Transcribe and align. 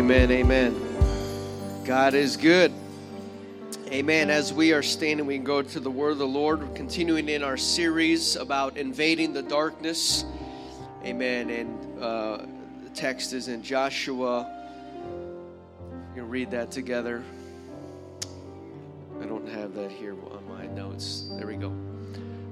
Amen. 0.00 0.30
Amen. 0.30 1.84
God 1.84 2.14
is 2.14 2.38
good. 2.38 2.72
Amen. 3.88 4.30
As 4.30 4.50
we 4.50 4.72
are 4.72 4.82
standing, 4.82 5.26
we 5.26 5.34
can 5.36 5.44
go 5.44 5.60
to 5.60 5.78
the 5.78 5.90
word 5.90 6.12
of 6.12 6.18
the 6.18 6.26
Lord. 6.26 6.66
We're 6.66 6.74
continuing 6.74 7.28
in 7.28 7.42
our 7.42 7.58
series 7.58 8.34
about 8.36 8.78
invading 8.78 9.34
the 9.34 9.42
darkness. 9.42 10.24
Amen. 11.04 11.50
And 11.50 12.02
uh, 12.02 12.46
the 12.82 12.88
text 12.94 13.34
is 13.34 13.48
in 13.48 13.62
Joshua. 13.62 14.50
You 15.04 16.22
can 16.22 16.30
read 16.30 16.50
that 16.52 16.70
together. 16.70 17.22
I 19.20 19.26
don't 19.26 19.46
have 19.50 19.74
that 19.74 19.90
here 19.90 20.14
on 20.14 20.48
my 20.48 20.64
notes. 20.68 21.28
There 21.36 21.46
we 21.46 21.56
go. 21.56 21.89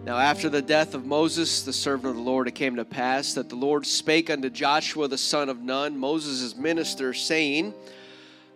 Now, 0.08 0.16
after 0.16 0.48
the 0.48 0.62
death 0.62 0.94
of 0.94 1.04
Moses, 1.04 1.60
the 1.60 1.72
servant 1.74 2.08
of 2.08 2.16
the 2.16 2.22
Lord, 2.22 2.48
it 2.48 2.54
came 2.54 2.76
to 2.76 2.84
pass 2.86 3.34
that 3.34 3.50
the 3.50 3.56
Lord 3.56 3.86
spake 3.86 4.30
unto 4.30 4.48
Joshua 4.48 5.06
the 5.06 5.18
son 5.18 5.50
of 5.50 5.60
Nun, 5.60 5.98
Moses' 5.98 6.56
minister, 6.56 7.12
saying, 7.12 7.74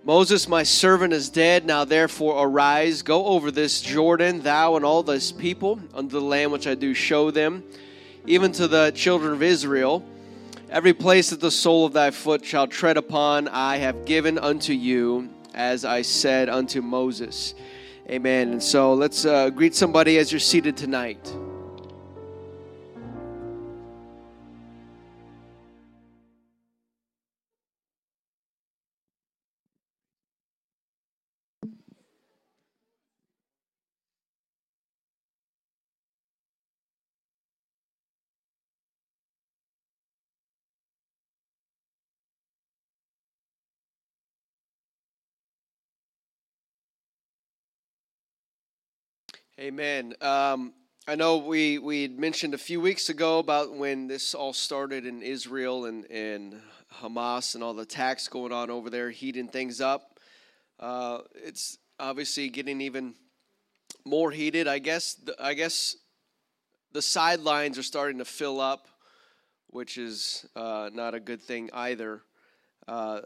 Moses, 0.03 0.49
my 0.49 0.63
servant, 0.63 1.13
is 1.13 1.29
dead. 1.29 1.67
Now 1.67 1.85
therefore 1.85 2.43
arise, 2.43 3.03
go 3.03 3.27
over 3.27 3.51
this 3.51 3.83
Jordan, 3.83 4.41
thou 4.41 4.77
and 4.77 4.85
all 4.87 5.03
this 5.03 5.31
people, 5.31 5.79
unto 5.93 6.19
the 6.19 6.25
land 6.25 6.53
which 6.53 6.67
I 6.67 6.75
do 6.75 6.95
show 6.95 7.31
them, 7.31 7.63
even 8.27 8.51
to 8.53 8.67
the 8.67 8.91
children 8.93 9.35
of 9.35 9.43
Israel. 9.43 10.03
Every 10.71 10.95
place 10.95 11.29
that 11.29 11.41
the 11.41 11.51
sole 11.51 11.85
of 11.85 11.93
thy 11.93 12.13
foot 12.13 12.47
shall 12.47 12.67
tread 12.67 12.97
upon, 12.97 13.49
I 13.49 13.77
have 13.77 14.07
given 14.07 14.39
unto 14.39 14.73
you, 14.73 15.29
as 15.53 15.85
I 15.85 16.01
said 16.01 16.49
unto 16.49 16.81
Moses. 16.81 17.53
Amen. 18.11 18.53
And 18.53 18.63
so 18.63 18.95
let's 18.95 19.25
uh, 19.25 19.51
greet 19.51 19.75
somebody 19.75 20.19
as 20.19 20.33
you're 20.33 20.41
seated 20.41 20.77
tonight. 20.77 21.35
Amen. 49.63 50.13
Um, 50.21 50.73
I 51.07 51.15
know 51.15 51.37
we 51.37 51.79
we 51.79 52.09
mentioned 52.09 52.53
a 52.53 52.59
few 52.59 52.81
weeks 52.81 53.11
ago 53.11 53.39
about 53.39 53.73
when 53.73 54.09
this 54.09 54.35
all 54.35 54.53
started 54.53 55.07
in 55.07 55.23
Israel 55.23 55.85
and 55.85 56.05
and 56.11 56.61
Hamas 57.01 57.55
and 57.55 57.63
all 57.63 57.73
the 57.73 57.83
attacks 57.83 58.27
going 58.27 58.51
on 58.51 58.71
over 58.71 58.91
there, 58.91 59.11
heating 59.11 59.47
things 59.47 59.81
up. 59.81 60.19
Uh, 60.81 61.19
it's 61.37 61.79
obviously 62.01 62.49
getting 62.49 62.81
even 62.81 63.15
more 64.05 64.33
heated. 64.33 64.67
I 64.67 64.81
guess 64.81 65.15
the, 65.15 65.37
I 65.41 65.55
guess 65.55 65.95
the 66.91 67.01
sidelines 67.01 67.79
are 67.79 67.85
starting 67.85 68.19
to 68.19 68.25
fill 68.25 68.61
up, 68.61 68.89
which 69.69 69.97
is 69.97 70.45
uh, 70.57 70.91
not 70.93 71.15
a 71.15 71.21
good 71.21 71.41
thing 71.41 71.71
either. 71.73 72.23
Uh, 72.89 73.21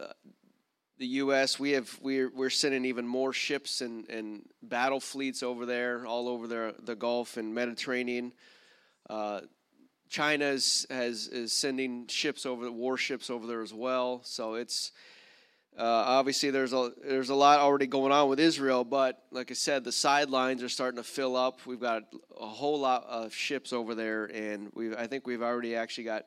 the 0.97 1.07
U.S. 1.07 1.59
We 1.59 1.71
have 1.71 1.97
we're 2.01 2.29
we're 2.29 2.49
sending 2.49 2.85
even 2.85 3.07
more 3.07 3.33
ships 3.33 3.81
and, 3.81 4.09
and 4.09 4.47
battle 4.63 4.99
fleets 4.99 5.43
over 5.43 5.65
there, 5.65 6.05
all 6.05 6.27
over 6.27 6.47
the 6.47 6.75
the 6.83 6.95
Gulf 6.95 7.37
and 7.37 7.53
Mediterranean. 7.53 8.33
Uh, 9.09 9.41
China 10.09 10.45
is, 10.45 10.87
has 10.89 11.27
is 11.27 11.51
sending 11.53 12.07
ships 12.07 12.45
over 12.45 12.71
warships 12.71 13.29
over 13.29 13.45
there 13.45 13.61
as 13.61 13.73
well. 13.73 14.21
So 14.23 14.55
it's 14.55 14.91
uh, 15.77 15.83
obviously 15.83 16.49
there's 16.49 16.73
a 16.73 16.91
there's 17.03 17.29
a 17.29 17.35
lot 17.35 17.59
already 17.59 17.87
going 17.87 18.11
on 18.11 18.29
with 18.29 18.39
Israel, 18.39 18.83
but 18.83 19.21
like 19.31 19.51
I 19.51 19.53
said, 19.53 19.83
the 19.83 19.91
sidelines 19.91 20.63
are 20.63 20.69
starting 20.69 20.97
to 20.97 21.03
fill 21.03 21.35
up. 21.35 21.65
We've 21.65 21.79
got 21.79 22.03
a 22.39 22.47
whole 22.47 22.79
lot 22.79 23.05
of 23.07 23.33
ships 23.33 23.73
over 23.73 23.93
there, 23.93 24.25
and 24.25 24.71
we 24.73 24.95
I 24.95 25.07
think 25.07 25.27
we've 25.27 25.43
already 25.43 25.75
actually 25.75 26.05
got 26.05 26.25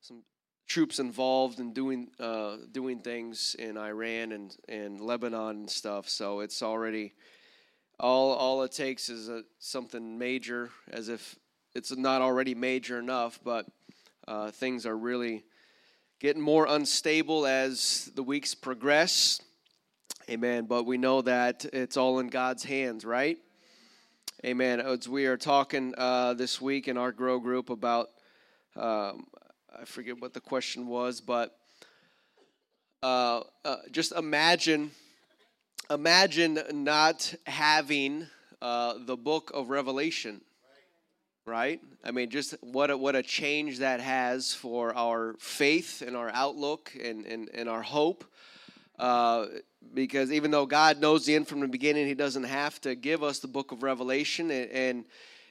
some 0.00 0.22
troops 0.66 0.98
involved 0.98 1.60
in 1.60 1.72
doing 1.72 2.08
uh, 2.18 2.56
doing 2.72 3.00
things 3.00 3.56
in 3.58 3.76
Iran 3.78 4.32
and, 4.32 4.56
and 4.68 5.00
Lebanon 5.00 5.56
and 5.56 5.70
stuff. 5.70 6.08
So 6.08 6.40
it's 6.40 6.62
already 6.62 7.14
all 7.98 8.32
all 8.32 8.62
it 8.62 8.72
takes 8.72 9.08
is 9.08 9.28
a, 9.28 9.42
something 9.58 10.18
major, 10.18 10.70
as 10.90 11.08
if 11.08 11.36
it's 11.74 11.96
not 11.96 12.22
already 12.22 12.54
major 12.54 12.98
enough. 12.98 13.38
But 13.42 13.66
uh, 14.26 14.50
things 14.50 14.86
are 14.86 14.96
really 14.96 15.44
getting 16.20 16.42
more 16.42 16.66
unstable 16.68 17.46
as 17.46 18.10
the 18.14 18.22
weeks 18.22 18.54
progress. 18.54 19.40
Amen. 20.28 20.66
But 20.66 20.84
we 20.86 20.98
know 20.98 21.22
that 21.22 21.64
it's 21.66 21.96
all 21.96 22.18
in 22.18 22.28
God's 22.28 22.64
hands, 22.64 23.04
right? 23.04 23.38
Amen. 24.44 24.80
As 24.80 25.08
we 25.08 25.26
are 25.26 25.36
talking 25.36 25.94
uh, 25.96 26.34
this 26.34 26.60
week 26.60 26.88
in 26.88 26.96
our 26.96 27.12
grow 27.12 27.38
group 27.38 27.70
about 27.70 28.10
um, 28.74 29.26
I 29.78 29.84
forget 29.84 30.20
what 30.20 30.32
the 30.32 30.40
question 30.40 30.86
was, 30.86 31.20
but 31.20 31.58
uh, 33.02 33.42
uh, 33.64 33.76
just 33.90 34.12
imagine, 34.12 34.90
imagine 35.90 36.58
not 36.72 37.34
having 37.46 38.26
uh, 38.62 38.94
the 39.04 39.16
book 39.16 39.50
of 39.52 39.68
Revelation, 39.68 40.40
right? 41.44 41.78
I 42.02 42.10
mean, 42.10 42.30
just 42.30 42.54
what 42.62 42.90
a, 42.90 42.96
what 42.96 43.16
a 43.16 43.22
change 43.22 43.80
that 43.80 44.00
has 44.00 44.54
for 44.54 44.96
our 44.96 45.34
faith 45.38 46.00
and 46.00 46.16
our 46.16 46.30
outlook 46.30 46.92
and, 47.02 47.26
and, 47.26 47.50
and 47.52 47.68
our 47.68 47.82
hope. 47.82 48.24
Uh, 48.98 49.46
because 49.92 50.32
even 50.32 50.50
though 50.50 50.64
God 50.64 51.00
knows 51.00 51.26
the 51.26 51.34
end 51.34 51.48
from 51.48 51.60
the 51.60 51.68
beginning, 51.68 52.06
He 52.06 52.14
doesn't 52.14 52.44
have 52.44 52.80
to 52.80 52.94
give 52.94 53.22
us 53.22 53.40
the 53.40 53.48
book 53.48 53.72
of 53.72 53.82
Revelation, 53.82 54.50
and, 54.50 54.70
and 54.70 55.04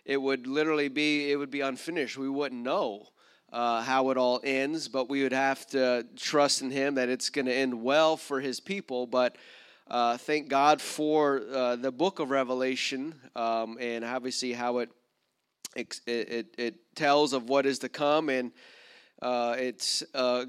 it 0.04 0.18
would 0.18 0.48
literally 0.48 0.88
be 0.88 1.32
it 1.32 1.36
would 1.36 1.52
be 1.52 1.62
unfinished. 1.62 2.18
We 2.18 2.30
wouldn't 2.30 2.64
know 2.64 3.10
uh, 3.56 3.82
how 3.82 4.10
it 4.10 4.18
all 4.18 4.42
ends, 4.44 4.90
but 4.90 5.10
we 5.10 5.24
would 5.24 5.32
have 5.32 5.66
to 5.68 6.06
trust 6.18 6.62
in 6.62 6.70
Him 6.70 6.96
that 6.96 7.08
it's 7.08 7.30
going 7.30 7.46
to 7.46 7.54
end 7.54 7.82
well 7.82 8.18
for 8.18 8.42
His 8.42 8.60
people. 8.60 9.08
But 9.08 9.38
uh, 9.90 10.18
thank 10.18 10.50
God 10.50 10.82
for 10.82 11.42
uh, 11.54 11.78
the 11.78 11.92
book 11.92 12.20
of 12.20 12.32
Revelation 12.32 13.16
um, 13.34 13.78
and 13.80 14.04
obviously 14.04 14.52
how 14.52 14.80
it, 14.80 14.90
it, 15.74 16.02
it, 16.06 16.56
it, 16.58 16.76
tells 16.96 17.32
of 17.32 17.48
what 17.48 17.66
is 17.66 17.80
to 17.80 17.90
come. 17.90 18.28
And 18.28 18.52
uh, 19.22 19.56
it's 19.58 20.04
uh, 20.14 20.46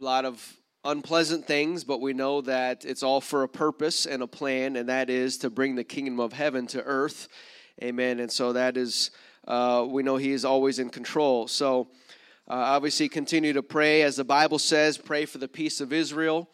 a 0.00 0.04
lot 0.04 0.24
of 0.24 0.56
unpleasant 0.84 1.46
things, 1.46 1.84
but 1.84 2.00
we 2.00 2.12
know 2.12 2.40
that 2.40 2.84
it's 2.84 3.04
all 3.04 3.20
for 3.20 3.44
a 3.44 3.48
purpose 3.48 4.06
and 4.06 4.24
a 4.24 4.26
plan, 4.26 4.74
and 4.74 4.88
that 4.88 5.08
is 5.08 5.38
to 5.38 5.50
bring 5.50 5.76
the 5.76 5.84
kingdom 5.84 6.18
of 6.18 6.32
heaven 6.32 6.66
to 6.68 6.82
earth. 6.82 7.28
Amen. 7.80 8.18
And 8.18 8.30
so 8.30 8.54
that 8.54 8.76
is 8.76 9.12
uh, 9.50 9.84
we 9.84 10.04
know 10.04 10.16
He 10.16 10.30
is 10.30 10.44
always 10.44 10.78
in 10.78 10.90
control. 10.90 11.48
So, 11.48 11.88
uh, 12.48 12.54
obviously, 12.54 13.08
continue 13.08 13.52
to 13.52 13.64
pray. 13.64 14.02
As 14.02 14.14
the 14.14 14.24
Bible 14.24 14.60
says, 14.60 14.96
pray 14.96 15.26
for 15.26 15.38
the 15.38 15.48
peace 15.48 15.80
of 15.80 15.92
Israel 15.92 16.48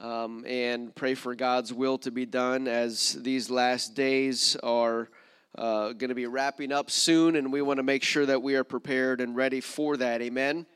um, 0.00 0.44
and 0.46 0.94
pray 0.94 1.14
for 1.14 1.34
God's 1.34 1.72
will 1.72 1.98
to 1.98 2.12
be 2.12 2.26
done 2.26 2.68
as 2.68 3.14
these 3.14 3.50
last 3.50 3.94
days 3.94 4.56
are. 4.62 5.08
Uh, 5.56 5.92
going 5.92 6.10
to 6.10 6.14
be 6.14 6.26
wrapping 6.26 6.70
up 6.70 6.88
soon, 6.88 7.34
and 7.34 7.52
we 7.52 7.62
want 7.62 7.78
to 7.78 7.82
make 7.82 8.04
sure 8.04 8.24
that 8.24 8.40
we 8.40 8.54
are 8.54 8.62
prepared 8.62 9.20
and 9.20 9.34
ready 9.34 9.60
for 9.60 9.96
that. 9.96 10.22
Amen. 10.22 10.66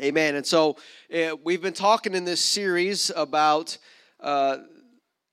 Amen. 0.00 0.34
And 0.34 0.44
so 0.44 0.78
uh, 1.14 1.36
we've 1.44 1.62
been 1.62 1.74
talking 1.74 2.12
in 2.14 2.24
this 2.24 2.40
series 2.40 3.12
about 3.14 3.78
uh, 4.18 4.56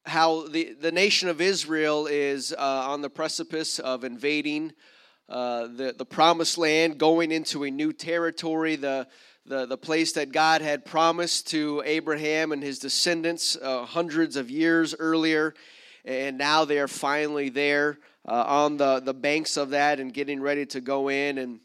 how 0.06 0.48
the, 0.48 0.74
the 0.80 0.92
nation 0.92 1.28
of 1.30 1.42
Israel 1.42 2.06
is 2.06 2.54
uh, 2.54 2.58
on 2.60 3.02
the 3.02 3.10
precipice 3.10 3.80
of 3.80 4.04
invading 4.04 4.74
uh, 5.30 5.68
the, 5.68 5.96
the 5.98 6.06
promised 6.06 6.58
land, 6.58 6.98
going 6.98 7.32
into 7.32 7.64
a 7.64 7.72
new 7.72 7.94
territory, 7.94 8.76
the, 8.76 9.08
the, 9.46 9.66
the 9.66 9.78
place 9.78 10.14
that 10.14 10.32
God 10.32 10.62
had 10.62 10.86
promised 10.86 11.48
to 11.50 11.82
Abraham 11.86 12.52
and 12.52 12.62
his 12.62 12.80
descendants 12.80 13.58
uh, 13.62 13.86
hundreds 13.86 14.36
of 14.36 14.50
years 14.50 14.94
earlier. 14.98 15.54
And 16.06 16.38
now 16.38 16.66
they 16.66 16.80
are 16.80 16.88
finally 16.88 17.50
there 17.50 18.00
uh, 18.28 18.44
on 18.48 18.78
the, 18.78 19.00
the 19.00 19.14
banks 19.14 19.58
of 19.58 19.72
that 19.72 20.00
and 20.00 20.14
getting 20.14 20.42
ready 20.42 20.66
to 20.68 20.82
go 20.82 21.10
in. 21.10 21.38
And 21.38 21.60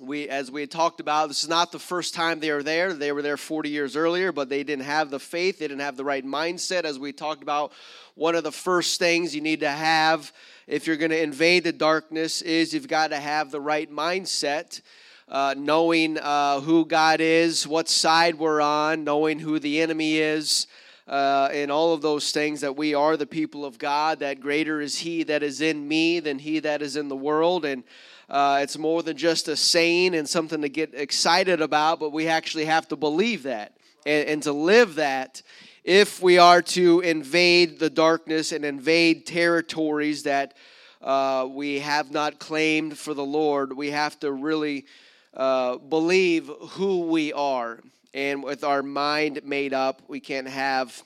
we, 0.00 0.28
as 0.28 0.50
we 0.50 0.62
had 0.62 0.70
talked 0.70 1.00
about, 1.00 1.28
this 1.28 1.42
is 1.42 1.48
not 1.48 1.72
the 1.72 1.78
first 1.78 2.14
time 2.14 2.40
they 2.40 2.50
are 2.50 2.62
there. 2.62 2.92
They 2.92 3.12
were 3.12 3.22
there 3.22 3.36
40 3.36 3.68
years 3.68 3.96
earlier, 3.96 4.32
but 4.32 4.48
they 4.48 4.64
didn't 4.64 4.84
have 4.84 5.10
the 5.10 5.20
faith, 5.20 5.58
they 5.58 5.68
didn't 5.68 5.80
have 5.80 5.96
the 5.96 6.04
right 6.04 6.24
mindset. 6.24 6.84
As 6.84 6.98
we 6.98 7.12
talked 7.12 7.42
about, 7.42 7.72
one 8.14 8.34
of 8.34 8.44
the 8.44 8.52
first 8.52 8.98
things 8.98 9.34
you 9.34 9.40
need 9.40 9.60
to 9.60 9.70
have 9.70 10.32
if 10.66 10.86
you're 10.86 10.96
going 10.96 11.10
to 11.10 11.22
invade 11.22 11.64
the 11.64 11.72
darkness 11.72 12.42
is 12.42 12.72
you've 12.72 12.88
got 12.88 13.08
to 13.08 13.16
have 13.16 13.50
the 13.50 13.60
right 13.60 13.90
mindset. 13.90 14.80
Uh, 15.26 15.54
knowing 15.56 16.18
uh, 16.18 16.60
who 16.60 16.84
God 16.84 17.18
is, 17.22 17.66
what 17.66 17.88
side 17.88 18.38
we're 18.38 18.60
on, 18.60 19.04
knowing 19.04 19.38
who 19.38 19.58
the 19.58 19.80
enemy 19.80 20.18
is, 20.18 20.66
uh, 21.08 21.48
and 21.50 21.72
all 21.72 21.94
of 21.94 22.02
those 22.02 22.30
things 22.30 22.60
that 22.60 22.76
we 22.76 22.94
are 22.94 23.16
the 23.16 23.26
people 23.26 23.64
of 23.64 23.78
God, 23.78 24.18
that 24.18 24.38
greater 24.38 24.82
is 24.82 24.98
He 24.98 25.22
that 25.22 25.42
is 25.42 25.62
in 25.62 25.88
me 25.88 26.20
than 26.20 26.38
He 26.38 26.60
that 26.60 26.82
is 26.82 26.96
in 26.96 27.08
the 27.08 27.16
world. 27.16 27.64
And 27.64 27.84
uh, 28.28 28.60
it's 28.62 28.76
more 28.76 29.02
than 29.02 29.16
just 29.16 29.48
a 29.48 29.56
saying 29.56 30.14
and 30.14 30.28
something 30.28 30.60
to 30.60 30.68
get 30.68 30.92
excited 30.94 31.62
about, 31.62 32.00
but 32.00 32.12
we 32.12 32.28
actually 32.28 32.66
have 32.66 32.86
to 32.88 32.96
believe 32.96 33.44
that. 33.44 33.72
and, 34.06 34.28
and 34.28 34.42
to 34.42 34.52
live 34.52 34.96
that 34.96 35.42
if 35.84 36.22
we 36.22 36.38
are 36.38 36.62
to 36.62 37.00
invade 37.00 37.78
the 37.78 37.90
darkness 37.90 38.52
and 38.52 38.64
invade 38.64 39.26
territories 39.26 40.22
that 40.22 40.54
uh, 41.02 41.46
we 41.48 41.80
have 41.80 42.10
not 42.10 42.38
claimed 42.38 42.96
for 42.96 43.12
the 43.12 43.24
Lord, 43.24 43.74
we 43.74 43.90
have 43.90 44.18
to 44.20 44.32
really 44.32 44.86
uh, 45.34 45.76
believe 45.76 46.50
who 46.70 47.02
we 47.02 47.34
are. 47.34 47.80
And 48.14 48.42
with 48.42 48.64
our 48.64 48.82
mind 48.82 49.42
made 49.44 49.74
up, 49.74 50.00
we 50.08 50.20
can't 50.20 50.48
have 50.48 51.02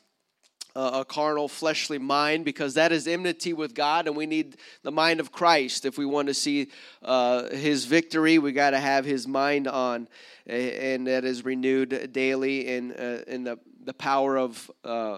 a 0.76 1.04
carnal, 1.04 1.48
fleshly 1.48 1.98
mind 1.98 2.44
because 2.44 2.75
that 2.75 2.92
is 2.92 3.08
enmity 3.08 3.52
with 3.52 3.75
God, 3.75 4.06
and 4.06 4.16
we 4.16 4.26
need 4.26 4.58
the 4.84 4.92
mind 4.92 5.19
of 5.19 5.32
Christ. 5.32 5.84
If 5.84 5.98
we 5.98 6.06
want 6.06 6.28
to 6.28 6.34
see 6.34 6.69
uh, 7.02 7.48
His 7.48 7.84
victory, 7.84 8.38
we 8.38 8.52
got 8.52 8.70
to 8.70 8.78
have 8.78 9.04
His 9.04 9.26
mind 9.26 9.66
on, 9.66 10.06
and 10.46 11.06
that 11.08 11.25
is 11.25 11.44
renewed 11.44 12.12
daily 12.12 12.69
in 12.69 12.92
uh, 12.92 13.25
in 13.26 13.42
the 13.42 13.58
the 13.88 13.94
power 13.94 14.37
of 14.37 14.70
uh, 14.85 15.17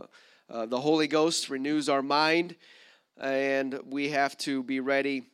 uh, 0.49 0.65
the 0.67 0.81
Holy 0.81 1.09
Ghost 1.09 1.51
renews 1.51 1.89
our 1.89 2.03
mind, 2.03 2.55
and 3.21 3.77
we 3.85 4.11
have 4.11 4.39
to 4.39 4.63
be 4.63 4.79
ready 4.79 5.25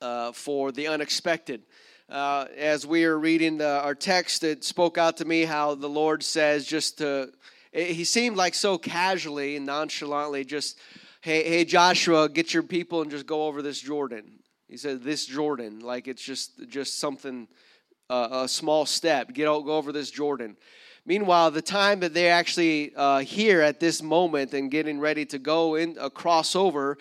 uh, 0.00 0.30
for 0.30 0.70
the 0.70 0.86
unexpected. 0.86 1.62
Uh, 2.08 2.44
as 2.56 2.86
we 2.86 3.06
are 3.06 3.18
reading 3.18 3.58
the, 3.58 3.80
our 3.80 3.96
text, 3.96 4.44
it 4.44 4.62
spoke 4.62 4.98
out 4.98 5.16
to 5.16 5.24
me 5.24 5.42
how 5.42 5.74
the 5.74 5.88
Lord 5.88 6.22
says 6.22 6.64
just 6.64 6.98
to, 6.98 7.32
he 7.72 8.04
seemed 8.04 8.36
like 8.36 8.54
so 8.54 8.78
casually 8.78 9.56
and 9.56 9.66
nonchalantly 9.66 10.44
just, 10.44 10.78
hey, 11.22 11.42
hey, 11.42 11.64
Joshua, 11.64 12.28
get 12.28 12.54
your 12.54 12.62
people 12.62 13.02
and 13.02 13.10
just 13.10 13.26
go 13.26 13.48
over 13.48 13.62
this 13.62 13.80
Jordan. 13.80 14.38
He 14.68 14.76
said, 14.76 15.02
this 15.02 15.26
Jordan, 15.26 15.80
like 15.80 16.06
it's 16.06 16.22
just, 16.22 16.68
just 16.68 17.00
something, 17.00 17.48
uh, 18.08 18.28
a 18.44 18.48
small 18.48 18.86
step. 18.86 19.32
Get 19.32 19.46
go 19.46 19.72
over 19.72 19.90
this 19.90 20.12
Jordan. 20.12 20.56
Meanwhile, 21.06 21.50
the 21.50 21.60
time 21.60 22.00
that 22.00 22.14
they're 22.14 22.32
actually 22.32 22.94
uh, 22.96 23.18
here 23.18 23.60
at 23.60 23.78
this 23.78 24.02
moment 24.02 24.54
and 24.54 24.70
getting 24.70 24.98
ready 24.98 25.26
to 25.26 25.38
go 25.38 25.74
in 25.74 25.98
a 26.00 26.08
crossover, 26.08 26.96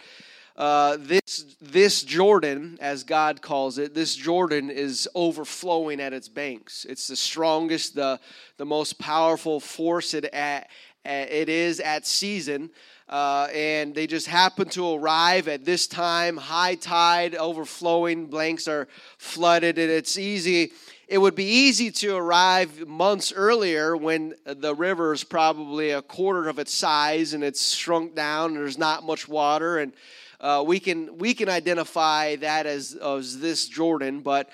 uh, 0.57 0.97
this 0.99 1.55
this 1.61 2.03
Jordan, 2.03 2.77
as 2.81 3.05
God 3.05 3.41
calls 3.41 3.77
it, 3.77 3.93
this 3.93 4.13
Jordan 4.13 4.69
is 4.69 5.07
overflowing 5.15 6.01
at 6.01 6.11
its 6.11 6.27
banks. 6.27 6.85
It's 6.85 7.07
the 7.07 7.15
strongest, 7.15 7.95
the 7.95 8.19
the 8.57 8.65
most 8.65 8.99
powerful 8.99 9.61
force 9.61 10.13
it 10.13 10.25
at, 10.25 10.69
it 11.05 11.47
is 11.47 11.79
at 11.79 12.05
season. 12.05 12.71
Uh, 13.07 13.47
and 13.53 13.95
they 13.95 14.07
just 14.07 14.27
happen 14.27 14.67
to 14.69 14.95
arrive 14.95 15.47
at 15.47 15.65
this 15.65 15.87
time, 15.87 16.35
high 16.35 16.75
tide, 16.75 17.35
overflowing, 17.35 18.25
blanks 18.25 18.67
are 18.67 18.87
flooded, 19.17 19.77
and 19.77 19.91
it's 19.91 20.17
easy 20.17 20.71
it 21.13 21.19
would 21.19 21.35
be 21.35 21.45
easy 21.45 21.91
to 21.91 22.15
arrive 22.15 22.87
months 22.87 23.31
earlier 23.31 23.95
when 23.95 24.33
the 24.45 24.73
river 24.73 25.13
is 25.13 25.23
probably 25.23 25.91
a 25.91 26.01
quarter 26.01 26.49
of 26.49 26.57
its 26.57 26.73
size 26.73 27.35
and 27.35 27.43
it's 27.43 27.71
shrunk 27.75 28.15
down 28.15 28.49
and 28.49 28.57
there's 28.57 28.79
not 28.79 29.03
much 29.03 29.27
water. 29.27 29.77
And 29.77 29.93
uh, 30.39 30.63
we 30.65 30.79
can 30.79 31.15
we 31.19 31.35
can 31.35 31.49
identify 31.49 32.35
that 32.37 32.65
as, 32.65 32.95
as 32.95 33.39
this 33.39 33.67
jordan 33.67 34.21
but 34.21 34.49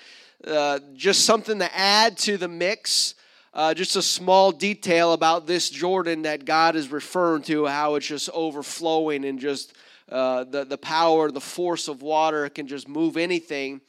uh, 0.46 0.80
just 0.94 1.24
something 1.24 1.60
to 1.60 1.78
add 1.78 2.18
to 2.18 2.36
the 2.36 2.50
mix 2.50 3.16
uh, 3.54 3.74
just 3.74 3.96
a 3.96 4.02
small 4.02 4.52
detail 4.52 5.14
about 5.14 5.48
this 5.48 5.70
jordan 5.70 6.24
that 6.24 6.44
god 6.44 6.76
is 6.76 6.92
referring 6.92 7.42
to 7.42 7.66
how 7.66 7.96
it's 7.96 8.06
just 8.06 8.30
overflowing 8.34 9.24
and 9.24 9.40
just 9.40 9.74
uh, 10.12 10.44
the, 10.44 10.66
the 10.66 10.78
power 10.78 11.32
the 11.32 11.42
force 11.42 11.88
of 11.88 12.02
water 12.02 12.50
can 12.50 12.68
just 12.68 12.88
move 12.88 13.16
anything. 13.16 13.82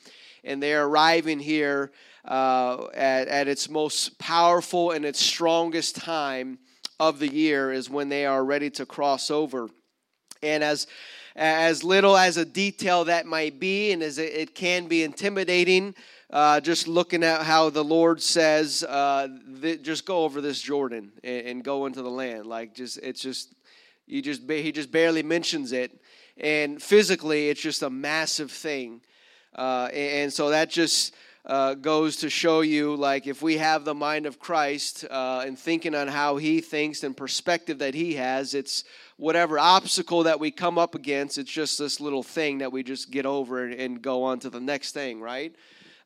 And 0.45 0.63
they're 0.63 0.87
arriving 0.87 1.39
here 1.39 1.91
uh, 2.25 2.87
at, 2.95 3.29
at 3.29 3.49
its 3.49 3.69
most 3.69 4.19
powerful 4.19 4.91
and 4.93 5.05
its 5.05 5.21
strongest 5.21 5.97
time 5.97 6.59
of 6.99 7.19
the 7.19 7.33
year 7.33 7.73
is 7.73 7.89
when 7.89 8.09
they 8.09 8.27
are 8.27 8.45
ready 8.45 8.71
to 8.71 8.87
cross 8.87 9.31
over. 9.31 9.69
And 10.43 10.63
as 10.63 10.87
as 11.37 11.85
little 11.85 12.17
as 12.17 12.37
a 12.37 12.45
detail 12.45 13.05
that 13.05 13.25
might 13.25 13.61
be, 13.61 13.93
and 13.93 14.03
as 14.03 14.19
it, 14.19 14.33
it 14.33 14.55
can 14.55 14.89
be 14.89 15.05
intimidating, 15.05 15.95
uh, 16.31 16.61
just 16.61 16.87
looking 16.87 17.23
at 17.23 17.43
how 17.43 17.71
the 17.71 17.83
Lord 17.83 18.21
says, 18.21 18.85
uh, 18.85 19.29
th- 19.63 19.83
just 19.83 20.05
go 20.05 20.25
over 20.25 20.41
this 20.41 20.61
Jordan 20.61 21.13
and, 21.25 21.47
and, 21.47 21.65
go 21.65 21.87
into 21.87 22.03
the 22.03 22.11
land. 22.11 22.47
Like, 22.47 22.75
just 22.75 22.99
it's 22.99 23.21
just 23.21 23.55
you 24.07 24.23
just 24.23 24.43
he 24.49 24.71
just 24.73 24.93
barely 24.93 25.23
mentions 25.23 25.73
it, 25.73 26.01
and 26.37 26.81
physically, 26.81 27.49
it's 27.49 27.61
just 27.61 27.83
a 27.83 27.91
massive 27.91 28.51
thing, 28.51 29.01
uh, 29.57 29.89
and, 29.93 30.25
and 30.25 30.33
so 30.33 30.51
that 30.51 30.71
just 30.71 31.15
uh, 31.47 31.75
goes 31.75 32.17
to 32.17 32.31
show 32.31 32.61
you 32.61 32.95
like 32.97 33.27
if 33.27 33.41
we 33.43 33.57
have 33.57 33.85
the 33.85 33.95
mind 33.95 34.27
of 34.27 34.39
Christ 34.39 35.05
uh, 35.11 35.43
and 35.47 35.59
thinking 35.59 35.95
on 35.95 36.09
how 36.09 36.37
he 36.37 36.61
thinks 36.61 37.03
and 37.03 37.17
perspective 37.17 37.79
that 37.79 37.95
he 37.95 38.15
has, 38.15 38.55
it's 38.55 38.85
whatever 39.17 39.59
obstacle 39.59 40.25
that 40.25 40.39
we 40.39 40.51
come 40.51 40.79
up 40.79 40.95
against, 40.95 41.39
it's 41.39 41.51
just 41.51 41.79
this 41.79 42.01
little 42.01 42.23
thing 42.23 42.59
that 42.59 42.73
we 42.73 42.83
just 42.83 43.11
get 43.11 43.25
over 43.25 43.65
and, 43.65 43.75
and 43.75 44.03
go 44.03 44.23
on 44.23 44.39
to 44.41 44.51
the 44.51 44.61
next 44.61 44.93
thing, 44.93 45.21
right? 45.21 45.55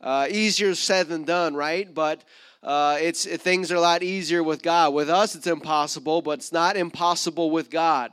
Uh, 0.00 0.26
easier 0.30 0.74
said 0.74 1.08
than 1.08 1.24
done, 1.24 1.54
right? 1.54 1.92
But 1.92 2.22
uh, 2.62 2.98
it's 3.00 3.26
it, 3.26 3.40
things 3.40 3.72
are 3.72 3.76
a 3.76 3.80
lot 3.80 4.02
easier 4.02 4.42
with 4.42 4.62
God. 4.62 4.94
With 4.94 5.10
us, 5.10 5.34
it's 5.34 5.46
impossible, 5.46 6.22
but 6.22 6.38
it's 6.38 6.52
not 6.52 6.76
impossible 6.76 7.50
with 7.50 7.70
God. 7.70 8.12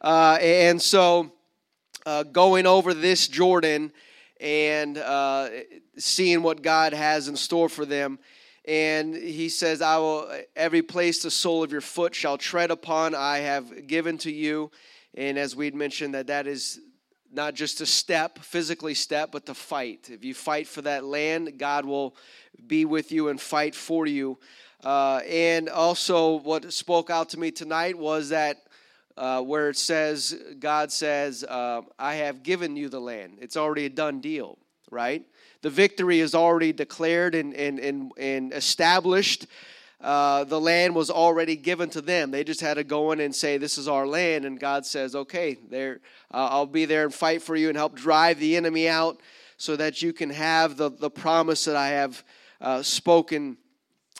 Uh, 0.00 0.38
and 0.40 0.80
so, 0.80 1.32
uh, 2.04 2.22
going 2.22 2.66
over 2.66 2.92
this 2.92 3.28
Jordan 3.28 3.92
and 4.40 4.98
uh, 4.98 5.48
seeing 5.96 6.42
what 6.42 6.62
God 6.62 6.92
has 6.92 7.28
in 7.28 7.36
store 7.36 7.68
for 7.68 7.84
them. 7.84 8.18
And 8.66 9.14
he 9.14 9.48
says, 9.48 9.80
I 9.80 9.98
will, 9.98 10.28
every 10.56 10.82
place 10.82 11.22
the 11.22 11.30
sole 11.30 11.62
of 11.62 11.70
your 11.70 11.80
foot 11.80 12.14
shall 12.14 12.36
tread 12.36 12.70
upon, 12.70 13.14
I 13.14 13.38
have 13.38 13.86
given 13.86 14.18
to 14.18 14.32
you. 14.32 14.70
And 15.14 15.38
as 15.38 15.54
we'd 15.54 15.74
mentioned, 15.74 16.14
that 16.14 16.26
that 16.26 16.46
is 16.46 16.80
not 17.32 17.54
just 17.54 17.80
a 17.80 17.86
step, 17.86 18.38
physically 18.40 18.94
step, 18.94 19.30
but 19.32 19.46
to 19.46 19.54
fight. 19.54 20.08
If 20.10 20.24
you 20.24 20.34
fight 20.34 20.66
for 20.66 20.82
that 20.82 21.04
land, 21.04 21.58
God 21.58 21.84
will 21.84 22.16
be 22.66 22.84
with 22.84 23.12
you 23.12 23.28
and 23.28 23.40
fight 23.40 23.74
for 23.74 24.06
you. 24.06 24.38
Uh, 24.84 25.20
and 25.28 25.68
also, 25.68 26.36
what 26.40 26.72
spoke 26.72 27.08
out 27.10 27.30
to 27.30 27.38
me 27.38 27.50
tonight 27.50 27.96
was 27.96 28.30
that 28.30 28.58
uh, 29.16 29.40
where 29.42 29.70
it 29.70 29.76
says, 29.76 30.36
God 30.58 30.92
says, 30.92 31.44
uh, 31.44 31.82
I 31.98 32.16
have 32.16 32.42
given 32.42 32.76
you 32.76 32.88
the 32.88 33.00
land. 33.00 33.38
It's 33.40 33.56
already 33.56 33.86
a 33.86 33.90
done 33.90 34.20
deal, 34.20 34.58
right? 34.90 35.24
The 35.62 35.70
victory 35.70 36.20
is 36.20 36.34
already 36.34 36.72
declared 36.72 37.34
and, 37.34 37.54
and, 37.54 37.78
and, 37.78 38.12
and 38.18 38.52
established. 38.52 39.46
Uh, 40.00 40.44
the 40.44 40.60
land 40.60 40.94
was 40.94 41.10
already 41.10 41.56
given 41.56 41.88
to 41.90 42.02
them. 42.02 42.30
They 42.30 42.44
just 42.44 42.60
had 42.60 42.74
to 42.74 42.84
go 42.84 43.12
in 43.12 43.20
and 43.20 43.34
say, 43.34 43.56
This 43.56 43.78
is 43.78 43.88
our 43.88 44.06
land. 44.06 44.44
And 44.44 44.60
God 44.60 44.84
says, 44.84 45.16
Okay, 45.16 45.56
there, 45.70 46.00
uh, 46.30 46.48
I'll 46.50 46.66
be 46.66 46.84
there 46.84 47.04
and 47.04 47.14
fight 47.14 47.42
for 47.42 47.56
you 47.56 47.68
and 47.68 47.76
help 47.76 47.96
drive 47.96 48.38
the 48.38 48.56
enemy 48.56 48.88
out 48.88 49.20
so 49.56 49.74
that 49.76 50.02
you 50.02 50.12
can 50.12 50.28
have 50.30 50.76
the, 50.76 50.90
the 50.90 51.10
promise 51.10 51.64
that 51.64 51.76
I 51.76 51.88
have 51.88 52.22
uh, 52.60 52.82
spoken. 52.82 53.56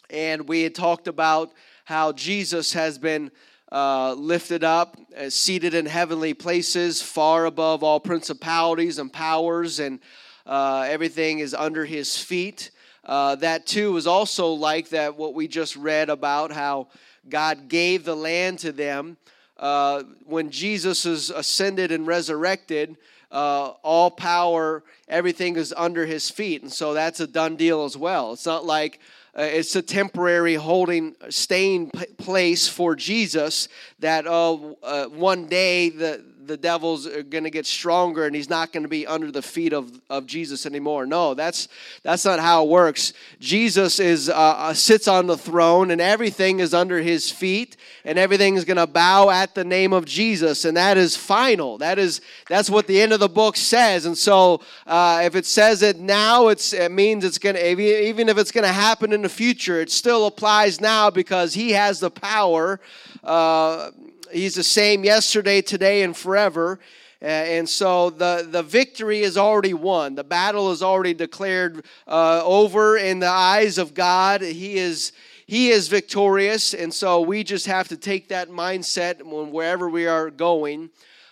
And 0.08 0.48
we 0.48 0.62
had 0.62 0.74
talked 0.74 1.08
about 1.08 1.52
how 1.84 2.12
Jesus 2.12 2.72
has 2.72 2.98
been 2.98 3.30
uh, 3.72 4.14
lifted 4.14 4.62
up, 4.62 4.96
uh, 5.16 5.28
seated 5.28 5.74
in 5.74 5.86
heavenly 5.86 6.34
places, 6.34 7.02
far 7.02 7.46
above 7.46 7.82
all 7.82 8.00
principalities 8.00 8.98
and 8.98 9.12
powers, 9.12 9.80
and 9.80 9.98
uh, 10.46 10.86
everything 10.88 11.40
is 11.40 11.54
under 11.54 11.84
his 11.84 12.16
feet. 12.16 12.70
Uh, 13.04 13.36
that 13.36 13.66
too 13.66 13.96
is 13.96 14.06
also 14.06 14.48
like 14.52 14.88
that, 14.90 15.16
what 15.16 15.34
we 15.34 15.48
just 15.48 15.76
read 15.76 16.10
about 16.10 16.52
how 16.52 16.88
God 17.28 17.68
gave 17.68 18.04
the 18.04 18.16
land 18.16 18.58
to 18.60 18.72
them. 18.72 19.16
Uh, 19.56 20.02
when 20.24 20.50
Jesus 20.50 21.06
is 21.06 21.30
ascended 21.30 21.90
and 21.90 22.06
resurrected, 22.06 22.96
uh, 23.32 23.72
all 23.82 24.10
power, 24.10 24.84
everything 25.08 25.56
is 25.56 25.74
under 25.76 26.06
his 26.06 26.30
feet. 26.30 26.62
And 26.62 26.72
so 26.72 26.94
that's 26.94 27.20
a 27.20 27.26
done 27.26 27.56
deal 27.56 27.84
as 27.84 27.96
well. 27.96 28.32
It's 28.32 28.46
not 28.46 28.64
like 28.64 29.00
uh, 29.38 29.42
it's 29.42 29.76
a 29.76 29.82
temporary 29.82 30.54
holding, 30.54 31.14
staying 31.28 31.90
place 31.90 32.66
for 32.68 32.96
Jesus 32.96 33.68
that 33.98 34.26
uh, 34.26 34.54
uh, 34.82 35.06
one 35.08 35.46
day 35.46 35.90
the, 35.90 36.24
the 36.46 36.56
devil's 36.56 37.06
going 37.06 37.44
to 37.44 37.50
get 37.50 37.66
stronger 37.66 38.26
and 38.26 38.34
he's 38.34 38.48
not 38.48 38.72
going 38.72 38.82
to 38.82 38.88
be 38.88 39.06
under 39.06 39.30
the 39.30 39.42
feet 39.42 39.72
of, 39.72 40.00
of 40.08 40.26
Jesus 40.26 40.66
anymore. 40.66 41.06
No, 41.06 41.34
that's, 41.34 41.68
that's 42.02 42.24
not 42.24 42.40
how 42.40 42.64
it 42.64 42.68
works. 42.68 43.12
Jesus 43.40 43.98
is, 43.98 44.28
uh, 44.28 44.34
uh 44.34 44.74
sits 44.74 45.08
on 45.08 45.26
the 45.26 45.36
throne 45.36 45.90
and 45.90 46.00
everything 46.00 46.60
is 46.60 46.74
under 46.74 47.00
his 47.00 47.30
feet 47.30 47.76
and 48.04 48.18
everything 48.18 48.56
is 48.56 48.64
going 48.64 48.76
to 48.76 48.86
bow 48.86 49.30
at 49.30 49.54
the 49.54 49.64
name 49.64 49.92
of 49.92 50.04
Jesus. 50.04 50.64
And 50.64 50.76
that 50.76 50.96
is 50.96 51.16
final. 51.16 51.78
That 51.78 51.98
is, 51.98 52.20
that's 52.48 52.70
what 52.70 52.86
the 52.86 53.00
end 53.00 53.12
of 53.12 53.20
the 53.20 53.28
book 53.28 53.56
says. 53.56 54.06
And 54.06 54.16
so 54.16 54.60
uh, 54.86 55.22
if 55.24 55.34
it 55.34 55.46
says 55.46 55.82
it 55.82 55.98
now, 55.98 56.48
it's, 56.48 56.72
it 56.72 56.92
means 56.92 57.24
it's 57.24 57.38
going 57.38 57.56
to, 57.56 57.80
even 57.80 58.28
if 58.28 58.38
it's 58.38 58.52
going 58.52 58.64
to 58.64 58.72
happen 58.72 59.12
in 59.12 59.22
the 59.22 59.28
future, 59.28 59.80
it 59.80 59.90
still 59.90 60.26
applies 60.26 60.80
now 60.80 61.10
because 61.10 61.54
he 61.54 61.72
has 61.72 62.00
the 62.00 62.10
power 62.10 62.80
uh, 63.24 63.90
he's 64.32 64.54
the 64.54 64.62
same 64.62 65.04
yesterday, 65.04 65.62
today, 65.62 66.02
and 66.02 66.16
forever. 66.16 66.78
and 67.20 67.68
so 67.68 68.10
the, 68.10 68.46
the 68.48 68.62
victory 68.62 69.20
is 69.20 69.36
already 69.36 69.74
won. 69.74 70.14
The 70.14 70.24
battle 70.24 70.70
is 70.72 70.82
already 70.82 71.14
declared 71.14 71.84
uh, 72.06 72.42
over 72.44 72.96
in 72.96 73.18
the 73.20 73.28
eyes 73.28 73.78
of 73.78 73.94
God. 73.94 74.42
He 74.42 74.76
is 74.76 75.12
He 75.46 75.70
is 75.70 75.88
victorious, 75.88 76.74
and 76.74 76.92
so 76.92 77.20
we 77.20 77.44
just 77.44 77.66
have 77.66 77.88
to 77.88 77.96
take 77.96 78.28
that 78.28 78.48
mindset 78.48 79.22
when 79.22 79.50
wherever 79.50 79.88
we 79.88 80.06
are 80.06 80.30
going, 80.30 80.90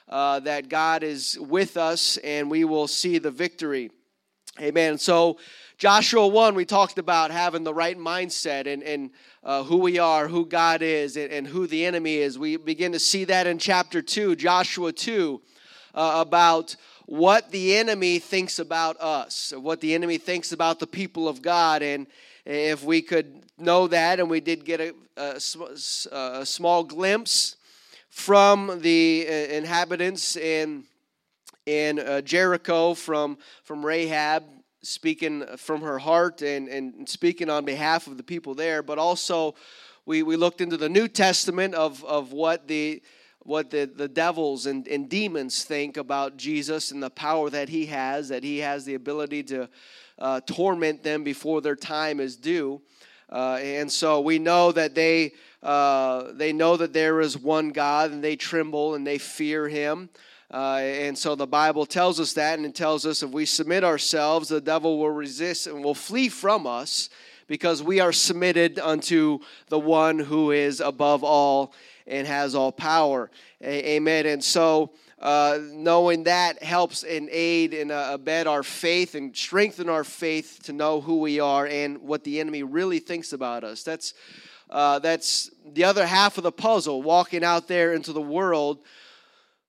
uh, 0.09 0.41
that 0.41 0.69
God 0.69 1.03
is 1.03 1.39
with 1.41 1.77
us, 1.77 2.17
and 2.19 2.51
we 2.51 2.65
will 2.65 2.89
see 2.89 3.19
the 3.19 3.31
victory. 3.31 3.91
Amen. 4.61 4.99
So 4.99 5.39
Joshua 5.79 6.29
1, 6.29 6.55
we 6.55 6.65
talked 6.65 6.99
about 6.99 7.33
having 7.33 7.65
the 7.65 7.75
right 7.75 7.99
mindset 7.99 8.73
and, 8.73 8.83
and 8.85 9.11
uh, 9.45 9.63
who 9.63 9.77
we 9.77 9.99
are, 9.99 10.29
who 10.29 10.47
God 10.47 10.81
is, 10.81 11.17
and, 11.17 11.31
and, 11.31 11.47
who 11.47 11.67
the 11.67 11.85
enemy 11.85 12.17
is. 12.17 12.39
We 12.39 12.57
begin 12.57 12.93
to 12.93 12.99
see 12.99 13.25
that 13.25 13.47
in 13.47 13.59
chapter 13.59 14.01
2, 14.01 14.37
Joshua 14.37 14.91
2, 14.91 15.41
uh, 15.95 16.13
about 16.17 16.77
what 17.07 17.51
the 17.51 17.77
enemy 17.77 18.19
thinks 18.19 18.59
about 18.59 18.99
us, 19.01 19.53
what 19.57 19.81
the 19.81 19.95
enemy 19.95 20.17
thinks 20.17 20.53
about 20.53 20.81
the 20.81 20.87
people 20.87 21.29
of 21.29 21.43
God. 21.43 21.83
And 21.83 22.07
if 22.47 22.83
we 22.83 23.03
could 23.03 23.43
know 23.59 23.87
that, 23.89 24.19
and 24.19 24.31
we 24.31 24.41
did 24.41 24.65
get 24.65 24.81
a, 24.81 24.95
a, 25.19 25.41
a 26.13 26.47
small 26.47 26.83
glimpse 26.83 27.57
from 28.09 28.81
the 28.81 29.27
uh, 29.29 29.33
inhabitants 29.33 30.37
in 30.37 30.85
in 31.67 31.99
uh, 31.99 32.21
Jericho 32.21 32.95
from 32.95 33.39
from 33.65 33.85
Rahab 33.85 34.45
speaking 34.85 35.45
from 35.57 35.81
her 35.81 35.99
heart 35.99 36.43
and, 36.43 36.69
and 36.69 37.09
speaking 37.09 37.51
on 37.51 37.65
behalf 37.65 38.07
of 38.07 38.17
the 38.17 38.23
people 38.23 38.55
there, 38.55 38.83
but 38.83 38.99
also 38.99 39.55
we, 40.07 40.23
we 40.23 40.37
looked 40.37 40.61
into 40.61 40.77
the 40.77 40.89
New 40.89 41.09
Testament 41.09 41.75
of, 41.75 42.05
of 42.05 42.33
what 42.33 42.69
the 42.69 43.03
what 43.45 43.71
the, 43.71 43.85
the 43.85 44.09
devils 44.09 44.65
and, 44.65 44.89
and 44.89 45.09
demons 45.09 45.65
think 45.65 45.99
about 45.99 46.39
Jesus 46.39 46.93
and 46.93 47.03
the 47.03 47.11
power 47.11 47.51
that 47.51 47.69
he 47.69 47.85
has, 47.87 48.31
that 48.31 48.43
he 48.43 48.59
has 48.59 48.87
the 48.87 48.95
ability 48.95 49.43
to 49.43 49.69
uh, 50.19 50.41
torment 50.47 51.03
them 51.03 51.23
before 51.23 51.61
their 51.61 51.77
time 51.77 52.21
is 52.21 52.37
due. 52.37 52.81
Uh, 53.31 53.59
and 53.63 53.93
so 53.93 54.21
we 54.23 54.39
know 54.39 54.73
that 54.73 54.95
they, 54.95 55.33
uh, 55.63 56.33
they 56.33 56.55
know 56.55 56.77
that 56.77 56.95
there 56.95 57.21
is 57.21 57.37
one 57.37 57.71
God 57.71 58.13
and 58.13 58.25
they 58.25 58.35
tremble 58.35 58.95
and 58.95 59.07
they 59.07 59.19
fear 59.19 59.69
him. 59.69 60.09
Uh, 60.55 60.77
and 60.77 61.19
so 61.19 61.35
the 61.35 61.49
Bible 61.49 61.85
tells 61.85 62.21
us 62.21 62.35
that, 62.35 62.61
and 62.61 62.65
it 62.65 62.77
tells 62.77 63.05
us 63.05 63.25
if 63.25 63.31
we 63.31 63.45
submit 63.45 63.83
ourselves, 63.83 64.51
the 64.51 64.61
devil 64.61 65.01
will 65.01 65.11
resist 65.11 65.67
and 65.67 65.83
will 65.83 65.97
flee 65.97 66.29
from 66.29 66.65
us 66.65 67.11
because 67.49 67.83
we 67.83 67.99
are 67.99 68.13
submitted 68.13 68.79
unto 68.79 69.41
the 69.67 69.81
one 69.81 70.17
who 70.17 70.53
is 70.53 70.79
above 70.79 71.25
all 71.25 71.75
and 72.07 72.25
has 72.29 72.55
all 72.55 72.71
power. 72.71 73.33
A- 73.63 73.97
amen. 73.97 74.27
And 74.27 74.45
so, 74.45 74.93
uh, 75.19 75.59
knowing 75.73 76.23
that 76.23 76.63
helps 76.63 77.03
and 77.03 77.29
aid 77.33 77.75
and 77.75 77.91
uh, 77.91 78.11
abet 78.13 78.47
our 78.47 78.63
faith 78.63 79.17
and 79.17 79.37
strengthen 79.37 79.89
our 79.89 80.05
faith 80.05 80.61
to 80.63 80.73
know 80.73 81.01
who 81.01 81.19
we 81.19 81.41
are 81.41 81.67
and 81.67 81.99
what 81.99 82.23
the 82.23 82.39
enemy 82.39 82.63
really 82.63 83.01
thinks 83.01 83.33
about 83.33 83.65
us. 83.65 83.83
That's 83.83 84.15
uh, 84.71 85.01
that's 85.01 85.51
the 85.73 85.83
other 85.83 86.07
half 86.07 86.39
of 86.39 86.45
the 86.45 86.53
puzzle. 86.53 87.03
Walking 87.03 87.43
out 87.43 87.67
there 87.67 87.93
into 87.93 88.13
the 88.13 88.23
world 88.23 88.79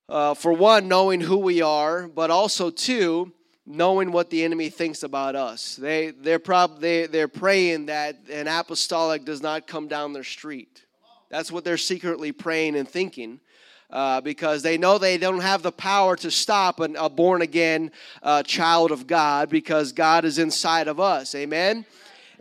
uh, 0.08 0.34
for 0.34 0.54
one, 0.54 0.88
knowing 0.88 1.22
who 1.22 1.38
we 1.38 1.62
are, 1.62 2.08
but 2.08 2.30
also 2.30 2.70
two, 2.70 3.32
knowing 3.66 4.12
what 4.12 4.30
the 4.30 4.44
enemy 4.44 4.70
thinks 4.70 5.04
about 5.04 5.36
us. 5.36 5.76
They 5.76 6.12
they're 6.12 6.40
prob 6.40 6.80
they 6.80 7.08
they're 7.08 7.28
praying 7.28 7.88
that 7.88 8.18
an 8.32 8.48
apostolic 8.48 9.26
does 9.26 9.42
not 9.42 9.68
come 9.68 9.88
down 9.88 10.14
their 10.14 10.24
street. 10.24 10.86
That's 11.30 11.52
what 11.52 11.64
they're 11.64 11.78
secretly 11.78 12.32
praying 12.32 12.76
and 12.76 12.88
thinking. 12.88 13.40
Uh, 13.88 14.20
because 14.20 14.64
they 14.64 14.80
know 14.80 14.98
they 14.98 15.18
don't 15.18 15.42
have 15.42 15.62
the 15.62 15.72
power 15.72 16.16
to 16.16 16.32
stop 16.32 16.80
an, 16.80 16.96
a 16.96 17.08
born 17.08 17.44
again 17.44 17.92
uh, 18.24 18.42
child 18.42 18.92
of 18.92 19.06
God 19.06 19.48
because 19.48 19.92
God 19.92 20.26
is 20.26 20.40
inside 20.40 20.88
of 20.88 21.00
us. 21.00 21.36
Amen? 21.36 21.86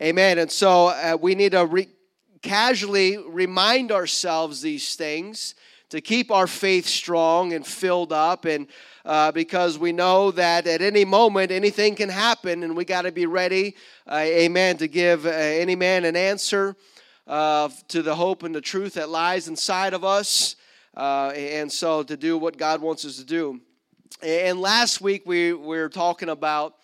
Amen. 0.01 0.39
And 0.39 0.51
so 0.51 0.87
uh, 0.87 1.19
we 1.21 1.35
need 1.35 1.53
to 1.53 1.67
re- 1.67 1.91
casually 2.41 3.19
remind 3.19 3.93
ourselves 3.93 4.63
these 4.63 4.97
things 4.97 5.55
to 5.95 6.01
keep 6.01 6.33
our 6.33 6.49
faith 6.49 6.87
strong 6.87 7.53
and 7.53 7.65
filled 7.65 8.13
up 8.13 8.47
and 8.47 8.67
uh, 9.05 9.31
because 9.31 9.79
we 9.79 9.93
know 9.93 10.33
that 10.33 10.67
at 10.67 10.83
any 10.83 11.05
moment 11.05 11.53
anything 11.53 11.95
can 11.95 12.09
happen 12.09 12.65
and 12.65 12.77
we 12.77 12.85
got 12.85 13.03
to 13.03 13.13
be 13.13 13.27
ready 13.27 13.77
uh, 14.11 14.17
amen 14.17 14.77
to 14.77 14.89
give 14.89 15.25
uh, 15.25 15.29
any 15.29 15.77
man 15.77 16.05
an 16.05 16.17
answer 16.17 16.75
uh, 17.29 17.69
to 17.87 18.03
the 18.03 18.13
hope 18.13 18.43
and 18.43 18.53
the 18.53 18.61
truth 18.61 18.95
that 18.95 19.09
lies 19.09 19.47
inside 19.47 19.95
of 19.95 20.03
us 20.03 20.57
uh, 20.97 21.29
and 21.37 21.71
so 21.71 22.03
to 22.03 22.17
do 22.17 22.37
what 22.37 22.57
god 22.57 22.81
wants 22.81 23.05
us 23.05 23.17
to 23.17 23.25
do. 23.25 23.61
And 24.21 24.61
last 24.61 25.01
week 25.01 25.23
we, 25.25 25.53
we 25.53 25.77
were 25.79 25.89
talking 25.89 26.29
about 26.29 26.75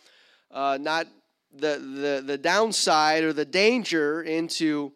uh, 0.52 0.78
not 0.80 1.08
the, 1.52 1.78
the, 1.78 2.22
the 2.24 2.38
downside 2.38 3.24
or 3.24 3.32
the 3.32 3.44
danger 3.44 4.22
into 4.22 4.92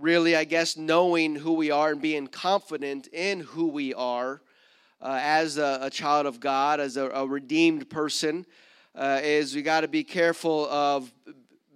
really, 0.00 0.36
I 0.36 0.44
guess, 0.44 0.76
knowing 0.76 1.34
who 1.34 1.52
we 1.54 1.70
are 1.70 1.90
and 1.90 2.00
being 2.00 2.26
confident 2.26 3.08
in 3.08 3.40
who 3.40 3.68
we 3.68 3.94
are 3.94 4.40
uh, 5.00 5.18
as 5.22 5.58
a, 5.58 5.78
a, 5.82 5.90
child 5.90 6.26
of 6.26 6.40
God, 6.40 6.80
as 6.80 6.96
a, 6.96 7.08
a 7.10 7.26
redeemed 7.26 7.88
person, 7.88 8.46
uh, 8.94 9.20
is 9.22 9.54
we 9.54 9.62
got 9.62 9.82
to 9.82 9.88
be 9.88 10.04
careful 10.04 10.66
of 10.68 11.12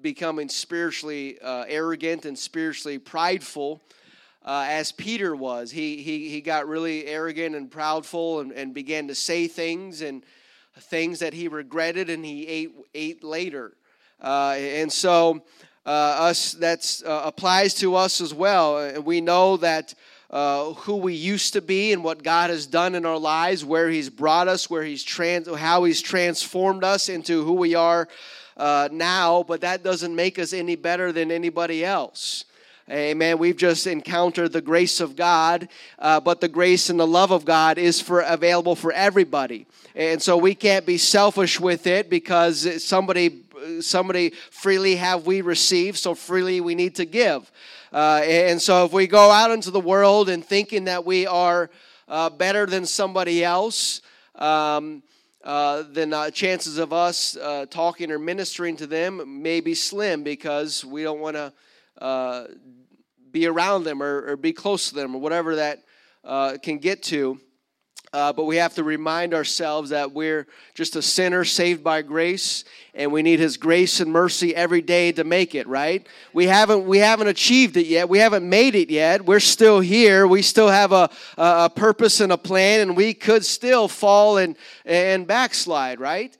becoming 0.00 0.48
spiritually 0.48 1.38
uh, 1.40 1.64
arrogant 1.68 2.24
and 2.24 2.38
spiritually 2.38 2.98
prideful. 2.98 3.80
Uh, 4.44 4.66
as 4.68 4.90
Peter 4.90 5.36
was, 5.36 5.70
he, 5.70 6.02
he, 6.02 6.28
he 6.28 6.40
got 6.40 6.66
really 6.66 7.06
arrogant 7.06 7.54
and 7.54 7.70
proudful 7.70 8.40
and, 8.40 8.50
and 8.52 8.74
began 8.74 9.06
to 9.06 9.14
say 9.14 9.46
things 9.46 10.02
and 10.02 10.24
things 10.76 11.20
that 11.20 11.32
he 11.32 11.46
regretted 11.46 12.10
and 12.10 12.24
he 12.24 12.46
ate, 12.48 12.74
ate 12.94 13.22
later. 13.22 13.76
Uh, 14.20 14.56
and 14.58 14.92
so 14.92 15.42
us 15.90 16.52
that 16.54 17.02
uh, 17.04 17.22
applies 17.24 17.74
to 17.74 17.96
us 17.96 18.20
as 18.20 18.32
well. 18.32 19.00
We 19.02 19.20
know 19.20 19.56
that 19.58 19.94
uh, 20.32 20.72
who 20.72 20.96
we 20.96 21.12
used 21.12 21.52
to 21.52 21.60
be 21.60 21.92
and 21.92 22.02
what 22.02 22.22
God 22.22 22.48
has 22.48 22.66
done 22.66 22.94
in 22.94 23.04
our 23.04 23.18
lives, 23.18 23.64
where 23.64 23.90
He's 23.90 24.08
brought 24.08 24.48
us, 24.48 24.70
where 24.70 24.82
He's 24.82 25.04
trans, 25.04 25.46
how 25.56 25.84
He's 25.84 26.00
transformed 26.00 26.84
us 26.84 27.10
into 27.10 27.44
who 27.44 27.52
we 27.52 27.74
are 27.74 28.08
uh, 28.56 28.88
now. 28.90 29.42
But 29.42 29.60
that 29.60 29.82
doesn't 29.82 30.16
make 30.16 30.38
us 30.38 30.54
any 30.54 30.74
better 30.74 31.12
than 31.12 31.30
anybody 31.30 31.84
else. 31.84 32.46
Amen. 32.90 33.38
We've 33.38 33.56
just 33.56 33.86
encountered 33.86 34.52
the 34.52 34.60
grace 34.60 35.00
of 35.00 35.16
God, 35.16 35.68
uh, 35.98 36.18
but 36.18 36.40
the 36.40 36.48
grace 36.48 36.90
and 36.90 36.98
the 36.98 37.06
love 37.06 37.30
of 37.30 37.44
God 37.44 37.78
is 37.78 38.00
for 38.00 38.20
available 38.20 38.74
for 38.74 38.90
everybody, 38.90 39.66
and 39.94 40.20
so 40.20 40.36
we 40.36 40.54
can't 40.54 40.84
be 40.84 40.98
selfish 40.98 41.60
with 41.60 41.86
it 41.86 42.10
because 42.10 42.82
somebody 42.82 43.44
somebody 43.80 44.30
freely 44.50 44.96
have 44.96 45.26
we 45.26 45.40
received, 45.40 45.98
so 45.98 46.14
freely 46.14 46.60
we 46.60 46.74
need 46.74 46.94
to 46.96 47.04
give. 47.04 47.50
Uh, 47.92 48.22
and 48.24 48.60
so 48.60 48.84
if 48.86 48.92
we 48.92 49.06
go 49.06 49.30
out 49.30 49.50
into 49.50 49.70
the 49.70 49.80
world 49.80 50.28
and 50.28 50.44
thinking 50.44 50.84
that 50.84 51.04
we 51.04 51.26
are 51.26 51.70
uh, 52.08 52.30
better 52.30 52.66
than 52.66 52.86
somebody 52.86 53.44
else, 53.44 54.00
um, 54.36 55.02
uh, 55.44 55.82
then 55.90 56.12
uh, 56.12 56.30
chances 56.30 56.78
of 56.78 56.92
us 56.92 57.36
uh, 57.36 57.66
talking 57.68 58.10
or 58.10 58.18
ministering 58.18 58.76
to 58.76 58.86
them 58.86 59.42
may 59.42 59.60
be 59.60 59.74
slim 59.74 60.22
because 60.22 60.84
we 60.84 61.02
don't 61.02 61.20
want 61.20 61.36
to 61.36 61.52
uh, 61.98 62.46
be 63.30 63.46
around 63.46 63.84
them 63.84 64.02
or, 64.02 64.30
or, 64.30 64.36
be 64.36 64.52
close 64.52 64.88
to 64.88 64.94
them 64.94 65.14
or 65.14 65.20
whatever 65.20 65.56
that 65.56 65.82
can 66.62 66.78
get 66.78 67.02
to. 67.02 67.40
Uh, 68.14 68.30
but 68.30 68.44
we 68.44 68.56
have 68.56 68.74
to 68.74 68.84
remind 68.84 69.32
ourselves 69.32 69.88
that 69.88 70.12
we're 70.12 70.46
just 70.74 70.96
a 70.96 71.00
sinner 71.00 71.44
saved 71.46 71.82
by 71.82 72.02
grace 72.02 72.64
and 72.94 73.10
we 73.10 73.22
need 73.22 73.40
his 73.40 73.56
grace 73.56 74.00
and 74.00 74.12
mercy 74.12 74.54
every 74.54 74.82
day 74.82 75.10
to 75.12 75.24
make 75.24 75.54
it 75.54 75.66
right? 75.66 76.06
We 76.34 76.46
haven't 76.46 76.84
we 76.84 76.98
haven't 76.98 77.28
achieved 77.28 77.78
it 77.78 77.86
yet. 77.86 78.10
We 78.10 78.18
haven't 78.18 78.46
made 78.46 78.74
it 78.74 78.90
yet. 78.90 79.24
We're 79.24 79.40
still 79.40 79.80
here. 79.80 80.26
We 80.26 80.42
still 80.42 80.68
have 80.68 80.92
a, 80.92 81.08
a 81.38 81.70
purpose 81.70 82.20
and 82.20 82.32
a 82.32 82.36
plan 82.36 82.80
and 82.80 82.98
we 82.98 83.14
could 83.14 83.46
still 83.46 83.88
fall 83.88 84.36
and 84.36 84.56
and 84.84 85.26
backslide 85.26 85.98
right? 85.98 86.36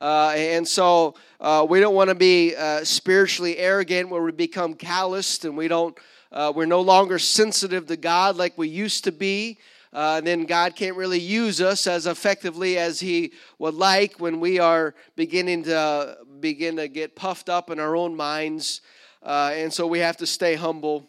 Uh, 0.00 0.32
and 0.34 0.66
so 0.66 1.14
uh, 1.40 1.64
we 1.68 1.78
don't 1.78 1.94
want 1.94 2.10
to 2.10 2.16
be 2.16 2.56
uh, 2.56 2.82
spiritually 2.82 3.56
arrogant 3.58 4.08
where 4.08 4.22
we 4.22 4.32
become 4.32 4.74
calloused 4.74 5.44
and 5.44 5.56
we 5.56 5.68
don't 5.68 5.96
uh, 6.32 6.52
we're 6.52 6.66
no 6.66 6.80
longer 6.80 7.20
sensitive 7.20 7.86
to 7.86 7.96
god 7.96 8.36
like 8.36 8.58
we 8.58 8.68
used 8.68 9.04
to 9.04 9.12
be 9.12 9.56
uh, 9.96 10.20
then 10.20 10.44
God 10.44 10.76
can't 10.76 10.94
really 10.94 11.18
use 11.18 11.62
us 11.62 11.86
as 11.86 12.06
effectively 12.06 12.76
as 12.76 13.00
He 13.00 13.32
would 13.58 13.72
like 13.72 14.20
when 14.20 14.40
we 14.40 14.58
are 14.58 14.94
beginning 15.16 15.62
to 15.62 16.18
begin 16.38 16.76
to 16.76 16.86
get 16.86 17.16
puffed 17.16 17.48
up 17.48 17.70
in 17.70 17.80
our 17.80 17.96
own 17.96 18.14
minds. 18.14 18.82
Uh, 19.22 19.52
and 19.54 19.72
so 19.72 19.86
we 19.86 20.00
have 20.00 20.18
to 20.18 20.26
stay 20.26 20.54
humble 20.54 21.08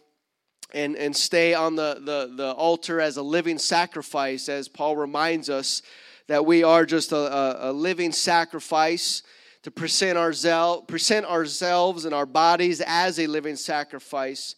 and, 0.74 0.96
and 0.96 1.13
stay 1.13 1.53
on 1.53 1.75
the, 1.75 1.96
the, 2.00 2.34
the 2.34 2.53
altar 2.53 3.01
as 3.01 3.17
a 3.17 3.22
living 3.22 3.58
sacrifice, 3.58 4.48
as 4.48 4.70
Paul 4.70 4.96
reminds 4.96 5.50
us 5.50 5.82
that 6.27 6.46
we 6.46 6.63
are 6.63 6.86
just 6.86 7.12
a, 7.12 7.70
a, 7.70 7.74
living 7.74 8.13
sacrifice 8.13 9.22
to 9.63 9.72
present, 9.72 10.17
ourselves, 10.17 10.86
present 10.88 11.25
ourselves 11.25 12.06
and 12.06 12.15
our 12.15 12.25
bodies 12.25 12.82
as 12.88 13.20
a 13.20 13.27
living 13.27 13.58
sacrifice. 13.58 14.56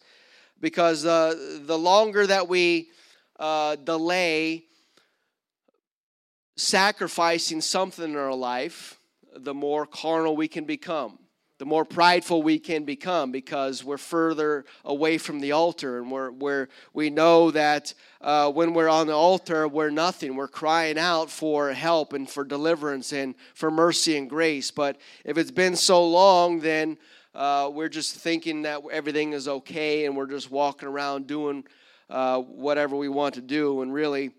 Because 0.60 1.04
uh, 1.04 1.58
the 1.62 1.76
longer 1.76 2.28
that 2.28 2.46
we 2.46 2.90
uh, 3.40 3.74
delay 3.74 4.64
sacrificing 6.56 7.60
something 7.60 8.12
in 8.12 8.16
our 8.16 8.34
life, 8.34 9.00
the 9.34 9.54
more 9.54 9.86
carnal 9.86 10.36
we 10.36 10.46
can 10.46 10.64
become. 10.64 11.18
the 11.60 11.66
more 11.66 11.84
prideful 11.84 12.42
we 12.42 12.58
can 12.58 12.84
become 12.86 13.30
because 13.30 13.84
we're 13.84 13.98
further 13.98 14.64
away 14.82 15.18
from 15.18 15.40
the 15.40 15.52
altar 15.52 15.98
and 15.98 16.10
we're, 16.10 16.30
we're, 16.30 16.68
we 16.94 17.10
know 17.10 17.50
that 17.50 17.92
uh, 18.22 18.50
when 18.50 18.72
we're 18.72 18.88
on 18.88 19.06
the 19.06 19.12
altar, 19.12 19.68
we're 19.68 19.90
nothing. 19.90 20.36
We're 20.36 20.48
crying 20.48 20.98
out 20.98 21.30
for 21.30 21.70
help 21.74 22.14
and 22.14 22.26
for 22.26 22.44
deliverance 22.44 23.12
and 23.12 23.34
for 23.52 23.70
mercy 23.70 24.16
and 24.16 24.26
grace. 24.26 24.70
But 24.70 24.98
if 25.22 25.36
it's 25.36 25.50
been 25.50 25.76
so 25.76 26.02
long, 26.02 26.60
then 26.60 26.96
uh, 27.34 27.70
we're 27.70 27.90
just 27.90 28.16
thinking 28.16 28.62
that 28.62 28.80
everything 28.90 29.34
is 29.34 29.46
okay 29.46 30.06
and 30.06 30.16
we're 30.16 30.28
just 30.28 30.50
walking 30.50 30.88
around 30.88 31.26
doing 31.26 31.64
uh, 32.10 32.40
whatever 32.40 32.96
we 32.96 33.08
want 33.08 33.34
to 33.36 33.40
do. 33.40 33.80
And 33.80 33.92
really, 33.92 34.32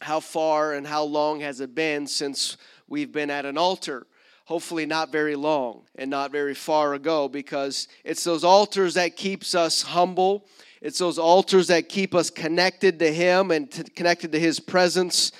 how 0.00 0.20
far 0.20 0.74
and 0.74 0.86
how 0.86 1.02
long 1.02 1.40
has 1.40 1.60
it 1.60 1.74
been 1.74 2.06
since 2.06 2.56
we've 2.86 3.10
been 3.10 3.30
at 3.30 3.44
an 3.44 3.58
altar? 3.58 4.06
hopefully 4.48 4.86
not 4.86 5.12
very 5.12 5.36
long 5.36 5.82
and 5.96 6.10
not 6.10 6.32
very 6.32 6.54
far 6.54 6.94
ago 6.94 7.28
because 7.28 7.86
it's 8.02 8.24
those 8.24 8.44
altars 8.44 8.94
that 8.94 9.14
keeps 9.14 9.54
us 9.54 9.82
humble 9.82 10.46
it's 10.80 10.98
those 10.98 11.18
altars 11.18 11.66
that 11.66 11.86
keep 11.90 12.14
us 12.14 12.30
connected 12.30 12.98
to 12.98 13.12
him 13.12 13.50
and 13.50 13.92
connected 13.94 14.32
to 14.32 14.40
his 14.40 14.58
presence 14.58 15.32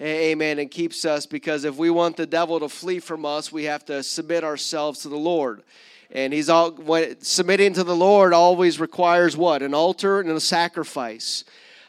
amen 0.00 0.60
and 0.60 0.70
keeps 0.70 1.04
us 1.04 1.26
because 1.26 1.64
if 1.64 1.74
we 1.74 1.90
want 1.90 2.16
the 2.16 2.24
devil 2.24 2.60
to 2.60 2.68
flee 2.68 3.00
from 3.00 3.26
us 3.26 3.50
we 3.50 3.64
have 3.64 3.84
to 3.84 4.00
submit 4.00 4.44
ourselves 4.44 5.00
to 5.00 5.08
the 5.08 5.16
lord 5.16 5.64
and 6.12 6.32
he's 6.32 6.48
all 6.48 6.70
what 6.72 7.24
submitting 7.24 7.72
to 7.72 7.82
the 7.82 7.96
lord 7.96 8.32
always 8.32 8.78
requires 8.78 9.36
what 9.36 9.62
an 9.62 9.74
altar 9.74 10.20
and 10.20 10.30
a 10.30 10.40
sacrifice 10.40 11.44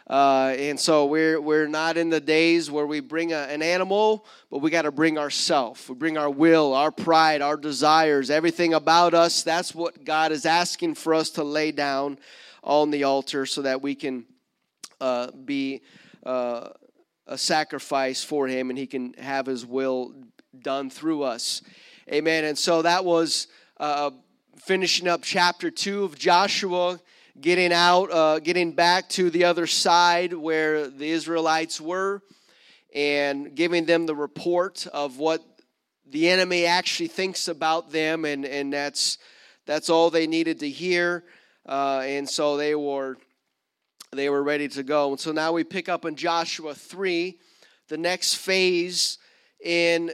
uh, 0.07 0.53
and 0.57 0.77
so 0.77 1.05
we're, 1.05 1.39
we're 1.39 1.67
not 1.67 1.95
in 1.95 2.09
the 2.09 2.19
days 2.19 2.69
where 2.69 2.85
we 2.85 2.99
bring 2.99 3.31
a, 3.31 3.37
an 3.37 3.61
animal, 3.61 4.25
but 4.51 4.59
we 4.59 4.69
got 4.69 4.81
to 4.81 4.91
bring 4.91 5.17
ourself. 5.17 5.87
We 5.87 5.95
bring 5.95 6.17
our 6.17 6.29
will, 6.29 6.73
our 6.73 6.91
pride, 6.91 7.41
our 7.41 7.55
desires, 7.55 8.29
everything 8.29 8.73
about 8.73 9.13
us. 9.13 9.43
That's 9.43 9.73
what 9.73 10.03
God 10.03 10.33
is 10.33 10.45
asking 10.45 10.95
for 10.95 11.13
us 11.13 11.29
to 11.31 11.43
lay 11.43 11.71
down 11.71 12.19
on 12.63 12.91
the 12.91 13.05
altar 13.05 13.45
so 13.45 13.61
that 13.61 13.81
we 13.81 13.95
can 13.95 14.25
uh, 14.99 15.31
be 15.31 15.81
uh, 16.25 16.69
a 17.25 17.37
sacrifice 17.37 18.23
for 18.23 18.47
Him 18.47 18.69
and 18.69 18.77
He 18.77 18.87
can 18.87 19.13
have 19.13 19.45
His 19.45 19.65
will 19.65 20.13
done 20.59 20.89
through 20.89 21.23
us. 21.23 21.61
Amen. 22.11 22.43
And 22.43 22.57
so 22.57 22.81
that 22.81 23.05
was 23.05 23.47
uh, 23.77 24.11
finishing 24.57 25.07
up 25.07 25.21
chapter 25.23 25.71
2 25.71 26.03
of 26.03 26.17
Joshua 26.17 26.99
getting 27.39 27.73
out, 27.73 28.11
uh, 28.11 28.39
getting 28.39 28.73
back 28.73 29.09
to 29.09 29.29
the 29.29 29.45
other 29.45 29.65
side 29.65 30.33
where 30.33 30.87
the 30.87 31.09
Israelites 31.09 31.81
were, 31.81 32.21
and 32.93 33.55
giving 33.55 33.85
them 33.85 34.05
the 34.05 34.15
report 34.15 34.85
of 34.93 35.17
what 35.17 35.41
the 36.05 36.29
enemy 36.29 36.65
actually 36.65 37.07
thinks 37.07 37.47
about 37.47 37.91
them, 37.91 38.25
and, 38.25 38.45
and 38.45 38.71
that's 38.71 39.17
that's 39.65 39.89
all 39.89 40.09
they 40.09 40.27
needed 40.27 40.59
to 40.59 40.69
hear. 40.69 41.23
Uh, 41.65 42.01
and 42.05 42.29
so 42.29 42.57
they 42.57 42.75
were 42.75 43.17
they 44.11 44.29
were 44.29 44.43
ready 44.43 44.67
to 44.67 44.83
go. 44.83 45.09
And 45.09 45.19
so 45.19 45.31
now 45.31 45.53
we 45.53 45.63
pick 45.63 45.89
up 45.89 46.05
in 46.05 46.15
Joshua 46.15 46.75
three, 46.75 47.39
the 47.87 47.97
next 47.97 48.35
phase 48.35 49.17
in 49.63 50.11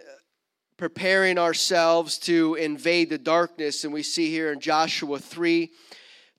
preparing 0.80 1.38
ourselves 1.38 2.18
to 2.18 2.56
invade 2.56 3.10
the 3.10 3.18
darkness, 3.18 3.84
and 3.84 3.94
we 3.94 4.02
see 4.02 4.30
here 4.32 4.54
in 4.54 4.62
Joshua 4.62 5.20
three 5.20 5.72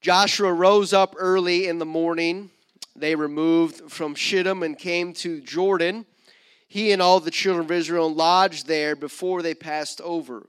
Joshua 0.01 0.51
rose 0.51 0.95
up 0.95 1.15
early 1.19 1.69
in 1.69 1.79
the 1.79 1.85
morning. 1.85 2.51
They 2.97 3.15
removed 3.15 3.93
from 3.93 4.15
Shittim 4.15 4.63
and 4.63 4.79
came 4.79 5.13
to 5.15 5.43
Jordan. 5.43 6.07
He 6.69 6.91
and 6.93 7.03
all 7.03 7.21
the 7.21 7.31
children 7.31 7.67
of 7.67 7.71
Israel 7.71 8.13
lodged 8.13 8.67
there 8.67 8.97
before 8.97 9.43
they 9.43 9.55
passed 9.55 10.01
over. 10.01 10.49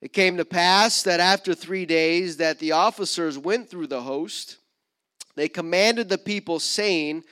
It 0.00 0.12
came 0.12 0.36
to 0.38 0.44
pass 0.44 1.04
that 1.04 1.20
after 1.20 1.54
three 1.54 1.86
days 1.86 2.38
that 2.38 2.58
the 2.58 2.72
officers 2.72 3.38
went 3.38 3.70
through 3.70 3.86
the 3.86 4.02
host. 4.02 4.56
They 5.36 5.48
commanded 5.48 6.08
the 6.08 6.18
people, 6.18 6.58
saying, 6.58 7.22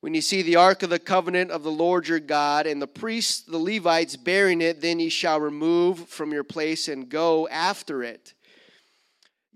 When 0.00 0.14
you 0.14 0.20
see 0.20 0.42
the 0.42 0.56
ark 0.56 0.82
of 0.82 0.90
the 0.90 0.98
covenant 0.98 1.50
of 1.50 1.62
the 1.62 1.70
Lord 1.70 2.06
your 2.06 2.20
God, 2.20 2.66
and 2.66 2.80
the 2.80 2.86
priests, 2.86 3.40
the 3.40 3.58
Levites, 3.58 4.16
bearing 4.16 4.60
it, 4.60 4.80
then 4.80 5.00
ye 5.00 5.08
shall 5.08 5.40
remove 5.40 6.08
from 6.08 6.32
your 6.32 6.44
place 6.44 6.88
and 6.88 7.08
go 7.08 7.48
after 7.48 8.02
it. 8.02 8.34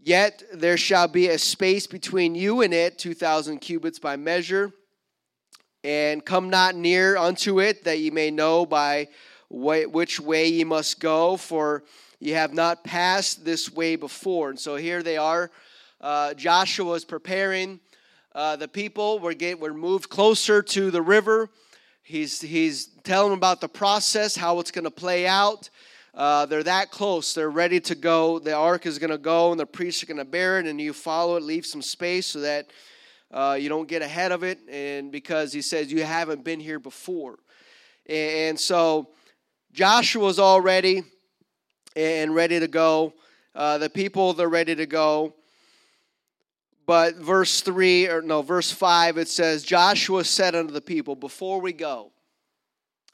Yet 0.03 0.43
there 0.53 0.79
shall 0.79 1.09
be 1.09 1.29
a 1.29 1.39
space 1.39 1.87
between 1.87 2.35
you 2.35 2.63
and 2.63 2.73
it, 2.73 2.99
2,000 2.99 3.59
cubits 3.59 3.99
by 3.99 4.17
measure. 4.17 4.73
And 5.85 6.25
come 6.25 6.49
not 6.49 6.75
near 6.75 7.17
unto 7.17 7.61
it, 7.61 7.85
that 7.85 7.99
ye 7.99 8.11
may 8.11 8.31
know 8.31 8.65
by 8.65 9.09
which 9.51 10.21
way 10.21 10.47
ye 10.49 10.65
must 10.65 11.01
go, 11.01 11.37
for 11.37 11.85
ye 12.19 12.33
have 12.33 12.55
not 12.55 12.83
passed 12.83 13.45
this 13.45 13.71
way 13.71 13.97
before. 13.97 14.51
And 14.51 14.59
so 14.59 14.77
here 14.77 15.03
they 15.03 15.17
are. 15.19 15.51
Uh, 16.01 16.33
Joshua 16.33 16.95
is 16.95 17.05
preparing 17.05 17.81
uh, 18.35 18.57
the 18.57 18.69
people. 18.69 19.19
We're, 19.19 19.35
get, 19.35 19.61
we're 19.61 19.75
moved 19.75 20.09
closer 20.09 20.63
to 20.63 20.91
the 20.91 21.03
river. 21.03 21.49
He's, 22.03 22.41
he's 22.41 22.87
telling 23.05 23.31
them 23.31 23.39
about 23.39 23.61
the 23.61 23.69
process, 23.69 24.37
how 24.37 24.59
it's 24.61 24.71
going 24.71 24.85
to 24.85 24.91
play 24.91 25.27
out. 25.27 25.71
Uh, 26.13 26.45
they're 26.47 26.63
that 26.65 26.91
close. 26.91 27.35
They're 27.35 27.51
ready 27.51 27.81
to 27.81 27.95
go. 27.95 28.39
The 28.39 28.55
ark 28.55 28.85
is 28.87 28.99
going 28.99 29.11
to 29.11 29.19
go, 29.19 29.53
and 29.53 29.61
the 29.61 29.67
priests 29.67 30.03
are 30.03 30.07
going 30.07 30.19
to 30.19 30.25
bear 30.25 30.59
it, 30.59 30.67
and 30.67 30.81
you 30.81 30.93
follow 30.93 31.37
it, 31.37 31.43
leave 31.43 31.65
some 31.65 31.83
space 31.83 32.27
so 32.27 32.41
that 32.41 32.71
uh, 33.31 33.57
you 33.61 33.69
don't 33.69 33.87
get 33.87 34.03
ahead 34.03 34.33
of 34.33 34.43
it. 34.43 34.59
And 34.69 35.13
because 35.13 35.53
he 35.53 35.63
says 35.63 35.93
you 35.93 36.03
haven't 36.03 36.43
been 36.43 36.59
here 36.59 36.81
before, 36.81 37.39
and 38.09 38.59
so 38.59 39.11
Joshua's 39.73 40.41
all 40.41 40.61
ready 40.61 41.05
and 41.95 42.35
ready 42.35 42.59
to 42.59 42.67
go. 42.67 43.15
Uh, 43.55 43.79
the 43.79 43.91
people 43.91 44.33
they're 44.33 44.49
ready 44.49 44.75
to 44.75 44.87
go. 44.87 45.35
But 46.91 47.15
verse 47.15 47.61
3, 47.61 48.09
or 48.09 48.21
no, 48.21 48.43
verse 48.43 48.73
5, 48.73 49.17
it 49.17 49.29
says, 49.29 49.63
Joshua 49.63 50.25
said 50.25 50.57
unto 50.57 50.73
the 50.73 50.81
people, 50.81 51.15
Before 51.15 51.61
we 51.61 51.73
go, 51.73 52.11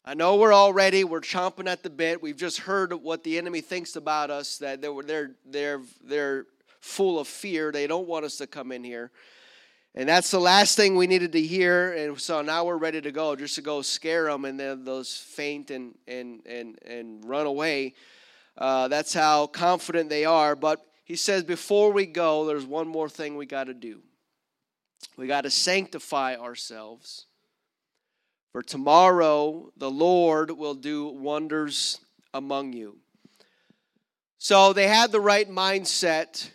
I 0.03 0.15
know 0.15 0.37
we're 0.37 0.55
all 0.55 0.73
ready. 0.73 1.05
We're 1.05 1.21
chomping 1.21 1.69
at 1.69 1.83
the 1.83 1.91
bit. 1.91 2.23
We've 2.23 2.39
just 2.39 2.61
heard 2.61 2.95
what 2.95 3.23
the 3.23 3.37
enemy 3.37 3.61
thinks 3.61 3.95
about 3.95 4.31
us, 4.31 4.57
that 4.57 4.81
they're, 4.81 5.03
they're, 5.03 5.31
they're, 5.45 5.83
they're 6.03 6.47
full 6.81 7.21
of 7.21 7.29
fear. 7.29 7.71
They 7.71 7.87
don't 7.87 8.09
want 8.09 8.25
us 8.25 8.39
to 8.39 8.47
come 8.47 8.73
in 8.73 8.83
here. 8.83 9.11
And 9.95 10.09
that's 10.09 10.31
the 10.31 10.41
last 10.41 10.75
thing 10.75 10.97
we 10.97 11.07
needed 11.07 11.33
to 11.33 11.43
hear. 11.43 11.93
And 11.93 12.19
so 12.19 12.41
now 12.41 12.65
we're 12.65 12.79
ready 12.79 13.03
to 13.03 13.13
go, 13.13 13.37
just 13.37 13.57
to 13.57 13.61
go 13.61 13.83
scare 13.83 14.25
them 14.25 14.47
and 14.47 14.59
then 14.59 14.87
those 14.87 15.15
faint 15.15 15.71
and, 15.71 15.95
and, 16.09 16.41
and, 16.47 16.79
and 16.83 17.23
run 17.29 17.45
away. 17.45 17.93
Uh, 18.57 18.89
that's 18.89 19.13
how 19.13 19.49
confident 19.49 20.09
they 20.09 20.25
are. 20.25 20.57
But 20.57 20.83
he 21.07 21.17
says, 21.17 21.43
before 21.43 21.91
we 21.91 22.05
go, 22.05 22.45
there's 22.45 22.67
one 22.67 22.87
more 22.87 23.09
thing 23.09 23.37
we 23.37 23.47
got 23.47 23.65
to 23.65 23.75
do. 23.75 24.03
We 25.17 25.27
got 25.27 25.43
to 25.43 25.51
sanctify 25.51 26.37
ourselves 26.37 27.25
for 28.57 28.63
tomorrow 28.63 29.71
the 29.77 29.91
Lord 29.91 30.51
will 30.51 30.73
do 30.73 31.09
wonders 31.09 32.01
among 32.33 32.73
you. 32.73 32.97
So 34.39 34.73
they 34.73 34.89
had 34.89 35.13
the 35.13 35.21
right 35.21 35.47
mindset. 35.47 36.49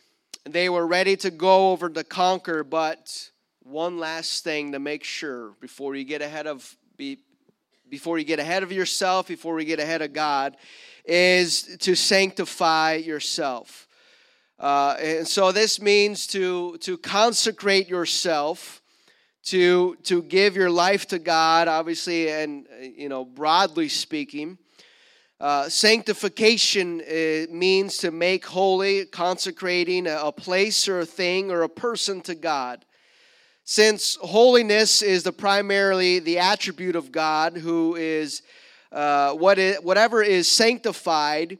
They 0.44 0.68
were 0.68 0.88
ready 0.88 1.16
to 1.18 1.30
go 1.30 1.72
over 1.72 1.92
to 1.92 2.04
conquer, 2.04 2.64
but 2.64 3.30
one 3.62 4.00
last 4.00 4.44
thing 4.44 4.72
to 4.72 4.80
make 4.80 5.04
sure 5.04 5.52
before 5.62 5.96
you 5.96 6.04
get 6.04 6.24
ahead 6.24 6.48
of 6.48 6.76
be, 6.98 7.20
before 7.88 8.18
you 8.18 8.26
get 8.26 8.40
ahead 8.40 8.64
of 8.64 8.72
yourself, 8.72 9.28
before 9.28 9.54
we 9.54 9.64
get 9.64 9.80
ahead 9.80 10.02
of 10.02 10.12
God, 10.12 10.58
is 11.06 11.78
to 11.82 11.94
sanctify 11.94 12.96
yourself. 12.96 13.88
Uh, 14.62 14.96
and 15.02 15.28
so 15.28 15.52
this 15.52 15.82
means 15.82 16.28
to, 16.28 16.78
to 16.78 16.96
consecrate 17.00 17.90
yourself 17.90 18.82
to 19.44 19.96
to 20.04 20.22
give 20.22 20.56
your 20.56 20.70
life 20.70 21.08
to 21.08 21.18
God, 21.18 21.68
obviously, 21.68 22.30
and 22.30 22.68
you 22.80 23.10
know 23.10 23.26
broadly 23.26 23.90
speaking. 23.90 24.60
Uh, 25.40 25.68
sanctification 25.68 27.02
uh, 27.02 27.52
means 27.52 27.98
to 27.98 28.12
make 28.12 28.46
holy, 28.46 29.06
consecrating 29.08 30.06
a, 30.06 30.18
a 30.26 30.32
place 30.32 30.88
or 30.88 31.00
a 31.00 31.06
thing 31.06 31.50
or 31.50 31.64
a 31.64 31.70
person 31.70 32.22
to 32.22 32.36
God. 32.36 32.86
Since 33.64 34.18
holiness 34.22 35.02
is 35.02 35.24
the 35.24 35.32
primarily 35.32 36.20
the 36.20 36.38
attribute 36.38 36.96
of 36.96 37.12
God, 37.12 37.58
who 37.58 37.96
is 37.96 38.44
uh, 38.92 39.34
what 39.34 39.58
is, 39.58 39.78
whatever 39.78 40.22
is 40.22 40.48
sanctified 40.48 41.58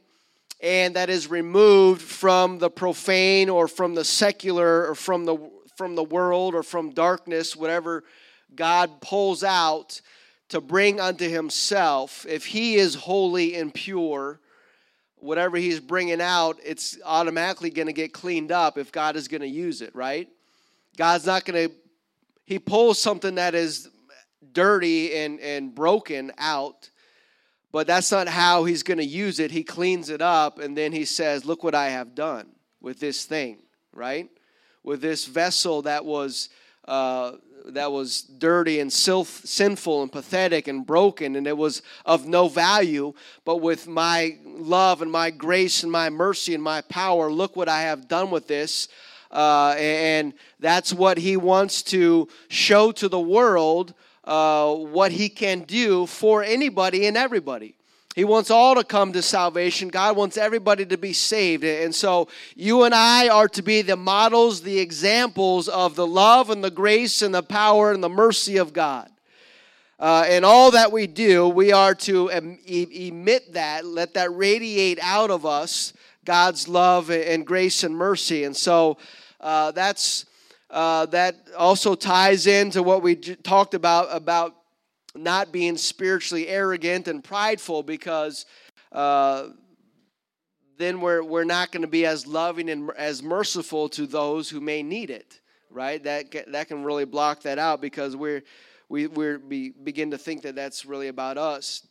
and 0.62 0.94
that 0.96 1.10
is 1.10 1.28
removed 1.28 2.00
from 2.00 2.58
the 2.58 2.70
profane 2.70 3.50
or 3.50 3.66
from 3.66 3.94
the 3.94 4.04
secular 4.04 4.88
or 4.88 4.94
from 4.94 5.24
the 5.24 5.36
from 5.76 5.94
the 5.94 6.04
world 6.04 6.54
or 6.54 6.62
from 6.62 6.90
darkness, 6.90 7.56
whatever 7.56 8.04
God 8.54 9.00
pulls 9.00 9.42
out 9.42 10.00
to 10.50 10.60
bring 10.60 11.00
unto 11.00 11.28
himself, 11.28 12.26
if 12.28 12.44
he 12.44 12.76
is 12.76 12.94
holy 12.94 13.56
and 13.56 13.72
pure, 13.72 14.38
whatever 15.16 15.56
he's 15.56 15.80
bringing 15.80 16.20
out, 16.20 16.58
it's 16.62 16.98
automatically 17.04 17.70
going 17.70 17.86
to 17.86 17.92
get 17.92 18.12
cleaned 18.12 18.52
up 18.52 18.76
if 18.76 18.92
God 18.92 19.16
is 19.16 19.28
going 19.28 19.40
to 19.40 19.48
use 19.48 19.80
it, 19.80 19.94
right? 19.94 20.28
God's 20.96 21.24
not 21.24 21.46
going 21.46 21.68
to, 21.68 21.74
he 22.44 22.58
pulls 22.58 23.00
something 23.00 23.36
that 23.36 23.54
is 23.54 23.88
dirty 24.52 25.14
and, 25.16 25.40
and 25.40 25.74
broken 25.74 26.32
out, 26.36 26.90
But 27.72 27.86
that's 27.86 28.12
not 28.12 28.28
how 28.28 28.64
he's 28.64 28.82
going 28.82 28.98
to 28.98 29.04
use 29.04 29.40
it. 29.40 29.50
He 29.50 29.64
cleans 29.64 30.10
it 30.10 30.20
up 30.20 30.58
and 30.58 30.76
then 30.76 30.92
he 30.92 31.06
says, 31.06 31.44
Look 31.44 31.64
what 31.64 31.74
I 31.74 31.88
have 31.88 32.14
done 32.14 32.48
with 32.80 33.00
this 33.00 33.24
thing, 33.24 33.62
right? 33.92 34.28
With 34.84 35.00
this 35.00 35.26
vessel 35.26 35.82
that 35.82 36.04
was. 36.04 36.48
Uh, 36.86 37.32
that 37.64 37.92
was 37.92 38.22
dirty 38.22 38.80
and 38.80 38.92
sinful 38.92 40.02
and 40.02 40.10
pathetic 40.10 40.66
and 40.66 40.84
broken 40.84 41.36
and 41.36 41.46
it 41.46 41.56
was 41.56 41.80
of 42.04 42.26
no 42.26 42.48
value 42.48 43.12
but 43.44 43.58
with 43.58 43.86
my 43.86 44.36
love 44.44 45.00
and 45.00 45.12
my 45.12 45.30
grace 45.30 45.84
and 45.84 45.92
my 45.92 46.10
mercy 46.10 46.54
and 46.54 46.62
my 46.62 46.80
power 46.80 47.30
look 47.30 47.54
what 47.54 47.68
i 47.68 47.82
have 47.82 48.08
done 48.08 48.32
with 48.32 48.48
this 48.48 48.88
uh, 49.30 49.74
and 49.78 50.34
that's 50.60 50.92
what 50.92 51.16
he 51.16 51.36
wants 51.36 51.82
to 51.82 52.28
show 52.48 52.90
to 52.90 53.08
the 53.08 53.20
world 53.20 53.94
uh, 54.24 54.72
what 54.74 55.12
he 55.12 55.28
can 55.28 55.60
do 55.60 56.06
for 56.06 56.42
anybody 56.42 57.06
and 57.06 57.16
everybody 57.16 57.74
he 58.14 58.24
wants 58.24 58.50
all 58.50 58.74
to 58.74 58.84
come 58.84 59.12
to 59.14 59.22
salvation. 59.22 59.88
God 59.88 60.16
wants 60.16 60.36
everybody 60.36 60.84
to 60.86 60.98
be 60.98 61.14
saved. 61.14 61.64
And 61.64 61.94
so 61.94 62.28
you 62.54 62.84
and 62.84 62.94
I 62.94 63.28
are 63.28 63.48
to 63.48 63.62
be 63.62 63.80
the 63.80 63.96
models, 63.96 64.60
the 64.60 64.78
examples 64.78 65.66
of 65.68 65.96
the 65.96 66.06
love 66.06 66.50
and 66.50 66.62
the 66.62 66.70
grace 66.70 67.22
and 67.22 67.34
the 67.34 67.42
power 67.42 67.90
and 67.90 68.04
the 68.04 68.10
mercy 68.10 68.58
of 68.58 68.74
God. 68.74 69.10
Uh, 69.98 70.24
and 70.26 70.44
all 70.44 70.72
that 70.72 70.92
we 70.92 71.06
do, 71.06 71.48
we 71.48 71.72
are 71.72 71.94
to 71.94 72.28
em- 72.28 72.58
emit 72.66 73.54
that, 73.54 73.86
let 73.86 74.14
that 74.14 74.34
radiate 74.34 74.98
out 75.00 75.30
of 75.30 75.46
us 75.46 75.92
God's 76.24 76.68
love 76.68 77.10
and 77.10 77.46
grace 77.46 77.82
and 77.82 77.96
mercy. 77.96 78.44
And 78.44 78.56
so 78.56 78.98
uh, 79.40 79.70
that's 79.70 80.26
uh, 80.72 81.06
that 81.06 81.36
also 81.56 81.94
ties 81.94 82.48
into 82.48 82.82
what 82.82 83.02
we 83.02 83.14
j- 83.14 83.36
talked 83.36 83.74
about 83.74 84.08
about 84.10 84.56
not 85.14 85.52
being 85.52 85.76
spiritually 85.76 86.48
arrogant 86.48 87.06
and 87.06 87.22
prideful 87.22 87.82
because 87.82 88.46
uh, 88.90 89.48
then 90.78 91.00
we're, 91.00 91.22
we're 91.22 91.44
not 91.44 91.70
going 91.70 91.82
to 91.82 91.88
be 91.88 92.04
as 92.06 92.26
loving 92.26 92.70
and 92.70 92.90
as 92.96 93.22
merciful 93.22 93.88
to 93.90 94.06
those 94.06 94.48
who 94.48 94.60
may 94.60 94.82
need 94.82 95.10
it 95.10 95.38
right? 95.72 96.02
That 96.02 96.52
that 96.52 96.68
can 96.68 96.84
really 96.84 97.04
block 97.04 97.42
that 97.42 97.58
out 97.58 97.80
because 97.80 98.14
we're 98.14 98.42
we 98.88 99.06
we 99.06 99.36
be, 99.36 99.70
begin 99.70 100.10
to 100.10 100.18
think 100.18 100.42
that 100.42 100.54
that's 100.54 100.84
really 100.84 101.08
about 101.08 101.38
us. 101.38 101.86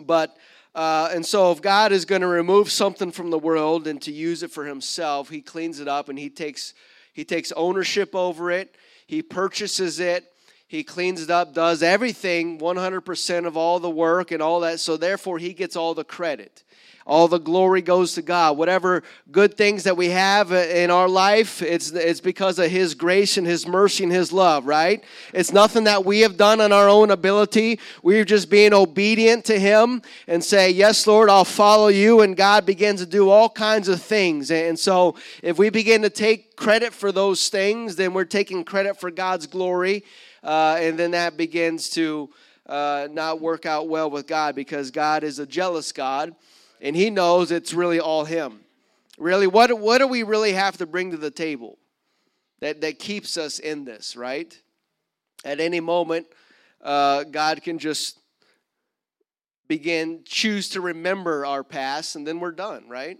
But 0.00 0.36
uh, 0.74 1.10
and 1.12 1.24
so 1.24 1.52
if 1.52 1.62
god 1.62 1.90
is 1.90 2.04
going 2.04 2.20
to 2.20 2.26
remove 2.26 2.70
something 2.70 3.10
from 3.10 3.30
the 3.30 3.38
world 3.38 3.86
and 3.86 4.00
to 4.02 4.12
use 4.12 4.42
it 4.42 4.50
for 4.50 4.66
himself 4.66 5.30
he 5.30 5.40
cleans 5.40 5.80
it 5.80 5.88
up 5.88 6.10
and 6.10 6.18
he 6.18 6.28
takes 6.28 6.74
he 7.16 7.24
takes 7.24 7.50
ownership 7.52 8.14
over 8.14 8.52
it 8.52 8.76
he 9.06 9.22
purchases 9.22 9.98
it 9.98 10.30
he 10.68 10.82
cleans 10.82 11.22
it 11.22 11.30
up, 11.30 11.54
does 11.54 11.82
everything, 11.82 12.58
100% 12.58 13.46
of 13.46 13.56
all 13.56 13.78
the 13.78 13.90
work 13.90 14.32
and 14.32 14.42
all 14.42 14.60
that. 14.60 14.80
So 14.80 14.96
therefore, 14.96 15.38
he 15.38 15.52
gets 15.52 15.76
all 15.76 15.94
the 15.94 16.04
credit. 16.04 16.64
All 17.06 17.28
the 17.28 17.38
glory 17.38 17.82
goes 17.82 18.14
to 18.14 18.22
God. 18.22 18.58
Whatever 18.58 19.02
good 19.30 19.56
things 19.56 19.84
that 19.84 19.96
we 19.96 20.10
have 20.10 20.52
in 20.52 20.90
our 20.90 21.08
life, 21.08 21.62
it's, 21.62 21.92
it's 21.92 22.20
because 22.20 22.58
of 22.58 22.70
His 22.70 22.94
grace 22.94 23.36
and 23.36 23.46
His 23.46 23.66
mercy 23.66 24.04
and 24.04 24.12
His 24.12 24.32
love, 24.32 24.66
right? 24.66 25.02
It's 25.32 25.52
nothing 25.52 25.84
that 25.84 26.04
we 26.04 26.20
have 26.20 26.36
done 26.36 26.60
on 26.60 26.72
our 26.72 26.88
own 26.88 27.10
ability. 27.10 27.78
We're 28.02 28.24
just 28.24 28.50
being 28.50 28.74
obedient 28.74 29.44
to 29.46 29.58
Him 29.58 30.02
and 30.26 30.42
say, 30.42 30.70
Yes, 30.70 31.06
Lord, 31.06 31.30
I'll 31.30 31.44
follow 31.44 31.88
you. 31.88 32.22
And 32.22 32.36
God 32.36 32.66
begins 32.66 33.00
to 33.00 33.06
do 33.06 33.30
all 33.30 33.48
kinds 33.48 33.88
of 33.88 34.02
things. 34.02 34.50
And 34.50 34.78
so 34.78 35.14
if 35.42 35.58
we 35.58 35.70
begin 35.70 36.02
to 36.02 36.10
take 36.10 36.56
credit 36.56 36.92
for 36.92 37.12
those 37.12 37.48
things, 37.48 37.96
then 37.96 38.12
we're 38.12 38.24
taking 38.24 38.64
credit 38.64 38.98
for 38.98 39.10
God's 39.10 39.46
glory 39.46 40.02
uh, 40.46 40.76
and 40.78 40.96
then 40.96 41.10
that 41.10 41.36
begins 41.36 41.90
to 41.90 42.30
uh, 42.66 43.08
not 43.10 43.40
work 43.40 43.66
out 43.66 43.88
well 43.88 44.08
with 44.08 44.28
God 44.28 44.54
because 44.54 44.92
God 44.92 45.24
is 45.24 45.40
a 45.40 45.46
jealous 45.46 45.90
God, 45.90 46.36
and 46.80 46.96
He 46.96 47.10
knows 47.10 47.50
it's 47.50 47.74
really 47.74 48.00
all 48.00 48.24
Him. 48.24 48.60
Really, 49.18 49.46
what, 49.46 49.78
what 49.78 49.98
do 49.98 50.06
we 50.06 50.22
really 50.22 50.52
have 50.52 50.76
to 50.78 50.86
bring 50.86 51.10
to 51.10 51.16
the 51.16 51.30
table 51.30 51.78
that, 52.60 52.80
that 52.82 52.98
keeps 52.98 53.36
us 53.36 53.58
in 53.58 53.84
this, 53.84 54.16
right? 54.16 54.58
At 55.44 55.60
any 55.60 55.80
moment, 55.80 56.26
uh, 56.82 57.24
God 57.24 57.62
can 57.62 57.78
just 57.78 58.18
begin, 59.68 60.22
choose 60.24 60.68
to 60.70 60.80
remember 60.80 61.46
our 61.46 61.64
past, 61.64 62.16
and 62.16 62.26
then 62.26 62.40
we're 62.40 62.52
done, 62.52 62.88
right? 62.88 63.18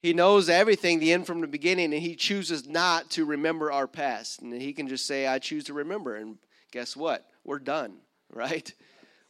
He 0.00 0.12
knows 0.12 0.48
everything, 0.48 1.00
the 1.00 1.12
end 1.12 1.26
from 1.26 1.40
the 1.40 1.48
beginning, 1.48 1.92
and 1.92 2.02
he 2.02 2.14
chooses 2.14 2.68
not 2.68 3.10
to 3.10 3.24
remember 3.24 3.72
our 3.72 3.88
past. 3.88 4.42
And 4.42 4.52
he 4.52 4.72
can 4.72 4.86
just 4.86 5.06
say, 5.06 5.26
I 5.26 5.38
choose 5.38 5.64
to 5.64 5.74
remember. 5.74 6.14
And 6.14 6.38
guess 6.70 6.96
what? 6.96 7.26
We're 7.44 7.58
done, 7.58 7.96
right? 8.32 8.72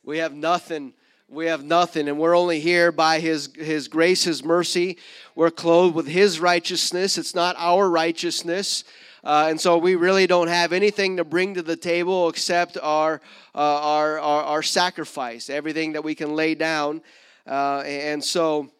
We 0.02 0.18
have 0.18 0.34
nothing. 0.34 0.92
We 1.30 1.44
have 1.44 1.62
nothing, 1.62 2.08
and 2.08 2.18
we're 2.18 2.34
only 2.34 2.58
here 2.58 2.90
by 2.90 3.20
his, 3.20 3.50
his 3.54 3.86
grace, 3.86 4.24
his 4.24 4.42
mercy. 4.42 4.96
We're 5.34 5.50
clothed 5.50 5.94
with 5.94 6.06
his 6.06 6.40
righteousness. 6.40 7.18
It's 7.18 7.34
not 7.34 7.54
our 7.58 7.90
righteousness. 7.90 8.82
Uh, 9.22 9.48
and 9.50 9.60
so 9.60 9.76
we 9.76 9.94
really 9.94 10.26
don't 10.26 10.48
have 10.48 10.72
anything 10.72 11.18
to 11.18 11.24
bring 11.24 11.52
to 11.52 11.60
the 11.60 11.76
table 11.76 12.30
except 12.30 12.78
our, 12.78 13.20
uh, 13.54 13.58
our, 13.58 14.18
our, 14.18 14.42
our, 14.42 14.62
sacrifice, 14.62 15.50
everything 15.50 15.92
that 15.92 16.02
we 16.02 16.14
can 16.14 16.34
lay 16.34 16.54
down. 16.54 17.02
Uh, 17.46 17.80
and 17.80 18.24
so 18.24 18.70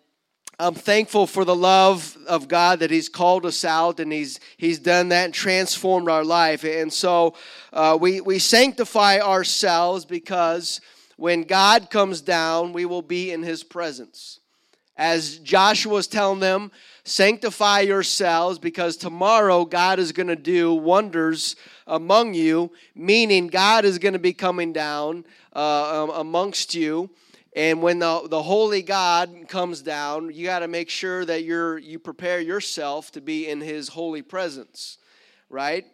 I'm 0.58 0.74
thankful 0.74 1.26
for 1.26 1.44
the 1.44 1.54
love 1.54 2.16
of 2.26 2.48
God 2.48 2.78
that 2.78 2.90
He's 2.90 3.11
called 3.11 3.44
us 3.44 3.62
out 3.62 4.00
and 4.00 4.11
He's 4.11 4.40
He's 4.56 4.78
done 4.78 5.11
that 5.11 5.26
and 5.26 5.34
transformed 5.34 6.08
our 6.08 6.24
life. 6.24 6.64
And 6.64 6.90
so 6.90 7.34
uh, 7.74 7.98
we 8.00 8.22
we 8.22 8.38
sanctify 8.38 9.18
ourselves 9.18 10.06
because 10.06 10.80
when 11.18 11.42
God 11.42 11.90
comes 11.90 12.22
down, 12.22 12.72
we 12.72 12.87
will 12.87 13.02
be 13.02 13.31
in 13.31 13.42
His 13.42 13.62
presence. 13.62 14.40
As 14.96 15.38
Joshua 15.40 15.92
was 15.92 16.07
telling 16.07 16.40
them, 16.40 16.72
sanctify 17.04 17.81
yourselves 17.81 18.59
because 18.59 18.96
tomorrow 18.96 19.66
God 19.66 19.98
is 19.98 20.12
going 20.12 20.26
to 20.28 20.35
do 20.37 20.72
wonders 20.72 21.54
among 21.87 22.33
you, 22.33 22.72
meaning 22.94 23.48
God 23.48 23.85
is 23.85 23.98
going 23.98 24.14
to 24.14 24.18
be 24.18 24.33
coming 24.33 24.72
down 24.72 25.26
uh, 25.54 26.04
um, 26.04 26.11
amongst 26.11 26.74
you 26.74 27.11
and 27.59 27.83
when 27.83 27.98
the, 27.98 28.28
the 28.28 28.40
holy 28.40 28.83
God 28.83 29.35
comes 29.48 29.83
down, 29.83 30.31
you 30.33 30.44
got 30.46 30.61
to 30.61 30.68
make 30.68 30.88
sure 30.88 31.24
that 31.24 31.42
you're 31.42 31.76
you 31.78 31.98
prepare 31.98 32.40
yourself 32.40 33.11
to 33.12 33.20
be 33.20 33.48
in 33.48 33.61
his 33.61 33.88
holy 33.88 34.22
presence, 34.22 34.98
right? 35.50 35.85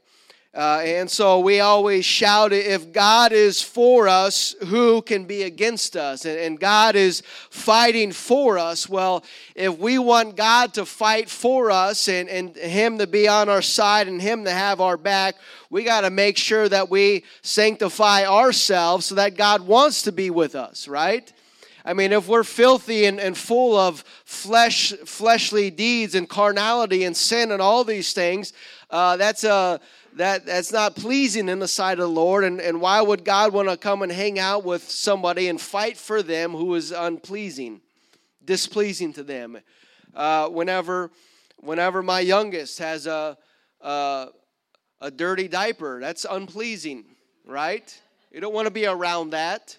Uh, 0.54 0.80
and 0.84 1.10
so 1.10 1.40
we 1.40 1.58
always 1.58 2.04
shout, 2.04 2.52
if 2.52 2.92
God 2.92 3.32
is 3.32 3.60
for 3.60 4.06
us, 4.06 4.54
who 4.66 5.02
can 5.02 5.24
be 5.24 5.42
against 5.42 5.96
us? 5.96 6.24
And, 6.24 6.38
and, 6.38 6.60
God 6.60 6.94
is 6.94 7.24
fighting 7.50 8.12
for 8.12 8.56
us. 8.56 8.88
Well, 8.88 9.24
if 9.56 9.76
we 9.80 9.98
want 9.98 10.36
God 10.36 10.72
to 10.74 10.86
fight 10.86 11.28
for 11.28 11.72
us 11.72 12.06
and, 12.08 12.28
and 12.28 12.54
Him 12.54 12.98
to 12.98 13.08
be 13.08 13.26
on 13.26 13.48
our 13.48 13.62
side 13.62 14.06
and 14.06 14.22
Him 14.22 14.44
to 14.44 14.52
have 14.52 14.80
our 14.80 14.96
back, 14.96 15.34
we 15.70 15.82
got 15.82 16.02
to 16.02 16.10
make 16.10 16.38
sure 16.38 16.68
that 16.68 16.88
we 16.88 17.24
sanctify 17.42 18.24
ourselves 18.24 19.06
so 19.06 19.16
that 19.16 19.36
God 19.36 19.62
wants 19.62 20.02
to 20.02 20.12
be 20.12 20.30
with 20.30 20.54
us, 20.54 20.86
right? 20.86 21.32
I 21.84 21.94
mean, 21.94 22.12
if 22.12 22.28
we're 22.28 22.44
filthy 22.44 23.06
and, 23.06 23.18
and 23.18 23.36
full 23.36 23.76
of 23.76 24.04
flesh, 24.24 24.92
fleshly 25.04 25.70
deeds 25.70 26.14
and 26.14 26.28
carnality 26.28 27.02
and 27.02 27.16
sin 27.16 27.50
and 27.50 27.60
all 27.60 27.82
these 27.82 28.12
things, 28.12 28.52
uh, 28.88 29.16
that's 29.16 29.42
a 29.42 29.80
that 30.14 30.46
that's 30.46 30.72
not 30.72 30.94
pleasing 30.94 31.48
in 31.48 31.58
the 31.58 31.68
sight 31.68 31.98
of 31.98 32.08
the 32.08 32.08
Lord. 32.08 32.44
And, 32.44 32.60
and 32.60 32.80
why 32.80 33.00
would 33.00 33.24
God 33.24 33.52
want 33.52 33.68
to 33.68 33.76
come 33.76 34.02
and 34.02 34.12
hang 34.12 34.38
out 34.38 34.64
with 34.64 34.88
somebody 34.88 35.48
and 35.48 35.60
fight 35.60 35.96
for 35.96 36.22
them 36.22 36.52
who 36.52 36.74
is 36.74 36.92
unpleasing, 36.92 37.80
displeasing 38.44 39.12
to 39.14 39.22
them? 39.22 39.58
Uh, 40.14 40.48
whenever 40.48 41.10
whenever 41.58 42.02
my 42.02 42.20
youngest 42.20 42.78
has 42.78 43.06
a, 43.06 43.36
a 43.80 44.28
a 45.00 45.10
dirty 45.10 45.48
diaper, 45.48 46.00
that's 46.00 46.24
unpleasing, 46.28 47.04
right? 47.44 48.00
You 48.30 48.40
don't 48.40 48.54
want 48.54 48.66
to 48.66 48.72
be 48.72 48.86
around 48.86 49.30
that 49.30 49.76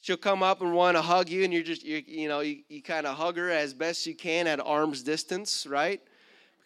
she'll 0.00 0.16
come 0.16 0.42
up 0.42 0.62
and 0.62 0.72
want 0.72 0.96
to 0.96 1.02
hug 1.02 1.28
you 1.28 1.44
and 1.44 1.52
you're 1.52 1.62
just 1.62 1.84
you, 1.84 2.02
you 2.06 2.28
know 2.28 2.40
you, 2.40 2.60
you 2.68 2.82
kind 2.82 3.06
of 3.06 3.16
hug 3.16 3.36
her 3.36 3.50
as 3.50 3.74
best 3.74 4.06
you 4.06 4.14
can 4.14 4.46
at 4.46 4.58
arm's 4.60 5.02
distance 5.02 5.66
right 5.66 6.00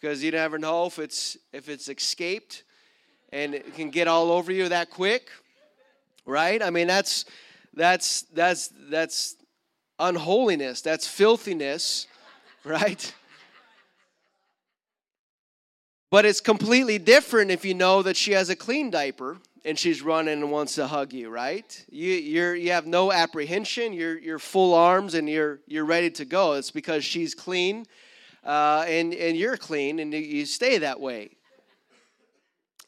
because 0.03 0.23
you 0.25 0.33
never 0.33 0.59
know 0.59 0.87
if 0.87 0.99
it's 0.99 1.38
if 1.53 1.69
it's 1.69 1.88
escaped 1.88 2.65
and 3.33 3.55
it 3.55 3.75
can 3.77 3.88
get 3.88 4.09
all 4.09 4.33
over 4.33 4.51
you 4.51 4.69
that 4.69 4.91
quick 4.91 5.31
right 6.27 6.61
i 6.61 6.71
mean 6.71 6.88
that's 6.88 7.25
that's 7.75 8.23
that's 8.35 8.69
that's 8.91 9.37
unholiness 10.01 10.83
that's 10.83 11.07
filthiness 11.07 12.09
right 12.65 13.15
but 16.11 16.27
it's 16.27 16.41
completely 16.41 16.99
different 16.99 17.53
if 17.53 17.65
you 17.65 17.73
know 17.73 18.03
that 18.03 18.17
she 18.17 18.33
has 18.33 18.51
a 18.51 18.57
clean 18.57 18.91
diaper 18.91 19.38
and 19.65 19.79
she's 19.79 20.03
running 20.03 20.43
and 20.43 20.51
wants 20.51 20.75
to 20.75 20.88
hug 20.88 21.12
you, 21.12 21.31
right? 21.31 21.87
You 21.88 22.15
you're 22.15 22.57
you 22.57 22.73
have 22.73 22.85
no 22.85 23.12
apprehension. 23.12 23.93
You're 23.93 24.19
you're 24.19 24.41
full 24.41 24.75
arms 24.75 25.15
and 25.15 25.29
you're 25.29 25.61
you're 25.69 25.85
ready 25.85 26.11
to 26.11 26.25
go. 26.25 26.55
It's 26.55 26.73
because 26.73 27.05
she's 27.05 27.33
clean, 27.33 27.87
uh, 28.44 28.85
and 28.88 29.14
and 29.14 29.37
you're 29.37 29.57
clean, 29.57 29.98
and 29.98 30.12
you 30.12 30.46
stay 30.46 30.78
that 30.78 31.00
way. 31.00 31.31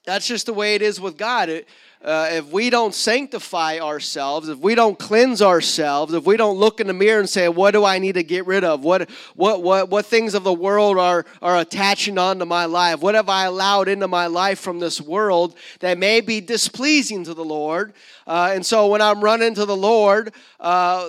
That's 0.05 0.27
just 0.27 0.47
the 0.47 0.53
way 0.53 0.75
it 0.75 0.83
is 0.83 1.01
with 1.01 1.17
God. 1.17 1.49
It, 1.49 1.67
uh, 2.03 2.29
if 2.33 2.53
we 2.53 2.69
don't 2.69 2.95
sanctify 2.95 3.79
ourselves, 3.79 4.51
if 4.51 4.59
we 4.59 4.75
don't 4.75 4.99
cleanse 4.99 5.41
ourselves, 5.41 6.13
if 6.13 6.27
we 6.27 6.37
don't 6.37 6.59
look 6.59 6.79
in 6.79 6.87
the 6.87 6.93
mirror 6.93 7.19
and 7.19 7.31
say, 7.31 7.49
"What 7.49 7.71
do 7.71 7.83
I 7.83 7.99
need 7.99 8.17
to 8.17 8.23
get 8.23 8.47
rid 8.47 8.63
of? 8.63 8.85
What 8.85 9.09
what 9.35 9.63
what 9.63 9.89
what 9.89 10.05
things 10.05 10.35
of 10.35 10.45
the 10.45 10.53
world 10.53 10.99
are 10.99 11.25
are 11.41 11.57
attaching 11.57 12.19
onto 12.19 12.45
my 12.45 12.67
life? 12.67 13.01
What 13.01 13.15
have 13.15 13.31
I 13.31 13.47
allowed 13.47 13.89
into 13.89 14.07
my 14.07 14.27
life 14.27 14.59
from 14.59 14.81
this 14.81 15.01
world 15.01 15.57
that 15.81 15.97
may 15.97 16.21
be 16.21 16.43
displeasing 16.43 17.25
to 17.25 17.33
the 17.33 17.45
Lord?" 17.45 17.95
Uh, 18.27 18.51
and 18.53 18.67
so, 18.67 18.89
when 18.89 19.01
I'm 19.01 19.25
running 19.25 19.55
to 19.55 19.65
the 19.65 19.77
Lord, 19.77 20.35
uh, 20.61 21.09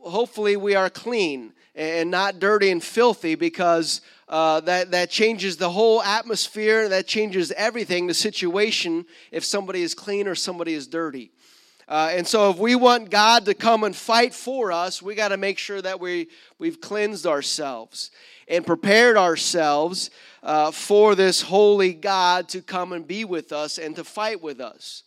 hopefully 0.00 0.56
we 0.56 0.74
are 0.74 0.88
clean 0.88 1.52
and 1.74 2.10
not 2.10 2.38
dirty 2.38 2.70
and 2.70 2.82
filthy 2.82 3.34
because 3.34 4.00
uh, 4.28 4.60
that, 4.60 4.90
that 4.92 5.10
changes 5.10 5.56
the 5.56 5.70
whole 5.70 6.02
atmosphere, 6.02 6.88
that 6.88 7.06
changes 7.06 7.52
everything, 7.52 8.06
the 8.06 8.14
situation, 8.14 9.04
if 9.30 9.44
somebody 9.44 9.82
is 9.82 9.94
clean 9.94 10.28
or 10.28 10.34
somebody 10.34 10.74
is 10.74 10.86
dirty. 10.86 11.30
Uh, 11.88 12.12
and 12.12 12.24
so, 12.24 12.50
if 12.50 12.56
we 12.56 12.76
want 12.76 13.10
God 13.10 13.46
to 13.46 13.54
come 13.54 13.82
and 13.82 13.96
fight 13.96 14.32
for 14.32 14.70
us, 14.70 15.02
we 15.02 15.16
got 15.16 15.28
to 15.28 15.36
make 15.36 15.58
sure 15.58 15.82
that 15.82 15.98
we, 15.98 16.28
we've 16.60 16.80
cleansed 16.80 17.26
ourselves 17.26 18.12
and 18.46 18.64
prepared 18.64 19.16
ourselves 19.16 20.10
uh, 20.44 20.70
for 20.70 21.16
this 21.16 21.42
holy 21.42 21.92
God 21.92 22.48
to 22.50 22.62
come 22.62 22.92
and 22.92 23.04
be 23.04 23.24
with 23.24 23.50
us 23.50 23.78
and 23.78 23.96
to 23.96 24.04
fight 24.04 24.40
with 24.40 24.60
us. 24.60 25.02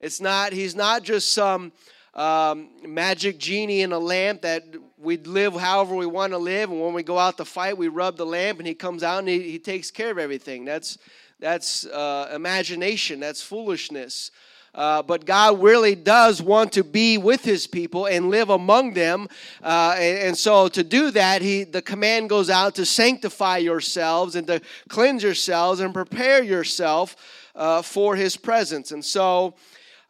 It's 0.00 0.20
not, 0.20 0.52
He's 0.52 0.76
not 0.76 1.02
just 1.02 1.32
some 1.32 1.62
um, 1.62 1.72
magic 2.18 3.38
genie 3.38 3.82
in 3.82 3.92
a 3.92 3.98
lamp 3.98 4.42
that 4.42 4.64
we'd 4.96 5.26
live 5.26 5.54
however 5.54 5.94
we 5.94 6.06
want 6.06 6.32
to 6.32 6.38
live, 6.38 6.70
and 6.70 6.80
when 6.80 6.92
we 6.92 7.02
go 7.02 7.18
out 7.18 7.36
to 7.36 7.44
fight, 7.44 7.78
we 7.78 7.88
rub 7.88 8.16
the 8.16 8.26
lamp, 8.26 8.58
and 8.58 8.66
he 8.66 8.74
comes 8.74 9.02
out 9.02 9.20
and 9.20 9.28
he, 9.28 9.42
he 9.42 9.58
takes 9.58 9.90
care 9.90 10.10
of 10.10 10.18
everything. 10.18 10.64
That's 10.64 10.98
that's 11.38 11.86
uh, 11.86 12.32
imagination. 12.34 13.20
That's 13.20 13.40
foolishness. 13.40 14.32
Uh, 14.74 15.02
but 15.02 15.24
God 15.24 15.62
really 15.62 15.94
does 15.94 16.42
want 16.42 16.72
to 16.72 16.84
be 16.84 17.16
with 17.18 17.44
His 17.44 17.66
people 17.66 18.06
and 18.06 18.30
live 18.30 18.50
among 18.50 18.92
them, 18.94 19.28
uh, 19.62 19.94
and, 19.96 20.18
and, 20.18 20.38
so 20.38 20.68
to 20.68 20.84
do 20.84 21.10
that, 21.12 21.40
He 21.40 21.64
the 21.64 21.82
command 21.82 22.28
goes 22.28 22.50
out 22.50 22.74
to 22.74 22.84
sanctify 22.84 23.58
yourselves 23.58 24.34
and 24.36 24.46
to 24.46 24.60
cleanse 24.88 25.22
yourselves 25.22 25.80
and 25.80 25.94
prepare 25.94 26.42
yourself 26.42 27.16
uh, 27.54 27.80
for 27.82 28.14
His 28.14 28.36
presence. 28.36 28.92
And 28.92 29.04
so 29.04 29.54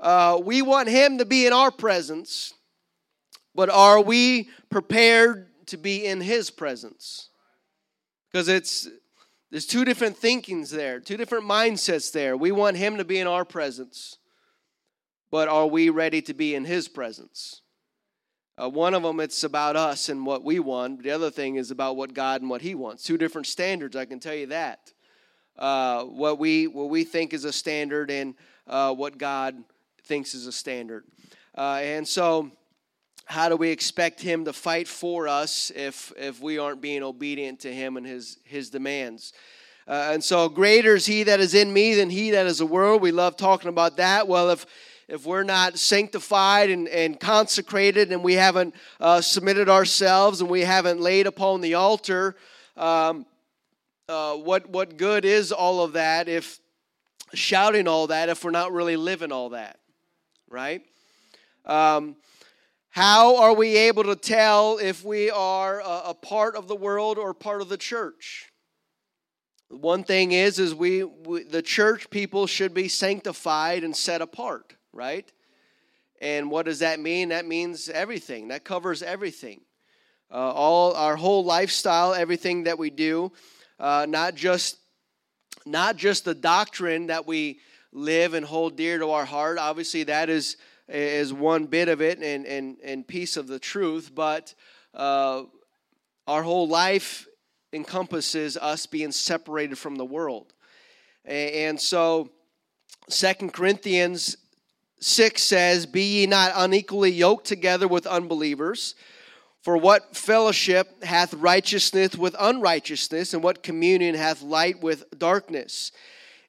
uh, 0.01 0.41
we 0.43 0.63
want 0.63 0.89
Him 0.89 1.19
to 1.19 1.25
be 1.25 1.47
in 1.47 1.53
our 1.53 1.71
presence, 1.71 2.55
but 3.55 3.69
are 3.69 4.01
we 4.01 4.49
prepared 4.71 5.49
to 5.67 5.77
be 5.77 6.07
in 6.07 6.21
His 6.21 6.51
presence? 6.51 7.31
Because 8.31 8.49
it's 8.49 8.89
there's 9.51 9.67
two 9.67 9.85
different 9.85 10.17
thinkings 10.17 10.71
there, 10.71 11.01
two 11.01 11.17
different 11.17 11.45
mindsets 11.45 12.13
there. 12.13 12.37
We 12.37 12.53
want 12.53 12.77
Him 12.77 12.99
to 12.99 13.05
be 13.05 13.19
in 13.19 13.27
our 13.27 13.45
presence, 13.45 14.19
but 15.31 15.49
are 15.49 15.67
we 15.67 15.89
ready 15.89 16.21
to 16.23 16.35
be 16.35 16.55
in 16.55 16.65
His 16.65 16.87
presence? 16.87 17.63
Uh, 18.61 18.69
one 18.69 18.93
of 18.93 19.05
them, 19.05 19.21
it's 19.21 19.45
about 19.45 19.77
us 19.77 20.09
and 20.09 20.27
what 20.27 20.43
we 20.43 20.59
want. 20.59 21.03
The 21.03 21.13
other 21.13 21.31
thing 21.31 21.57
is 21.57 21.71
about 21.71 21.97
what 21.97 22.13
God 22.13 22.41
and 22.41 22.51
what 22.51 22.61
He 22.61 22.75
wants. 22.75 23.05
Two 23.05 23.17
different 23.17 23.47
standards, 23.47 23.97
I 23.97 24.05
can 24.05 24.21
tell 24.21 24.35
you 24.35 24.47
that. 24.47 24.93
Uh, 25.57 26.05
what 26.05 26.39
we 26.39 26.69
what 26.69 26.89
we 26.89 27.03
think 27.03 27.33
is 27.33 27.45
a 27.45 27.53
standard 27.53 28.11
and 28.11 28.35
uh, 28.69 28.95
what 28.95 29.19
God 29.19 29.57
thinks 30.09 30.35
is 30.35 30.47
a 30.47 30.53
standard. 30.53 31.05
Uh, 31.57 31.81
and 31.83 32.09
so, 32.09 32.51
how 33.27 33.51
do 33.51 33.57
we 33.57 33.69
expect 33.69 34.23
him 34.23 34.47
to 34.47 34.55
fight 34.55 34.89
for 34.89 35.29
us 35.29 35.71
if 35.77 36.13
if 36.17 36.41
we 36.41 36.59
aren't 36.59 36.81
being 36.81 37.03
obedient 37.03 37.61
to 37.61 37.73
him 37.73 37.97
and 37.99 38.07
his 38.07 38.39
his 38.45 38.71
demands? 38.71 39.35
Uh, 39.87 40.11
and 40.13 40.25
so, 40.25 40.49
greater 40.49 40.95
is 40.95 41.07
he 41.07 41.23
that 41.25 41.41
is 41.41 41.55
in 41.55 41.73
me 41.73 41.95
than 41.95 42.11
he 42.11 42.31
that 42.31 42.47
is 42.47 42.59
the 42.59 42.67
world. 42.67 43.03
We 43.03 43.13
love 43.13 43.37
talking 43.37 43.69
about 43.69 43.99
that. 43.99 44.27
Well, 44.27 44.51
if 44.51 44.67
if 45.09 45.27
we're 45.27 45.43
not 45.43 45.79
sanctified 45.79 46.71
and, 46.71 46.89
and 46.89 47.19
consecrated 47.19 48.13
and 48.13 48.23
we 48.23 48.35
haven't 48.35 48.75
uh, 49.01 49.21
submitted 49.21 49.69
ourselves 49.69 50.41
and 50.41 50.51
we 50.51 50.63
haven't 50.63 51.01
laid 51.01 51.27
upon 51.27 51.61
the 51.61 51.75
altar, 51.75 52.37
um, 52.77 53.27
uh, 54.09 54.35
what 54.37 54.69
what 54.71 54.97
good 54.97 55.27
is 55.27 55.53
all 55.53 55.83
of 55.83 55.93
that 55.93 56.29
if 56.29 56.61
shouting 57.35 57.87
all 57.87 58.07
that 58.07 58.29
if 58.29 58.45
we're 58.45 58.51
not 58.51 58.73
really 58.73 58.97
living 58.97 59.33
all 59.33 59.51
that? 59.51 59.79
Right? 60.49 60.83
Um, 61.65 62.17
how 62.91 63.37
are 63.37 63.55
we 63.55 63.77
able 63.77 64.05
to 64.05 64.17
tell 64.17 64.79
if 64.79 65.05
we 65.05 65.31
are 65.31 65.81
a, 65.81 66.03
a, 66.07 66.15
part 66.15 66.57
of 66.57 66.67
the 66.67 66.75
world 66.75 67.19
or 67.19 67.35
part 67.35 67.61
of 67.61 67.69
the 67.69 67.77
church? 67.77 68.51
One 69.69 70.03
thing 70.03 70.33
is, 70.33 70.59
is 70.59 70.75
we, 70.75 71.05
we 71.05 71.45
the 71.45 71.63
church 71.63 72.09
people 72.11 72.47
should 72.47 72.73
be 72.73 72.89
sanctified 72.89 73.85
and 73.85 73.95
set 73.95 74.23
apart, 74.23 74.75
right? 74.93 75.31
And 76.21 76.51
what 76.51 76.65
does 76.65 76.79
that 76.79 76.99
mean? 76.99 77.29
That 77.29 77.47
means 77.47 77.89
everything. 77.89 78.49
That 78.49 78.65
covers 78.65 79.03
everything. 79.03 79.61
Uh, 80.31 80.53
all 80.53 80.95
our 80.95 81.17
whole 81.17 81.45
lifestyle, 81.45 82.15
everything 82.15 82.65
that 82.65 82.79
we 82.79 82.91
do, 82.91 83.33
uh, 83.79 84.07
not 84.09 84.35
just 84.35 84.79
not 85.65 85.97
just 85.97 86.25
the 86.25 86.35
doctrine 86.35 87.09
that 87.09 87.27
we 87.27 87.61
live 87.93 88.35
and 88.35 88.45
hold 88.45 88.77
dear 88.77 88.99
to 88.99 89.11
our 89.11 89.25
heart. 89.25 89.59
Obviously, 89.59 90.05
that 90.05 90.29
is 90.29 90.57
is 90.89 91.33
one 91.33 91.67
bit 91.67 91.89
of 91.89 92.01
it 92.01 92.19
and 92.23 92.47
and 92.47 92.77
and 92.83 93.07
piece 93.07 93.37
of 93.37 93.47
the 93.47 93.59
truth, 93.59 94.11
but 94.15 94.55
uh, 94.95 95.43
our 96.27 96.43
whole 96.43 96.69
life 96.69 97.27
encompasses 97.73 98.57
us 98.57 98.87
being 98.87 99.13
separated 99.13 99.77
from 99.77 99.97
the 99.97 100.05
world, 100.05 100.53
and 101.25 101.81
so 101.81 102.31
Second 103.09 103.53
Corinthians 103.53 104.37
six 105.01 105.43
says, 105.43 105.87
"Be 105.87 106.21
ye 106.21 106.27
not 106.27 106.53
unequally 106.55 107.13
yoked 107.13 107.47
together 107.47 107.89
with 107.89 108.07
unbelievers." 108.07 108.95
For 109.61 109.77
what 109.77 110.17
fellowship 110.17 111.03
hath 111.03 111.35
righteousness 111.35 112.15
with 112.15 112.35
unrighteousness, 112.39 113.35
and 113.35 113.43
what 113.43 113.63
communion 113.63 114.15
hath 114.15 114.41
light 114.41 114.81
with 114.81 115.05
darkness? 115.19 115.91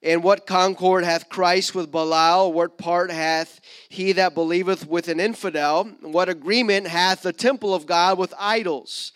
And 0.01 0.23
what 0.23 0.47
concord 0.47 1.03
hath 1.03 1.27
Christ 1.27 1.75
with 1.75 1.91
Belial? 1.91 2.53
What 2.53 2.77
part 2.77 3.11
hath 3.11 3.59
he 3.89 4.13
that 4.13 4.33
believeth 4.33 4.87
with 4.87 5.09
an 5.09 5.19
infidel? 5.19 5.85
What 6.01 6.29
agreement 6.29 6.87
hath 6.87 7.21
the 7.21 7.33
temple 7.33 7.73
of 7.75 7.85
God 7.85 8.17
with 8.17 8.33
idols? 8.39 9.11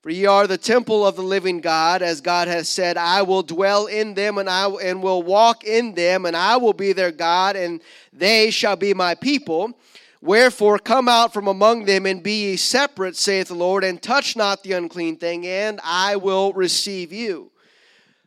For 0.00 0.10
ye 0.10 0.26
are 0.26 0.46
the 0.46 0.58
temple 0.58 1.06
of 1.06 1.16
the 1.16 1.22
living 1.22 1.60
God, 1.60 2.02
as 2.02 2.20
God 2.20 2.46
has 2.46 2.68
said, 2.68 2.98
I 2.98 3.22
will 3.22 3.42
dwell 3.42 3.86
in 3.86 4.12
them 4.12 4.36
and 4.36 4.50
I 4.50 4.68
and 4.68 5.02
will 5.02 5.22
walk 5.22 5.64
in 5.64 5.94
them, 5.94 6.26
and 6.26 6.36
I 6.36 6.58
will 6.58 6.74
be 6.74 6.92
their 6.92 7.10
God, 7.10 7.56
and 7.56 7.80
they 8.12 8.50
shall 8.50 8.76
be 8.76 8.92
my 8.92 9.14
people. 9.14 9.72
Wherefore 10.20 10.78
come 10.78 11.08
out 11.08 11.32
from 11.32 11.48
among 11.48 11.86
them 11.86 12.04
and 12.04 12.22
be 12.22 12.50
ye 12.50 12.56
separate, 12.56 13.16
saith 13.16 13.48
the 13.48 13.54
Lord, 13.54 13.82
and 13.82 14.00
touch 14.00 14.36
not 14.36 14.62
the 14.62 14.72
unclean 14.72 15.16
thing, 15.16 15.46
and 15.46 15.80
I 15.82 16.16
will 16.16 16.52
receive 16.52 17.10
you. 17.10 17.50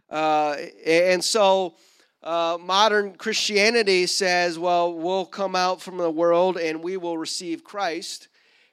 Uh, 0.10 0.55
and 0.86 1.23
so 1.23 1.75
uh, 2.23 2.58
modern 2.60 3.15
Christianity 3.15 4.06
says, 4.08 4.58
well, 4.58 4.93
we'll 4.93 5.25
come 5.25 5.56
out 5.56 5.82
from 5.82 5.97
the 5.97 6.10
world 6.10 6.58
and 6.58 6.84
we 6.84 6.97
will 6.97 7.17
receive 7.17 7.63
Christ, 7.63 8.27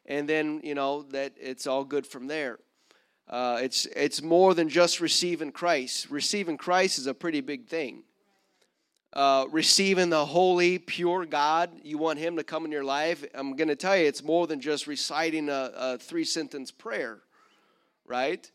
and 0.06 0.28
then, 0.28 0.60
you 0.64 0.74
know, 0.74 1.02
that 1.10 1.32
it's 1.40 1.66
all 1.66 1.84
good 1.84 2.06
from 2.06 2.26
there. 2.26 2.58
Uh, 3.28 3.58
it's, 3.62 3.86
it's 3.86 4.22
more 4.22 4.54
than 4.54 4.68
just 4.68 5.00
receiving 5.00 5.50
Christ. 5.50 6.10
Receiving 6.10 6.56
Christ 6.56 6.98
is 6.98 7.06
a 7.06 7.14
pretty 7.14 7.40
big 7.40 7.66
thing. 7.66 8.02
Uh, 9.14 9.46
receiving 9.50 10.10
the 10.10 10.26
holy, 10.26 10.78
pure 10.78 11.24
God, 11.24 11.70
you 11.84 11.98
want 11.98 12.18
Him 12.18 12.36
to 12.36 12.44
come 12.44 12.64
in 12.64 12.72
your 12.72 12.82
life. 12.82 13.24
I'm 13.32 13.54
going 13.54 13.68
to 13.68 13.76
tell 13.76 13.96
you, 13.96 14.06
it's 14.06 14.24
more 14.24 14.46
than 14.46 14.60
just 14.60 14.86
reciting 14.86 15.48
a, 15.48 15.70
a 15.74 15.98
three 15.98 16.24
sentence 16.24 16.72
prayer, 16.72 17.20
right? 18.04 18.50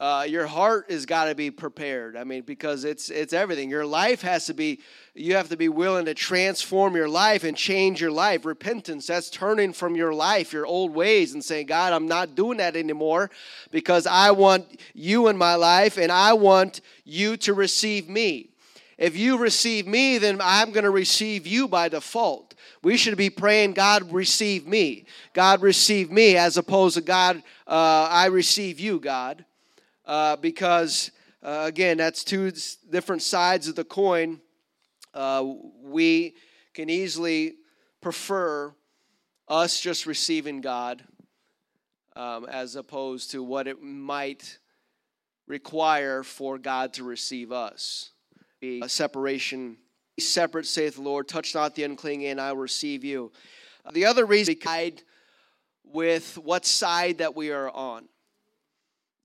Uh, 0.00 0.24
your 0.26 0.46
heart 0.46 0.90
has 0.90 1.04
got 1.04 1.26
to 1.26 1.34
be 1.34 1.50
prepared. 1.50 2.16
I 2.16 2.24
mean, 2.24 2.40
because 2.40 2.84
it's 2.84 3.10
it's 3.10 3.34
everything. 3.34 3.68
Your 3.68 3.84
life 3.84 4.22
has 4.22 4.46
to 4.46 4.54
be. 4.54 4.80
You 5.14 5.34
have 5.34 5.50
to 5.50 5.58
be 5.58 5.68
willing 5.68 6.06
to 6.06 6.14
transform 6.14 6.96
your 6.96 7.08
life 7.08 7.44
and 7.44 7.54
change 7.54 8.00
your 8.00 8.10
life. 8.10 8.46
Repentance. 8.46 9.08
That's 9.08 9.28
turning 9.28 9.74
from 9.74 9.96
your 9.96 10.14
life, 10.14 10.54
your 10.54 10.64
old 10.64 10.94
ways, 10.94 11.34
and 11.34 11.44
saying, 11.44 11.66
God, 11.66 11.92
I'm 11.92 12.08
not 12.08 12.34
doing 12.34 12.56
that 12.58 12.76
anymore, 12.76 13.30
because 13.70 14.06
I 14.06 14.30
want 14.30 14.80
you 14.94 15.28
in 15.28 15.36
my 15.36 15.56
life, 15.56 15.98
and 15.98 16.10
I 16.10 16.32
want 16.32 16.80
you 17.04 17.36
to 17.38 17.52
receive 17.52 18.08
me. 18.08 18.48
If 18.96 19.18
you 19.18 19.36
receive 19.36 19.86
me, 19.86 20.16
then 20.16 20.40
I'm 20.42 20.70
going 20.70 20.84
to 20.84 20.90
receive 20.90 21.46
you 21.46 21.68
by 21.68 21.90
default. 21.90 22.54
We 22.82 22.96
should 22.96 23.18
be 23.18 23.28
praying, 23.28 23.74
God, 23.74 24.10
receive 24.10 24.66
me. 24.66 25.04
God, 25.34 25.60
receive 25.60 26.10
me, 26.10 26.36
as 26.36 26.56
opposed 26.56 26.94
to 26.94 27.02
God, 27.02 27.42
uh, 27.66 28.08
I 28.10 28.26
receive 28.26 28.80
you, 28.80 28.98
God 28.98 29.44
uh, 30.10 30.34
because, 30.34 31.12
uh, 31.40 31.62
again, 31.66 31.96
that's 31.96 32.24
two 32.24 32.50
different 32.90 33.22
sides 33.22 33.68
of 33.68 33.76
the 33.76 33.84
coin. 33.84 34.40
Uh, 35.14 35.44
we 35.84 36.34
can 36.74 36.90
easily 36.90 37.54
prefer 38.00 38.74
us 39.46 39.80
just 39.80 40.06
receiving 40.06 40.60
God 40.60 41.04
um, 42.16 42.44
as 42.46 42.74
opposed 42.74 43.30
to 43.30 43.42
what 43.42 43.68
it 43.68 43.80
might 43.80 44.58
require 45.46 46.24
for 46.24 46.58
God 46.58 46.92
to 46.94 47.04
receive 47.04 47.52
us. 47.52 48.10
A 48.62 48.88
separation 48.88 49.76
separate, 50.18 50.66
saith 50.66 50.96
the 50.96 51.02
Lord. 51.02 51.28
Touch 51.28 51.54
not 51.54 51.76
the 51.76 51.84
unclean, 51.84 52.22
and 52.22 52.40
I 52.40 52.52
will 52.52 52.62
receive 52.62 53.04
you. 53.04 53.30
The 53.92 54.06
other 54.06 54.26
reason, 54.26 54.56
we 54.56 55.04
with 55.84 56.36
what 56.36 56.66
side 56.66 57.18
that 57.18 57.36
we 57.36 57.52
are 57.52 57.70
on. 57.70 58.09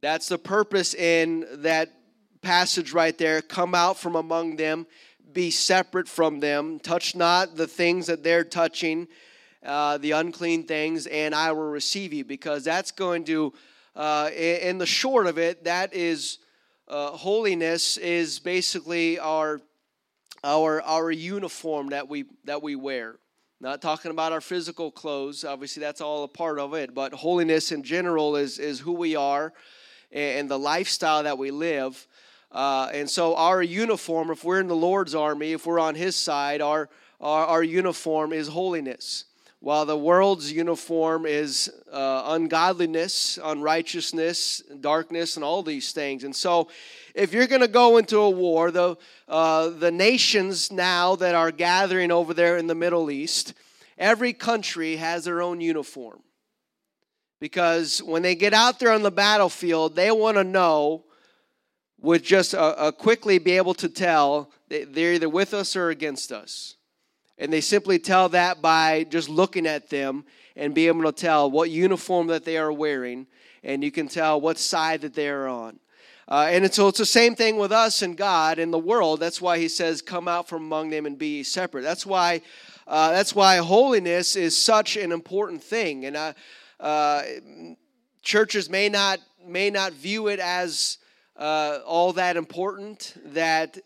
That's 0.06 0.28
the 0.28 0.38
purpose 0.38 0.94
in 0.94 1.48
that 1.64 1.92
passage 2.44 2.94
right 2.94 3.18
there. 3.18 3.42
Come 3.42 3.74
out 3.74 3.98
from 3.98 4.16
among 4.16 4.56
them, 4.56 4.86
be 5.34 5.50
separate 5.50 6.08
from 6.08 6.40
them, 6.40 6.78
touch 6.80 7.16
not 7.16 7.56
the 7.56 7.66
things 7.66 8.06
that 8.06 8.22
they're 8.22 8.44
touching, 8.44 9.08
uh, 9.66 9.98
the 9.98 10.12
unclean 10.12 10.68
things, 10.68 11.08
and 11.08 11.34
I 11.34 11.54
will 11.54 11.72
receive 11.72 12.14
you. 12.14 12.24
Because 12.24 12.64
that's 12.64 12.92
going 12.92 13.24
to, 13.24 13.52
uh, 13.96 14.30
in 14.36 14.78
the 14.78 14.86
short 14.86 15.26
of 15.26 15.40
it, 15.40 15.64
that 15.64 15.96
is 15.96 16.38
uh, 16.88 17.10
holiness 17.10 17.98
is 17.98 18.38
basically 18.38 19.18
our 19.18 19.60
our 20.44 20.84
our 20.84 21.10
uniform 21.10 21.90
that 21.90 22.08
we 22.08 22.26
that 22.44 22.62
we 22.62 22.76
wear. 22.76 23.16
Not 23.60 23.82
talking 23.82 24.12
about 24.12 24.34
our 24.34 24.42
physical 24.42 24.92
clothes, 24.92 25.44
obviously 25.44 25.82
that's 25.82 26.00
all 26.00 26.26
a 26.26 26.28
part 26.28 26.60
of 26.60 26.76
it, 26.76 26.94
but 26.94 27.12
holiness 27.12 27.72
in 27.72 27.82
general 27.82 28.36
is 28.36 28.60
is 28.60 28.80
who 28.80 28.92
we 28.92 29.16
are 29.16 29.52
and 30.16 30.50
the 30.50 30.58
lifestyle 30.58 31.24
that 31.24 31.38
we 31.38 31.52
live. 31.52 32.08
Uh, 32.52 32.90
and 32.94 33.10
so 33.10 33.36
our 33.36 33.62
uniform, 33.62 34.32
if 34.32 34.44
we're 34.44 34.62
in 34.62 34.68
the 34.68 34.76
Lord's 34.76 35.14
army, 35.14 35.52
if 35.52 35.66
we're 35.68 35.80
on 35.80 35.94
His 35.94 36.16
side, 36.16 36.62
our 36.62 36.90
our, 37.22 37.46
our 37.46 37.64
uniform 37.64 38.34
is 38.34 38.48
holiness 38.48 39.26
while 39.66 39.86
the 39.86 39.98
world's 39.98 40.52
uniform 40.52 41.26
is 41.26 41.72
uh, 41.92 42.24
ungodliness, 42.28 43.40
unrighteousness, 43.44 44.62
darkness, 44.80 45.38
and 45.38 45.44
all 45.44 45.64
these 45.64 45.92
things. 45.92 46.24
And 46.24 46.36
so, 46.36 46.68
if 47.16 47.34
you're 47.34 47.48
going 47.48 47.62
to 47.62 47.68
go 47.68 47.98
into 47.98 48.20
a 48.20 48.30
war, 48.30 48.70
the, 48.70 48.96
uh, 49.28 49.70
the 49.70 49.92
nations 49.92 50.72
now 50.72 51.16
that 51.16 51.34
are 51.34 51.50
gathering 51.50 52.12
over 52.12 52.32
there 52.34 52.58
in 52.58 52.68
the 52.68 52.76
Middle 52.76 53.10
East, 53.10 53.56
every 53.98 54.34
country 54.34 54.98
has 54.98 55.24
their 55.24 55.42
own 55.42 55.62
uniform. 55.62 56.22
Because 57.40 58.02
when 58.02 58.22
they 58.22 58.36
get 58.36 58.54
out 58.54 58.80
there 58.80 58.92
on 58.92 59.04
the 59.04 59.12
battlefield, 59.12 59.96
they 59.96 60.12
want 60.12 60.38
to 60.38 60.44
know, 60.44 61.04
would 62.00 62.24
just 62.24 62.54
uh, 62.54 62.92
quickly 62.92 63.40
be 63.40 63.54
able 63.54 63.74
to 63.76 63.90
tell 63.90 64.52
they're 64.70 65.14
either 65.14 65.30
with 65.30 65.54
us 65.54 65.76
or 65.76 65.90
against 65.90 66.32
us. 66.32 66.76
And 67.38 67.52
they 67.52 67.62
simply 67.62 68.00
tell 68.00 68.30
that 68.30 68.62
by 68.62 69.06
just 69.10 69.28
looking 69.28 69.68
at 69.68 69.90
them 69.90 70.24
and 70.56 70.74
be 70.74 70.88
able 70.88 71.04
to 71.04 71.12
tell 71.12 71.52
what 71.52 71.70
uniform 71.70 72.28
that 72.28 72.46
they 72.46 72.58
are 72.58 72.72
wearing, 72.72 73.28
and 73.64 73.84
you 73.84 73.92
can 73.92 74.08
tell 74.08 74.40
what 74.40 74.58
side 74.58 75.02
that 75.02 75.14
they 75.14 75.28
are 75.28 75.48
on. 75.48 75.80
Uh, 76.28 76.48
and 76.50 76.74
so 76.74 76.88
it's 76.88 76.98
the 76.98 77.06
same 77.06 77.36
thing 77.36 77.58
with 77.58 77.72
us 77.72 78.02
and 78.02 78.18
God 78.18 78.58
and 78.58 78.74
the 78.74 78.80
world. 78.80 79.20
That's 79.20 79.42
why 79.42 79.60
he 79.60 79.68
says, 79.68 80.02
"Come 80.02 80.28
out 80.28 80.48
from 80.48 80.64
among 80.64 80.90
them 80.90 81.06
and 81.06 81.18
be 81.18 81.44
separate." 81.44 81.84
That's 81.84 82.06
why. 82.06 82.42
Uh, 82.88 83.12
that's 83.12 83.34
why 83.34 83.58
holiness 83.58 84.36
is 84.36 84.56
such 84.56 84.96
an 84.96 85.12
important 85.12 85.64
thing, 85.64 86.06
and 86.06 86.16
uh, 86.16 86.34
uh 86.80 87.24
churches 88.22 88.70
may 88.70 88.90
not 88.90 89.20
may 89.46 89.70
not 89.70 89.94
view 89.94 90.28
it 90.28 90.40
as 90.40 90.98
uh, 91.38 91.80
all 91.86 92.14
that 92.14 92.38
important. 92.38 93.14
That 93.26 93.78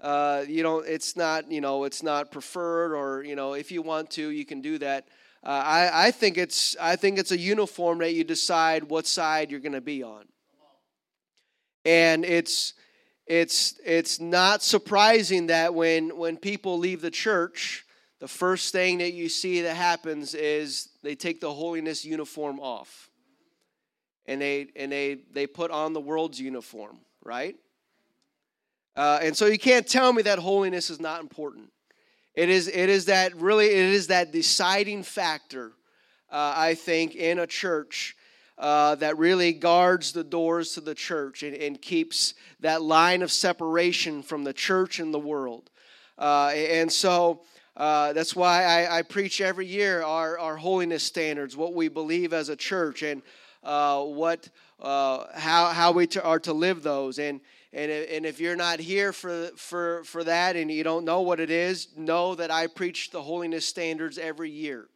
uh, 0.00 0.44
you 0.46 0.62
know, 0.62 0.80
it's 0.80 1.16
not, 1.16 1.50
you 1.50 1.60
know, 1.60 1.84
it's 1.84 2.02
not 2.02 2.30
preferred, 2.30 2.94
or 2.94 3.24
you 3.24 3.34
know, 3.34 3.54
if 3.54 3.72
you 3.72 3.80
want 3.80 4.10
to, 4.10 4.30
you 4.30 4.44
can 4.44 4.60
do 4.60 4.78
that. 4.78 5.08
Uh, 5.42 5.48
I, 5.48 6.08
I 6.08 6.10
think 6.10 6.36
it's, 6.36 6.76
I 6.80 6.96
think 6.96 7.18
it's 7.18 7.30
a 7.30 7.38
uniform 7.38 7.98
that 7.98 8.12
you 8.12 8.24
decide 8.24 8.84
what 8.84 9.06
side 9.06 9.50
you're 9.50 9.60
going 9.60 9.72
to 9.72 9.80
be 9.80 10.02
on, 10.02 10.24
and 11.84 12.24
it's, 12.24 12.74
it's, 13.26 13.80
it's 13.84 14.20
not 14.20 14.62
surprising 14.62 15.46
that 15.46 15.72
when 15.74 16.16
when 16.16 16.36
people 16.36 16.78
leave 16.78 17.00
the 17.00 17.10
church, 17.10 17.85
the 18.18 18.28
first 18.28 18.72
thing 18.72 18.98
that 18.98 19.12
you 19.12 19.28
see 19.28 19.62
that 19.62 19.74
happens 19.74 20.34
is 20.34 20.88
they 21.02 21.14
take 21.14 21.40
the 21.40 21.52
holiness 21.52 22.04
uniform 22.04 22.58
off, 22.60 23.10
and 24.26 24.40
they 24.40 24.68
and 24.76 24.90
they 24.90 25.18
they 25.32 25.46
put 25.46 25.70
on 25.70 25.92
the 25.92 26.00
world's 26.00 26.40
uniform, 26.40 26.98
right? 27.24 27.56
Uh, 28.96 29.18
and 29.20 29.36
so 29.36 29.46
you 29.46 29.58
can't 29.58 29.86
tell 29.86 30.12
me 30.12 30.22
that 30.22 30.38
holiness 30.38 30.88
is 30.88 31.00
not 31.00 31.20
important. 31.20 31.70
It 32.36 32.50
is, 32.50 32.68
it 32.68 32.90
is 32.90 33.06
that 33.06 33.34
really, 33.36 33.66
it 33.66 33.94
is 33.94 34.08
that 34.08 34.30
deciding 34.30 35.02
factor, 35.02 35.72
uh, 36.30 36.52
I 36.56 36.74
think, 36.74 37.14
in 37.14 37.38
a 37.38 37.46
church 37.46 38.14
uh, 38.58 38.94
that 38.96 39.18
really 39.18 39.52
guards 39.52 40.12
the 40.12 40.24
doors 40.24 40.72
to 40.72 40.80
the 40.80 40.94
church 40.94 41.42
and, 41.42 41.54
and, 41.54 41.80
keeps 41.80 42.32
that 42.60 42.80
line 42.80 43.20
of 43.20 43.30
separation 43.30 44.22
from 44.22 44.44
the 44.44 44.52
church 44.54 44.98
and 44.98 45.12
the 45.12 45.18
world. 45.18 45.68
Uh, 46.16 46.46
and 46.54 46.90
so 46.90 47.42
uh, 47.76 48.12
that's 48.14 48.34
why 48.34 48.64
I, 48.64 48.98
I, 48.98 49.02
preach 49.02 49.42
every 49.42 49.66
year 49.66 50.02
our, 50.02 50.38
our 50.38 50.56
holiness 50.56 51.02
standards, 51.02 51.56
what 51.56 51.74
we 51.74 51.88
believe 51.88 52.32
as 52.32 52.48
a 52.48 52.56
church, 52.56 53.02
and 53.02 53.20
uh, 53.62 54.02
what, 54.02 54.48
how, 54.80 55.26
how 55.34 55.92
we 55.92 56.06
to, 56.06 56.22
are 56.24 56.38
to 56.40 56.54
live 56.54 56.82
those. 56.82 57.18
And, 57.18 57.40
and, 57.74 57.90
and 57.90 58.24
if 58.24 58.40
you're 58.40 58.56
not 58.56 58.80
here 58.80 59.12
for, 59.12 59.50
for, 59.56 60.04
for 60.04 60.24
that 60.24 60.56
and 60.56 60.70
you 60.70 60.84
don't 60.84 61.04
know 61.04 61.20
what 61.20 61.38
it 61.38 61.50
is, 61.50 61.88
know 61.96 62.34
that 62.36 62.50
I 62.50 62.66
preach 62.66 63.10
the 63.10 63.20
holiness 63.20 63.66
standards 63.66 64.16
every 64.16 64.50
year 64.50 64.88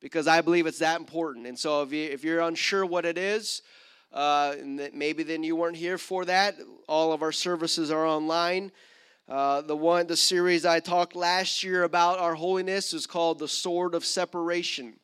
because 0.00 0.28
I 0.28 0.42
believe 0.42 0.66
it's 0.66 0.80
that 0.80 1.00
important. 1.00 1.46
And 1.46 1.58
so 1.58 1.82
if, 1.82 1.92
you, 1.92 2.04
if 2.04 2.24
you're 2.24 2.40
unsure 2.40 2.84
what 2.84 3.06
it 3.06 3.16
is, 3.16 3.62
uh, 4.12 4.56
maybe 4.92 5.22
then 5.22 5.42
you 5.42 5.56
weren't 5.56 5.76
here 5.76 5.98
for 5.98 6.24
that. 6.26 6.56
All 6.86 7.12
of 7.12 7.22
our 7.22 7.32
services 7.32 7.90
are 7.90 8.06
online. 8.06 8.72
Uh, 9.28 9.60
the 9.60 9.76
one, 9.76 10.06
the 10.06 10.16
series 10.16 10.64
I 10.64 10.80
talked 10.80 11.14
last 11.14 11.62
year 11.62 11.82
about 11.82 12.18
our 12.18 12.34
holiness 12.34 12.94
is 12.94 13.06
called 13.06 13.38
the 13.38 13.46
Sword 13.46 13.94
of 13.94 14.02
Separation. 14.02 14.94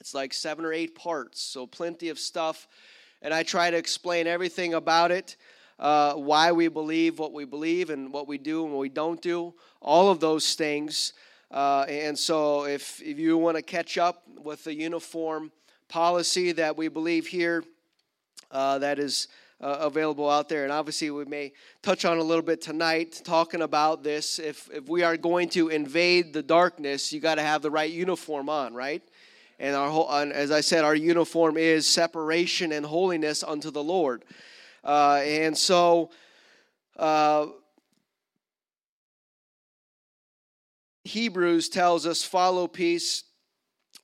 It's 0.00 0.14
like 0.14 0.34
seven 0.34 0.64
or 0.64 0.72
eight 0.72 0.96
parts, 0.96 1.40
so 1.40 1.68
plenty 1.68 2.08
of 2.08 2.18
stuff, 2.18 2.66
and 3.22 3.32
I 3.32 3.44
try 3.44 3.70
to 3.70 3.76
explain 3.76 4.26
everything 4.26 4.74
about 4.74 5.12
it 5.12 5.36
uh, 5.78 6.14
why 6.14 6.50
we 6.50 6.66
believe 6.66 7.20
what 7.20 7.32
we 7.32 7.44
believe 7.44 7.90
and 7.90 8.12
what 8.12 8.26
we 8.26 8.36
do 8.36 8.64
and 8.64 8.72
what 8.72 8.80
we 8.80 8.88
don't 8.88 9.22
do, 9.22 9.54
all 9.80 10.10
of 10.10 10.18
those 10.18 10.54
things. 10.54 11.12
Uh, 11.48 11.84
and 11.88 12.18
so, 12.18 12.64
if, 12.64 13.00
if 13.00 13.16
you 13.16 13.38
want 13.38 13.56
to 13.56 13.62
catch 13.62 13.96
up 13.96 14.24
with 14.42 14.64
the 14.64 14.74
uniform 14.74 15.52
policy 15.86 16.50
that 16.50 16.76
we 16.76 16.88
believe 16.88 17.28
here, 17.28 17.62
uh, 18.50 18.80
that 18.80 18.98
is 18.98 19.28
uh, 19.62 19.78
available 19.80 20.28
out 20.28 20.48
there. 20.48 20.64
And 20.64 20.72
obviously, 20.72 21.10
we 21.10 21.24
may 21.24 21.52
touch 21.82 22.04
on 22.04 22.18
a 22.18 22.22
little 22.22 22.42
bit 22.42 22.60
tonight 22.60 23.22
talking 23.24 23.62
about 23.62 24.02
this. 24.02 24.38
If, 24.38 24.68
if 24.72 24.88
we 24.88 25.02
are 25.02 25.16
going 25.16 25.48
to 25.50 25.68
invade 25.68 26.32
the 26.32 26.42
darkness, 26.42 27.12
you 27.12 27.20
got 27.20 27.36
to 27.36 27.42
have 27.42 27.62
the 27.62 27.70
right 27.70 27.90
uniform 27.90 28.48
on, 28.48 28.74
right? 28.74 29.02
And 29.58 29.76
our 29.76 29.88
whole, 29.88 30.10
as 30.10 30.50
I 30.50 30.60
said, 30.60 30.84
our 30.84 30.96
uniform 30.96 31.56
is 31.56 31.86
separation 31.86 32.72
and 32.72 32.84
holiness 32.84 33.44
unto 33.44 33.70
the 33.70 33.82
Lord. 33.82 34.24
Uh, 34.82 35.20
and 35.22 35.56
so, 35.56 36.10
uh, 36.98 37.46
Hebrews 41.04 41.68
tells 41.68 42.06
us, 42.06 42.22
follow 42.22 42.66
peace 42.66 43.24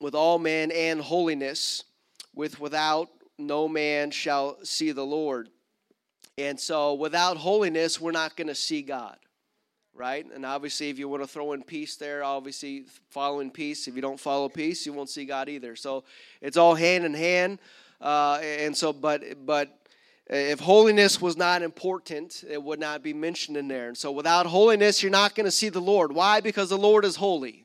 with 0.01 0.15
all 0.15 0.39
men 0.39 0.71
and 0.71 1.01
holiness, 1.01 1.85
with 2.35 2.61
without 2.61 3.09
no 3.39 3.69
man 3.69 4.11
shall 4.11 4.59
see 4.65 4.93
the 4.93 5.05
Lord. 5.05 5.49
And 6.37 6.59
so, 6.59 6.95
without 6.95 7.37
holiness, 7.37 8.01
we're 8.01 8.13
not 8.13 8.37
going 8.37 8.49
to 8.49 8.55
see 8.55 8.83
God, 8.83 9.17
right? 9.95 10.25
And 10.33 10.47
obviously, 10.47 10.89
if 10.91 10.99
you 10.99 11.09
want 11.09 11.23
to 11.23 11.29
throw 11.29 11.53
in 11.53 11.63
peace 11.63 11.97
there, 11.97 12.23
obviously, 12.23 12.85
following 13.11 13.51
peace. 13.51 13.89
If 13.89 13.97
you 13.97 14.03
don't 14.03 14.21
follow 14.21 14.49
peace, 14.49 14.87
you 14.87 14.93
won't 14.93 15.11
see 15.11 15.25
God 15.25 15.49
either. 15.49 15.75
So, 15.75 16.05
it's 16.41 16.57
all 16.57 16.75
hand 16.75 17.05
in 17.05 17.15
hand. 17.15 17.59
Uh, 18.01 18.39
and 18.43 18.77
so, 18.77 18.93
but 18.93 19.45
but 19.45 19.79
if 20.31 20.61
holiness 20.61 21.21
was 21.21 21.37
not 21.37 21.63
important, 21.63 22.45
it 22.49 22.63
would 22.63 22.79
not 22.79 23.03
be 23.03 23.15
mentioned 23.15 23.57
in 23.57 23.67
there. 23.67 23.89
And 23.89 23.97
so 23.97 24.13
without 24.13 24.47
holiness, 24.47 25.03
you're 25.03 25.11
not 25.11 25.35
going 25.35 25.47
to 25.47 25.51
see 25.51 25.71
the 25.71 25.81
Lord. 25.81 26.13
Why? 26.13 26.41
Because 26.41 26.69
the 26.69 26.79
Lord 26.79 27.05
is 27.05 27.17
holy, 27.17 27.65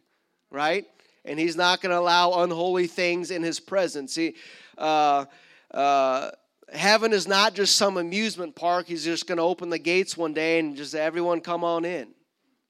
right? 0.50 0.86
And 1.26 1.38
He's 1.38 1.58
not 1.58 1.82
going 1.82 1.92
to 1.92 2.00
allow 2.00 2.44
unholy 2.44 2.88
things 2.88 3.32
in 3.32 3.44
His 3.44 3.60
presence. 3.60 4.14
See, 4.14 4.36
uh, 4.78 5.26
uh, 5.74 6.32
heaven 6.72 7.14
is 7.14 7.28
not 7.28 7.54
just 7.54 7.78
some 7.78 7.98
amusement 7.98 8.56
park. 8.56 8.88
He's 8.88 9.04
just 9.04 9.28
going 9.28 9.38
to 9.38 9.44
open 9.44 9.70
the 9.70 9.80
gates 9.80 10.16
one 10.16 10.34
day 10.34 10.60
and 10.60 10.76
just 10.76 10.96
everyone 10.96 11.42
come 11.42 11.64
on 11.64 11.86
in, 11.86 12.10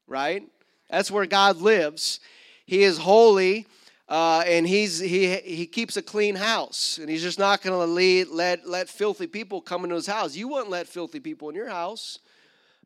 right? 0.08 0.44
That's 0.90 1.12
where 1.12 1.26
God 1.26 1.58
lives. 1.58 2.20
He 2.66 2.84
is 2.84 2.98
holy 2.98 3.68
uh, 4.10 4.44
and 4.46 4.68
he's 4.68 5.00
he 5.00 5.36
he 5.38 5.66
keeps 5.66 5.96
a 5.96 6.02
clean 6.02 6.36
house, 6.36 6.98
and 7.00 7.10
he's 7.10 7.22
just 7.22 7.40
not 7.40 7.62
going 7.62 7.80
to 7.80 8.32
let 8.34 8.68
let 8.68 8.90
filthy 8.90 9.28
people 9.28 9.62
come 9.62 9.84
into 9.86 9.96
his 9.96 10.08
house. 10.08 10.36
You 10.36 10.50
wouldn't 10.50 10.70
let 10.70 10.88
filthy 10.88 11.20
people 11.20 11.50
in 11.50 11.56
your 11.56 11.70
house, 11.70 12.20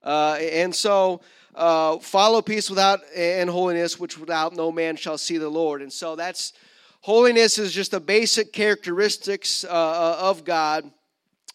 uh, 0.03 0.37
and 0.39 0.73
so 0.73 1.21
uh, 1.55 1.97
follow 1.97 2.41
peace 2.41 2.69
without 2.69 3.01
and 3.15 3.49
holiness, 3.49 3.99
which 3.99 4.17
without 4.17 4.55
no 4.55 4.71
man 4.71 4.95
shall 4.95 5.17
see 5.17 5.37
the 5.37 5.49
Lord. 5.49 5.81
And 5.81 5.91
so 5.91 6.15
that's 6.15 6.53
holiness 7.01 7.57
is 7.57 7.71
just 7.71 7.93
a 7.93 7.99
basic 7.99 8.53
characteristics 8.53 9.63
uh, 9.63 9.67
uh, 9.69 10.17
of 10.19 10.43
God, 10.43 10.91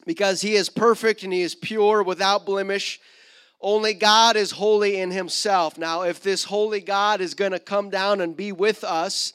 because 0.06 0.40
He 0.40 0.54
is 0.54 0.68
perfect 0.68 1.22
and 1.22 1.32
He 1.32 1.42
is 1.42 1.54
pure, 1.54 2.02
without 2.02 2.46
blemish 2.46 3.00
Only 3.62 3.94
God 3.94 4.34
is 4.36 4.50
holy 4.50 4.98
in 4.98 5.12
himself. 5.12 5.78
Now, 5.78 6.02
if 6.02 6.20
this 6.20 6.42
holy 6.42 6.80
God 6.80 7.20
is 7.20 7.34
going 7.34 7.52
to 7.52 7.60
come 7.60 7.90
down 7.90 8.20
and 8.20 8.36
be 8.36 8.50
with 8.50 8.82
us 8.82 9.34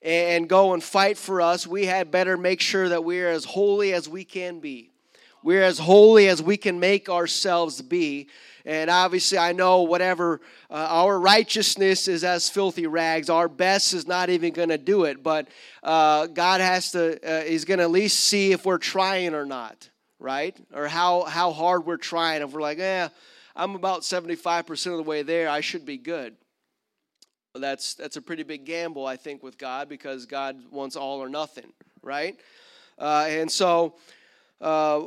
and 0.00 0.48
go 0.48 0.72
and 0.72 0.82
fight 0.82 1.18
for 1.18 1.42
us, 1.42 1.66
we 1.66 1.84
had 1.84 2.10
better 2.10 2.38
make 2.38 2.62
sure 2.62 2.88
that 2.88 3.04
we're 3.04 3.28
as 3.28 3.44
holy 3.44 3.92
as 3.92 4.08
we 4.08 4.24
can 4.24 4.60
be. 4.60 4.90
We're 5.42 5.62
as 5.62 5.78
holy 5.78 6.26
as 6.28 6.42
we 6.42 6.56
can 6.56 6.80
make 6.80 7.10
ourselves 7.10 7.82
be. 7.82 8.28
And 8.66 8.90
obviously, 8.90 9.38
I 9.38 9.52
know 9.52 9.82
whatever 9.82 10.40
uh, 10.68 10.88
our 10.90 11.20
righteousness 11.20 12.08
is 12.08 12.24
as 12.24 12.50
filthy 12.50 12.88
rags. 12.88 13.30
Our 13.30 13.48
best 13.48 13.94
is 13.94 14.08
not 14.08 14.28
even 14.28 14.52
going 14.52 14.70
to 14.70 14.78
do 14.78 15.04
it. 15.04 15.22
But 15.22 15.46
uh, 15.84 16.26
God 16.26 16.60
has 16.60 16.90
to, 16.90 17.24
uh, 17.24 17.44
He's 17.44 17.64
going 17.64 17.78
to 17.78 17.84
at 17.84 17.92
least 17.92 18.18
see 18.18 18.50
if 18.50 18.66
we're 18.66 18.78
trying 18.78 19.34
or 19.34 19.46
not, 19.46 19.88
right? 20.18 20.58
Or 20.74 20.88
how, 20.88 21.22
how 21.22 21.52
hard 21.52 21.86
we're 21.86 21.96
trying. 21.96 22.42
If 22.42 22.52
we're 22.52 22.60
like, 22.60 22.80
eh, 22.80 23.08
I'm 23.54 23.76
about 23.76 24.00
75% 24.00 24.86
of 24.90 24.96
the 24.96 25.02
way 25.04 25.22
there, 25.22 25.48
I 25.48 25.60
should 25.60 25.86
be 25.86 25.96
good. 25.96 26.34
That's, 27.54 27.94
that's 27.94 28.16
a 28.16 28.22
pretty 28.22 28.42
big 28.42 28.64
gamble, 28.64 29.06
I 29.06 29.16
think, 29.16 29.44
with 29.44 29.58
God 29.58 29.88
because 29.88 30.26
God 30.26 30.60
wants 30.72 30.96
all 30.96 31.22
or 31.22 31.28
nothing, 31.28 31.72
right? 32.02 32.36
Uh, 32.98 33.26
and 33.28 33.50
so, 33.50 33.94
uh, 34.60 35.00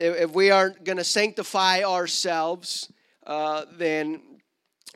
if 0.00 0.32
we 0.32 0.50
aren't 0.50 0.82
going 0.84 0.98
to 0.98 1.04
sanctify 1.04 1.82
ourselves, 1.82 2.90
uh, 3.26 3.64
then 3.76 4.22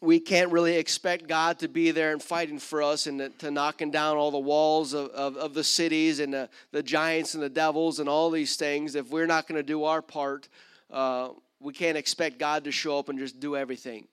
we 0.01 0.19
can't 0.19 0.51
really 0.51 0.77
expect 0.77 1.29
God 1.29 1.59
to 1.61 1.69
be 1.69 1.91
there 1.91 2.13
and 2.13 2.23
fighting 2.23 2.59
for 2.59 2.83
us 2.83 3.07
and 3.07 3.19
to, 3.19 3.29
to 3.31 3.51
knocking 3.51 3.91
down 3.91 4.17
all 4.17 4.31
the 4.31 4.39
walls 4.39 4.93
of, 4.93 5.11
of, 5.11 5.37
of 5.37 5.55
the 5.55 5.65
cities 5.65 6.21
and 6.21 6.33
the, 6.33 6.49
the, 6.73 6.83
giants 6.83 7.35
and 7.35 7.43
the 7.43 7.49
devils 7.49 8.01
and 8.01 8.09
all 8.09 8.31
these 8.31 8.57
things. 8.57 8.95
If 8.95 9.11
we're 9.11 9.27
not 9.27 9.47
going 9.47 9.57
to 9.57 9.63
do 9.63 9.85
our 9.85 10.03
part, 10.03 10.49
uh, 10.91 11.31
we 11.61 11.73
can't 11.73 11.97
expect 11.97 12.39
God 12.39 12.65
to 12.65 12.73
show 12.73 12.99
up 12.99 13.09
and 13.09 13.19
just 13.19 13.41
do 13.41 13.57
everything. 13.57 14.07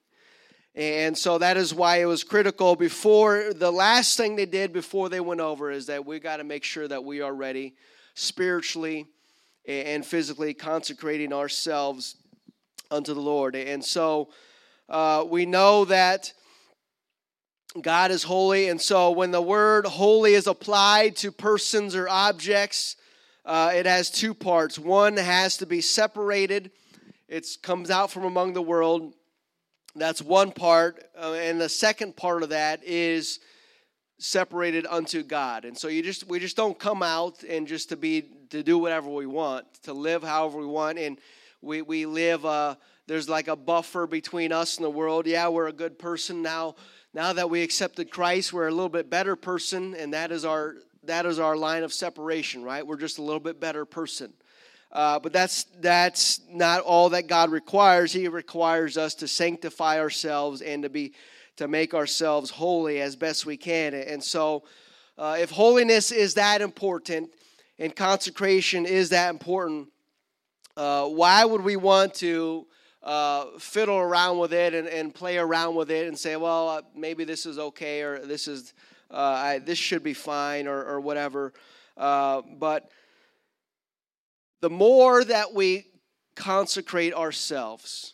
And 0.76 1.18
so 1.18 1.38
that 1.38 1.58
is 1.58 1.74
why 1.74 1.98
it 1.98 2.06
was 2.06 2.24
critical 2.24 2.76
before 2.78 3.54
the 3.54 3.72
last 3.72 4.16
thing 4.16 4.38
they 4.38 4.46
did 4.46 4.72
before 4.72 5.10
they 5.10 5.20
went 5.20 5.42
over 5.42 5.70
is 5.70 5.88
that 5.88 6.06
we 6.06 6.20
got 6.20 6.38
to 6.38 6.46
make 6.46 6.64
sure 6.64 6.88
that 6.88 7.04
we 7.04 7.20
are 7.22 7.34
ready 7.34 7.76
spiritually 8.14 9.08
and 9.68 10.06
physically 10.06 10.54
consecrating 10.54 11.34
ourselves 11.34 12.16
unto 12.90 13.14
the 13.14 13.22
Lord. 13.22 13.56
And 13.56 13.84
so 13.84 14.30
uh, 14.90 15.26
we 15.28 15.46
know 15.46 15.86
that 15.86 16.34
God 17.80 18.12
is 18.12 18.24
holy. 18.24 18.68
And 18.68 18.82
so 18.82 19.12
when 19.12 19.32
the 19.32 19.42
word 19.42 19.86
holy 19.86 20.34
is 20.34 20.48
applied 20.48 21.16
to 21.18 21.32
persons 21.32 21.96
or 21.96 22.10
objects, 22.10 22.98
uh, 23.46 23.72
it 23.74 23.86
has 23.86 24.12
two 24.12 24.34
parts. 24.34 24.78
One 24.78 25.18
has 25.18 25.58
to 25.58 25.66
be 25.66 25.82
separated, 25.82 26.72
it 27.28 27.48
comes 27.64 27.90
out 27.90 28.12
from 28.12 28.26
among 28.26 28.54
the 28.54 28.62
world. 28.62 29.14
That's 29.96 30.22
one 30.22 30.52
part. 30.52 31.04
Uh, 31.18 31.34
and 31.34 31.60
the 31.60 31.70
second 31.70 32.16
part 32.16 32.44
of 32.44 32.50
that 32.50 32.84
is 32.84 33.40
separated 34.20 34.86
unto 34.86 35.24
God. 35.24 35.66
And 35.66 35.78
so 35.78 35.88
you 35.88 36.04
just 36.04 36.28
we 36.28 36.40
just 36.40 36.56
don't 36.56 36.78
come 36.78 37.02
out 37.02 37.44
and 37.44 37.68
just 37.68 37.90
to 37.90 37.98
be 37.98 38.26
to 38.52 38.64
do 38.64 38.78
whatever 38.78 39.10
we 39.10 39.26
want, 39.26 39.66
to 39.84 39.94
live 39.94 40.24
however 40.24 40.60
we 40.60 40.66
want 40.66 41.00
and 41.00 41.20
we 41.62 41.82
we 41.82 42.06
live 42.06 42.46
uh 42.46 42.76
there's 43.08 43.28
like 43.28 43.48
a 43.48 43.56
buffer 43.56 44.08
between 44.08 44.54
us 44.54 44.78
and 44.78 44.86
the 44.86 44.90
world. 44.90 45.26
Yeah, 45.26 45.50
we're 45.50 45.68
a 45.68 45.74
good 45.74 46.00
person 46.00 46.42
now. 46.42 46.76
Now 47.14 47.34
that 47.34 47.50
we 47.50 47.62
accepted 47.62 48.10
Christ, 48.10 48.54
we're 48.54 48.68
a 48.68 48.72
little 48.72 48.90
bit 48.90 49.10
better 49.10 49.36
person 49.36 49.96
and 49.96 50.14
that 50.14 50.32
is 50.32 50.46
our 50.46 50.76
that 51.04 51.26
is 51.26 51.40
our 51.40 51.58
line 51.58 51.84
of 51.84 51.92
separation, 51.92 52.64
right? 52.64 52.86
We're 52.86 52.98
just 52.98 53.18
a 53.18 53.24
little 53.24 53.40
bit 53.40 53.60
better 53.60 53.86
person. 53.86 54.34
Uh, 54.92 55.20
but 55.20 55.32
that's 55.32 55.66
that's 55.80 56.42
not 56.50 56.82
all 56.82 57.10
that 57.10 57.28
God 57.28 57.50
requires. 57.50 58.12
He 58.12 58.28
requires 58.28 58.98
us 58.98 59.16
to 59.16 59.28
sanctify 59.28 60.00
ourselves 60.00 60.62
and 60.62 60.84
to 60.84 60.90
be 60.90 61.14
to 61.56 61.68
make 61.68 61.94
ourselves 61.94 62.50
holy 62.50 63.02
as 63.02 63.16
best 63.16 63.46
we 63.46 63.56
can. 63.56 63.94
And 63.94 64.24
so, 64.24 64.64
uh, 65.18 65.38
if 65.40 65.50
holiness 65.50 66.12
is 66.12 66.34
that 66.34 66.62
important 66.62 67.32
and 67.80 67.96
consecration 67.96 68.86
is 68.86 69.10
that 69.10 69.30
important, 69.30 69.90
uh, 70.78 71.08
why 71.08 71.44
would 71.44 71.62
we 71.62 71.76
want 71.76 72.14
to 72.16 72.68
uh, 73.04 73.46
fiddle 73.58 73.98
around 73.98 74.38
with 74.38 74.54
it 74.54 74.74
and, 74.74 74.88
and, 74.88 75.14
play 75.14 75.38
around 75.38 75.74
with 75.74 75.90
it 75.90 76.08
and 76.08 76.18
say, 76.18 76.36
well, 76.36 76.70
uh, 76.70 76.82
maybe 76.96 77.24
this 77.24 77.48
is 77.48 77.58
okay 77.58 78.04
or 78.04 78.20
this 78.20 78.48
is 78.48 78.74
uh, 79.10 79.16
I, 79.16 79.60
this 79.60 79.80
should 79.80 80.04
be 80.04 80.14
fine 80.14 80.68
or, 80.68 80.86
or 80.86 81.02
whatever? 81.02 81.52
Uh, 81.98 82.44
but 82.60 82.92
the 84.62 84.70
more 84.70 85.24
that 85.24 85.54
we 85.54 85.88
consecrate 86.36 87.16
ourselves, 87.16 88.14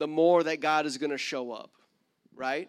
the 0.00 0.08
more 0.08 0.42
that 0.42 0.60
God 0.60 0.84
is 0.84 0.98
going 0.98 1.12
to 1.12 1.18
show 1.18 1.52
up 1.52 1.70
right? 2.34 2.68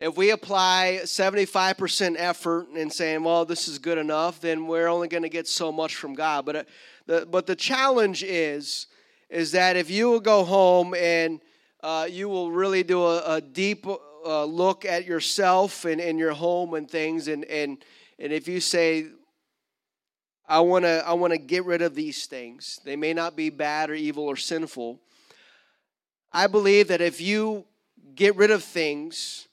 If 0.00 0.16
we 0.16 0.30
apply 0.30 1.00
75% 1.04 2.16
effort 2.18 2.68
and 2.70 2.92
saying, 2.92 3.22
well, 3.22 3.44
this 3.44 3.68
is 3.68 3.78
good 3.78 3.96
enough, 3.96 4.40
then 4.40 4.66
we're 4.66 4.88
only 4.88 5.06
going 5.06 5.22
to 5.22 5.28
get 5.28 5.46
so 5.46 5.70
much 5.70 5.94
from 5.94 6.14
God. 6.14 6.44
But, 6.44 6.56
uh, 6.56 6.64
the, 7.06 7.28
but 7.30 7.46
the 7.46 7.54
challenge 7.54 8.24
is, 8.24 8.88
is 9.30 9.52
that 9.52 9.76
if 9.76 9.90
you 9.90 10.10
will 10.10 10.20
go 10.20 10.44
home 10.44 10.94
and 10.94 11.40
uh, 11.82 12.08
you 12.10 12.28
will 12.28 12.50
really 12.50 12.82
do 12.82 13.04
a, 13.04 13.36
a 13.36 13.40
deep 13.40 13.86
uh, 13.86 14.44
look 14.44 14.84
at 14.84 15.04
yourself 15.04 15.84
and, 15.84 16.00
and 16.00 16.18
your 16.18 16.32
home 16.32 16.74
and 16.74 16.90
things, 16.90 17.28
and, 17.28 17.44
and, 17.44 17.78
and 18.18 18.32
if 18.32 18.48
you 18.48 18.58
say, 18.58 19.06
I 20.46 20.60
want 20.60 20.84
to 20.84 21.02
I 21.06 21.14
want 21.14 21.32
to 21.32 21.38
get 21.38 21.64
rid 21.64 21.80
of 21.80 21.94
these 21.94 22.26
things. 22.26 22.78
They 22.84 22.96
may 22.96 23.14
not 23.14 23.34
be 23.34 23.48
bad 23.48 23.88
or 23.88 23.94
evil 23.94 24.24
or 24.24 24.36
sinful. 24.36 25.00
I 26.32 26.48
believe 26.48 26.88
that 26.88 27.00
if 27.00 27.18
you 27.18 27.64
get 28.14 28.36
rid 28.36 28.50
of 28.50 28.62
things 28.62 29.48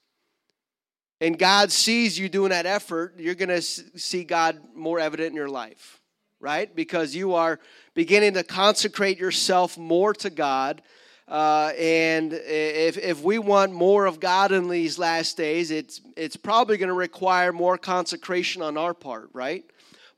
and 1.21 1.37
God 1.37 1.71
sees 1.71 2.17
you 2.17 2.27
doing 2.27 2.49
that 2.49 2.65
effort, 2.65 3.13
you're 3.17 3.35
going 3.35 3.49
to 3.49 3.61
see 3.61 4.23
God 4.23 4.59
more 4.75 4.99
evident 4.99 5.29
in 5.29 5.35
your 5.35 5.49
life, 5.49 6.01
right? 6.39 6.75
Because 6.75 7.15
you 7.15 7.35
are 7.35 7.59
beginning 7.93 8.33
to 8.33 8.43
consecrate 8.43 9.19
yourself 9.19 9.77
more 9.77 10.15
to 10.15 10.31
God. 10.31 10.81
Uh, 11.27 11.73
and 11.77 12.33
if, 12.33 12.97
if 12.97 13.21
we 13.21 13.37
want 13.37 13.71
more 13.71 14.07
of 14.07 14.19
God 14.19 14.51
in 14.51 14.67
these 14.67 14.97
last 14.97 15.37
days, 15.37 15.69
it's, 15.69 16.01
it's 16.17 16.35
probably 16.35 16.77
going 16.77 16.89
to 16.89 16.93
require 16.93 17.53
more 17.53 17.77
consecration 17.77 18.63
on 18.63 18.75
our 18.75 18.95
part, 18.95 19.29
right? 19.31 19.63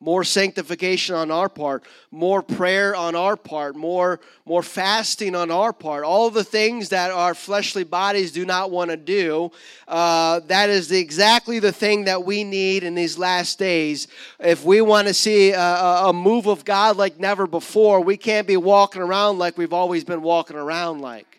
More 0.04 0.26
sanctification 0.26 1.16
on 1.16 1.32
our 1.32 1.48
part, 1.48 1.82
more 2.12 2.42
prayer 2.42 2.94
on 2.94 3.16
our 3.16 3.38
part, 3.38 3.74
more, 3.74 4.20
more 4.46 4.62
fasting 4.62 5.34
on 5.34 5.50
our 5.50 5.72
part, 5.72 6.04
all 6.04 6.30
the 6.30 6.44
things 6.44 6.90
that 6.90 7.10
our 7.10 7.34
fleshly 7.34 7.86
bodies 7.86 8.34
do 8.34 8.46
not 8.46 8.70
want 8.70 8.92
to 8.92 8.98
do. 8.98 9.50
Uh, 9.88 10.42
that 10.42 10.70
is 10.70 10.92
exactly 10.92 11.60
the 11.60 11.72
thing 11.72 12.04
that 12.04 12.26
we 12.26 12.44
need 12.44 12.84
in 12.84 12.96
these 12.96 13.18
last 13.18 13.58
days. 13.58 14.10
If 14.42 14.66
we 14.66 14.82
want 14.82 15.08
to 15.08 15.14
see 15.14 15.52
a, 15.52 15.60
a 15.62 16.12
move 16.12 16.48
of 16.48 16.66
God 16.66 16.98
like 16.98 17.18
never 17.18 17.48
before, 17.48 18.02
we 18.02 18.18
can't 18.18 18.46
be 18.46 18.58
walking 18.58 19.02
around 19.02 19.40
like 19.40 19.58
we've 19.58 19.72
always 19.72 20.04
been 20.04 20.22
walking 20.22 20.58
around 20.58 21.00
like 21.00 21.33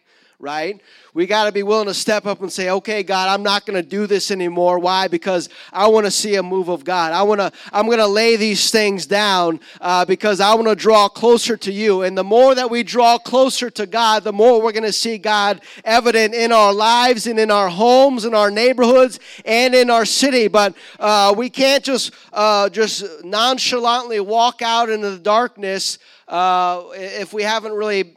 right? 0.45 0.79
We 1.15 1.27
got 1.27 1.45
to 1.45 1.53
be 1.53 1.63
willing 1.63 1.87
to 1.87 1.95
step 1.95 2.27
up 2.27 2.43
and 2.43 2.53
say, 2.53 2.69
"Okay, 2.69 3.03
God, 3.03 3.29
I'm 3.29 3.43
not 3.43 3.65
going 3.65 3.83
to 3.83 3.89
do 3.89 4.07
this 4.07 4.31
anymore." 4.31 4.79
Why? 4.79 5.09
Because 5.09 5.49
I 5.73 5.89
want 5.89 6.05
to 6.05 6.11
see 6.11 6.35
a 6.35 6.43
move 6.43 6.69
of 6.69 6.85
God. 6.85 7.13
I 7.13 7.23
want 7.23 7.41
to. 7.41 7.51
I'm 7.73 7.87
going 7.87 7.99
to 7.99 8.07
lay 8.07 8.37
these 8.37 8.71
things 8.71 9.07
down 9.07 9.61
uh, 9.81 10.05
because 10.05 10.41
I 10.41 10.55
want 10.55 10.69
to 10.69 10.75
draw 10.75 11.09
closer 11.09 11.57
to 11.57 11.73
you. 11.73 12.03
And 12.03 12.19
the 12.19 12.25
more 12.25 12.55
that 12.55 12.71
we 12.71 12.83
draw 12.83 13.17
closer 13.17 13.71
to 13.71 13.87
God, 13.87 14.23
the 14.23 14.33
more 14.33 14.61
we're 14.61 14.73
going 14.73 14.83
to 14.83 14.93
see 14.93 15.17
God 15.17 15.63
evident 15.83 16.35
in 16.35 16.53
our 16.53 16.75
lives 16.75 17.27
and 17.27 17.39
in 17.39 17.51
our 17.51 17.71
homes, 17.71 18.27
in 18.27 18.35
our 18.35 18.51
neighborhoods, 18.51 19.19
and 19.47 19.75
in 19.75 19.89
our 19.89 20.05
city. 20.05 20.49
But 20.49 20.75
uh, 21.01 21.35
we 21.35 21.49
can't 21.49 21.83
just 21.83 22.13
uh, 22.35 22.69
just 22.69 23.25
nonchalantly 23.25 24.21
walk 24.21 24.61
out 24.61 24.91
into 24.91 25.11
the 25.11 25.19
darkness 25.19 25.99
uh, 26.29 26.83
if 26.93 27.33
we 27.33 27.43
haven't 27.43 27.73
really 27.73 28.17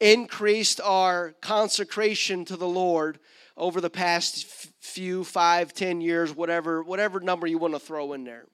increased 0.00 0.80
our 0.80 1.34
consecration 1.40 2.44
to 2.46 2.56
the 2.56 2.68
Lord 2.68 3.18
over 3.56 3.80
the 3.80 3.90
past 3.90 4.46
few 4.80 5.24
five, 5.24 5.72
ten 5.72 6.00
years, 6.00 6.34
whatever, 6.34 6.82
whatever 6.82 7.20
number 7.20 7.46
you 7.46 7.58
want 7.58 7.74
to 7.74 7.80
throw 7.80 8.12
in 8.12 8.24
there. 8.24 8.46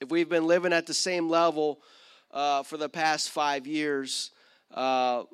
If 0.00 0.10
we've 0.10 0.28
been 0.28 0.46
living 0.46 0.72
at 0.72 0.86
the 0.86 0.94
same 0.94 1.28
level 1.28 1.80
uh, 2.30 2.62
for 2.62 2.76
the 2.76 2.88
past 2.88 3.30
five 3.30 3.66
years, 3.66 4.30
uh, 4.72 5.24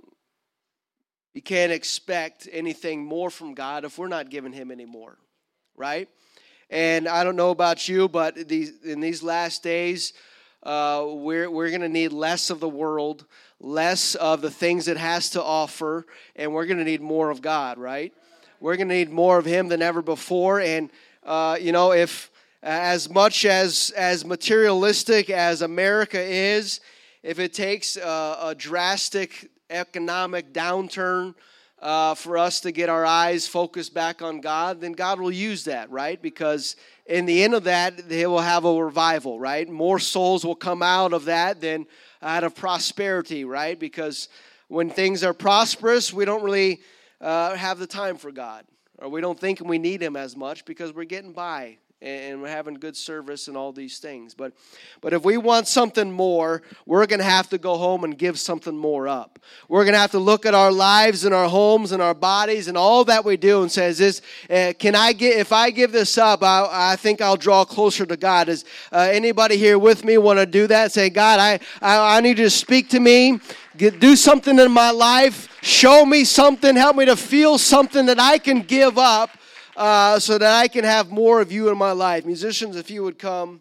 you 1.34 1.42
can't 1.42 1.70
expect 1.70 2.48
anything 2.50 3.04
more 3.04 3.28
from 3.28 3.54
God 3.54 3.84
if 3.84 3.98
we're 3.98 4.08
not 4.08 4.30
giving 4.30 4.52
Him 4.52 4.70
any 4.70 4.86
more, 4.86 5.18
right? 5.76 6.08
And 6.70 7.06
I 7.06 7.22
don't 7.22 7.36
know 7.36 7.50
about 7.50 7.88
you, 7.88 8.08
but 8.08 8.48
these, 8.48 8.82
in 8.82 9.00
these 9.00 9.22
last 9.22 9.62
days, 9.62 10.14
uh, 10.62 11.04
we're, 11.06 11.48
we're 11.48 11.68
going 11.68 11.82
to 11.82 11.88
need 11.88 12.12
less 12.12 12.50
of 12.50 12.58
the 12.58 12.68
world 12.68 13.26
less 13.60 14.14
of 14.14 14.42
the 14.42 14.50
things 14.50 14.88
it 14.88 14.96
has 14.96 15.30
to 15.30 15.42
offer, 15.42 16.06
and 16.34 16.52
we're 16.52 16.66
going 16.66 16.78
to 16.78 16.84
need 16.84 17.00
more 17.00 17.30
of 17.30 17.40
God, 17.40 17.78
right? 17.78 18.12
We're 18.60 18.76
going 18.76 18.88
to 18.88 18.94
need 18.94 19.10
more 19.10 19.38
of 19.38 19.44
Him 19.44 19.68
than 19.68 19.82
ever 19.82 20.02
before. 20.02 20.60
And, 20.60 20.90
uh, 21.24 21.58
you 21.60 21.72
know, 21.72 21.92
if 21.92 22.30
as 22.62 23.08
much 23.08 23.44
as, 23.44 23.92
as 23.96 24.24
materialistic 24.24 25.30
as 25.30 25.62
America 25.62 26.20
is, 26.20 26.80
if 27.22 27.38
it 27.38 27.52
takes 27.52 27.96
a, 27.96 28.38
a 28.42 28.54
drastic 28.56 29.50
economic 29.70 30.52
downturn 30.52 31.34
uh, 31.80 32.14
for 32.14 32.38
us 32.38 32.60
to 32.60 32.72
get 32.72 32.88
our 32.88 33.04
eyes 33.04 33.46
focused 33.46 33.92
back 33.92 34.22
on 34.22 34.40
God, 34.40 34.80
then 34.80 34.92
God 34.92 35.20
will 35.20 35.32
use 35.32 35.64
that, 35.64 35.90
right? 35.90 36.20
Because 36.20 36.76
in 37.04 37.26
the 37.26 37.44
end 37.44 37.54
of 37.54 37.64
that, 37.64 38.08
they 38.08 38.26
will 38.26 38.40
have 38.40 38.64
a 38.64 38.82
revival, 38.82 39.38
right? 39.38 39.68
More 39.68 39.98
souls 39.98 40.44
will 40.44 40.54
come 40.54 40.82
out 40.82 41.12
of 41.12 41.26
that 41.26 41.60
than 41.60 41.86
out 42.22 42.44
of 42.44 42.54
prosperity, 42.54 43.44
right? 43.44 43.78
Because 43.78 44.28
when 44.68 44.90
things 44.90 45.22
are 45.22 45.34
prosperous, 45.34 46.12
we 46.12 46.24
don't 46.24 46.42
really 46.42 46.80
uh, 47.20 47.54
have 47.56 47.78
the 47.78 47.86
time 47.86 48.16
for 48.16 48.32
God, 48.32 48.64
or 48.98 49.08
we 49.08 49.20
don't 49.20 49.38
think 49.38 49.60
we 49.60 49.78
need 49.78 50.02
Him 50.02 50.16
as 50.16 50.36
much 50.36 50.64
because 50.64 50.92
we're 50.92 51.04
getting 51.04 51.32
by 51.32 51.78
and 52.02 52.42
we're 52.42 52.48
having 52.48 52.74
good 52.74 52.94
service 52.94 53.48
and 53.48 53.56
all 53.56 53.72
these 53.72 53.98
things. 53.98 54.34
But 54.34 54.52
but 55.00 55.14
if 55.14 55.24
we 55.24 55.38
want 55.38 55.66
something 55.66 56.10
more, 56.10 56.62
we're 56.84 57.06
going 57.06 57.20
to 57.20 57.24
have 57.24 57.48
to 57.50 57.58
go 57.58 57.78
home 57.78 58.04
and 58.04 58.16
give 58.18 58.38
something 58.38 58.76
more 58.76 59.08
up. 59.08 59.38
We're 59.68 59.84
going 59.84 59.94
to 59.94 59.98
have 59.98 60.10
to 60.10 60.18
look 60.18 60.44
at 60.44 60.54
our 60.54 60.70
lives 60.70 61.24
and 61.24 61.34
our 61.34 61.48
homes 61.48 61.92
and 61.92 62.02
our 62.02 62.12
bodies 62.12 62.68
and 62.68 62.76
all 62.76 63.04
that 63.04 63.24
we 63.24 63.38
do 63.38 63.62
and 63.62 63.72
says 63.72 63.96
this 63.96 64.20
uh, 64.50 64.74
can 64.78 64.94
I 64.94 65.14
get 65.14 65.38
if 65.38 65.52
I 65.52 65.70
give 65.70 65.90
this 65.90 66.18
up, 66.18 66.42
I, 66.42 66.68
I 66.70 66.96
think 66.96 67.22
I'll 67.22 67.36
draw 67.36 67.64
closer 67.64 68.04
to 68.04 68.16
God. 68.16 68.50
Is 68.50 68.66
uh, 68.92 69.08
anybody 69.10 69.56
here 69.56 69.78
with 69.78 70.04
me 70.04 70.18
want 70.18 70.38
to 70.38 70.46
do 70.46 70.66
that? 70.66 70.92
Say, 70.92 71.08
God, 71.08 71.40
I, 71.40 71.60
I 71.80 72.16
I 72.18 72.20
need 72.20 72.38
you 72.38 72.44
to 72.44 72.50
speak 72.50 72.90
to 72.90 73.00
me. 73.00 73.40
Get, 73.76 74.00
do 74.00 74.16
something 74.16 74.58
in 74.58 74.72
my 74.72 74.90
life. 74.90 75.48
Show 75.62 76.06
me 76.06 76.24
something. 76.24 76.76
Help 76.76 76.96
me 76.96 77.06
to 77.06 77.16
feel 77.16 77.58
something 77.58 78.06
that 78.06 78.18
I 78.18 78.38
can 78.38 78.62
give 78.62 78.96
up 78.96 79.35
uh, 79.76 80.18
so 80.18 80.38
that 80.38 80.58
I 80.58 80.68
can 80.68 80.84
have 80.84 81.10
more 81.10 81.40
of 81.40 81.52
you 81.52 81.68
in 81.68 81.76
my 81.76 81.92
life. 81.92 82.24
Musicians, 82.24 82.76
if 82.76 82.90
you 82.90 83.02
would 83.04 83.18
come. 83.18 83.60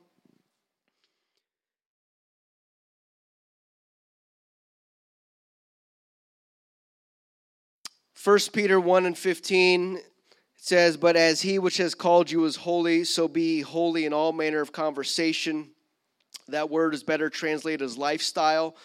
First 8.14 8.54
Peter 8.54 8.80
1 8.80 9.06
and 9.06 9.18
15 9.18 10.00
says, 10.56 10.98
But 10.98 11.16
as 11.16 11.42
he 11.42 11.60
which 11.60 11.78
has 11.78 11.94
called 11.94 12.32
you 12.32 12.46
is 12.46 12.56
holy, 12.56 13.04
so 13.04 13.28
be 13.28 13.62
holy 13.62 14.06
in 14.06 14.14
all 14.14 14.32
manner 14.34 14.62
of 14.62 14.72
conversation. 14.72 15.70
That 16.48 16.70
word 16.70 16.96
is 16.96 17.04
better 17.04 17.30
translated 17.30 17.84
as 17.84 17.98
lifestyle. 17.98 18.76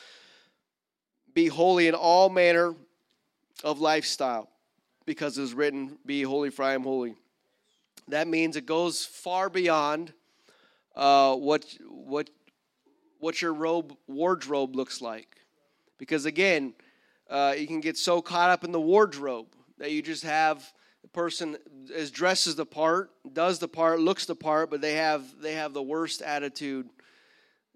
Be 1.33 1.47
holy 1.47 1.87
in 1.89 1.95
all 1.95 2.28
manner 2.28 2.74
of 3.62 3.81
lifestyle 3.81 4.51
because 5.11 5.38
it 5.38 5.42
is 5.42 5.54
written, 5.54 5.98
Be 6.06 6.22
holy, 6.22 6.50
for 6.50 6.62
I 6.62 6.74
am 6.74 6.84
holy. 6.84 7.16
That 8.06 8.28
means 8.28 8.54
it 8.54 8.64
goes 8.64 9.04
far 9.04 9.50
beyond 9.50 10.12
uh, 10.94 11.34
what, 11.34 11.66
what, 11.88 12.30
what 13.18 13.42
your 13.42 13.52
robe, 13.52 13.96
wardrobe 14.06 14.76
looks 14.76 15.00
like. 15.00 15.38
Because 15.98 16.26
again, 16.26 16.74
uh, 17.28 17.56
you 17.58 17.66
can 17.66 17.80
get 17.80 17.98
so 17.98 18.22
caught 18.22 18.50
up 18.50 18.62
in 18.62 18.70
the 18.70 18.80
wardrobe 18.80 19.48
that 19.78 19.90
you 19.90 20.00
just 20.00 20.22
have 20.22 20.72
the 21.02 21.08
person 21.08 21.56
is 21.92 22.12
dresses 22.12 22.54
the 22.54 22.64
part, 22.64 23.11
does 23.32 23.58
the 23.58 23.66
part, 23.66 23.98
looks 23.98 24.26
the 24.26 24.36
part, 24.36 24.70
but 24.70 24.80
they 24.80 24.94
have 24.94 25.24
they 25.42 25.54
have 25.54 25.72
the 25.72 25.82
worst 25.82 26.22
attitude 26.22 26.88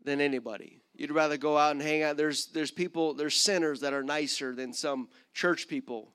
than 0.04 0.20
anybody. 0.20 0.82
You'd 0.94 1.10
rather 1.10 1.36
go 1.36 1.58
out 1.58 1.72
and 1.72 1.82
hang 1.82 2.04
out. 2.04 2.16
There's 2.16 2.46
there's 2.46 2.70
people, 2.70 3.12
there's 3.12 3.34
sinners 3.34 3.80
that 3.80 3.92
are 3.92 4.04
nicer 4.04 4.54
than 4.54 4.72
some 4.72 5.08
church 5.32 5.66
people 5.66 6.13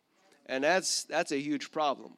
and 0.49 0.63
that's 0.63 1.03
that's 1.03 1.31
a 1.31 1.39
huge 1.39 1.71
problem. 1.71 2.17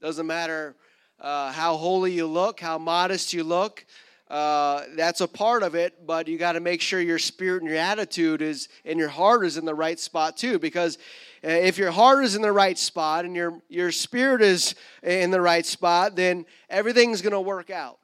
Doesn't 0.00 0.26
matter 0.26 0.76
uh, 1.20 1.52
how 1.52 1.76
holy 1.76 2.12
you 2.12 2.26
look, 2.26 2.60
how 2.60 2.78
modest 2.78 3.32
you 3.32 3.44
look. 3.44 3.84
Uh, 4.30 4.84
that's 4.96 5.20
a 5.20 5.28
part 5.28 5.62
of 5.62 5.74
it, 5.74 6.06
but 6.06 6.26
you 6.26 6.38
got 6.38 6.52
to 6.52 6.60
make 6.60 6.80
sure 6.80 7.00
your 7.00 7.18
spirit 7.18 7.60
and 7.60 7.70
your 7.70 7.78
attitude 7.78 8.40
is 8.40 8.68
and 8.84 8.98
your 8.98 9.10
heart 9.10 9.44
is 9.44 9.58
in 9.58 9.66
the 9.66 9.74
right 9.74 10.00
spot 10.00 10.38
too. 10.38 10.58
Because 10.58 10.96
uh, 11.44 11.48
if 11.48 11.76
your 11.76 11.90
heart 11.90 12.24
is 12.24 12.34
in 12.34 12.42
the 12.42 12.52
right 12.52 12.78
spot 12.78 13.26
and 13.26 13.36
your 13.36 13.60
your 13.68 13.92
spirit 13.92 14.40
is 14.40 14.74
in 15.02 15.30
the 15.30 15.40
right 15.40 15.66
spot, 15.66 16.16
then 16.16 16.46
everything's 16.70 17.20
going 17.20 17.34
to 17.34 17.40
work 17.40 17.68
out. 17.68 17.98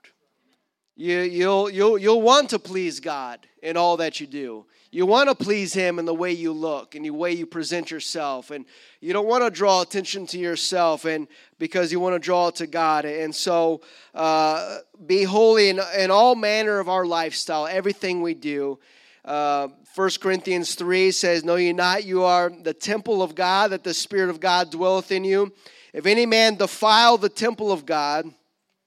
You, 0.97 1.21
you'll, 1.21 1.71
you'll, 1.71 1.97
you'll 1.97 2.23
want 2.23 2.51
to 2.51 2.59
please 2.59 2.99
God 2.99 3.47
in 3.63 3.77
all 3.77 3.99
that 3.99 4.19
you 4.19 4.27
do. 4.27 4.67
You 4.91 5.05
want 5.05 5.29
to 5.29 5.35
please 5.35 5.75
Him 5.75 5.99
in 5.99 6.07
the 6.07 6.15
way 6.15 6.33
you 6.33 6.53
look 6.53 6.95
and 6.95 7.05
the 7.05 7.11
way 7.11 7.33
you 7.33 7.45
present 7.45 7.91
yourself. 7.91 8.51
And 8.51 8.65
you 9.01 9.13
don't 9.13 9.27
want 9.27 9.45
to 9.45 9.51
draw 9.51 9.83
attention 9.83 10.27
to 10.29 10.39
yourself 10.39 11.05
and 11.05 11.29
because 11.59 11.93
you 11.93 12.01
want 12.01 12.15
to 12.15 12.19
draw 12.19 12.49
to 12.51 12.67
God. 12.67 13.05
And 13.05 13.35
so 13.35 13.83
uh, 14.15 14.79
be 15.05 15.25
holy 15.25 15.69
in, 15.69 15.81
in 15.99 16.11
all 16.11 16.35
manner 16.35 16.79
of 16.79 16.89
our 16.89 17.05
lifestyle, 17.05 17.67
everything 17.67 18.23
we 18.23 18.33
do. 18.33 18.79
Uh, 19.27 19.69
1 19.95 20.11
Corinthians 20.23 20.75
3 20.75 21.11
says, 21.11 21.45
Know 21.45 21.57
ye 21.57 21.75
not, 21.75 22.05
you 22.05 22.23
are 22.23 22.51
the 22.51 22.73
temple 22.73 23.23
of 23.23 23.35
God, 23.35 23.73
that 23.73 23.85
the 23.85 23.93
Spirit 23.93 24.31
of 24.31 24.41
God 24.41 24.71
dwelleth 24.71 25.13
in 25.13 25.25
you. 25.25 25.53
If 25.93 26.07
any 26.07 26.25
man 26.25 26.55
defile 26.55 27.19
the 27.19 27.29
temple 27.29 27.71
of 27.71 27.85
God, 27.85 28.33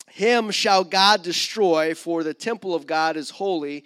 him 0.08 0.50
shall 0.50 0.84
God 0.84 1.22
destroy, 1.22 1.94
for 1.94 2.24
the 2.24 2.34
temple 2.34 2.74
of 2.74 2.88
God 2.88 3.18
is 3.18 3.30
holy 3.30 3.84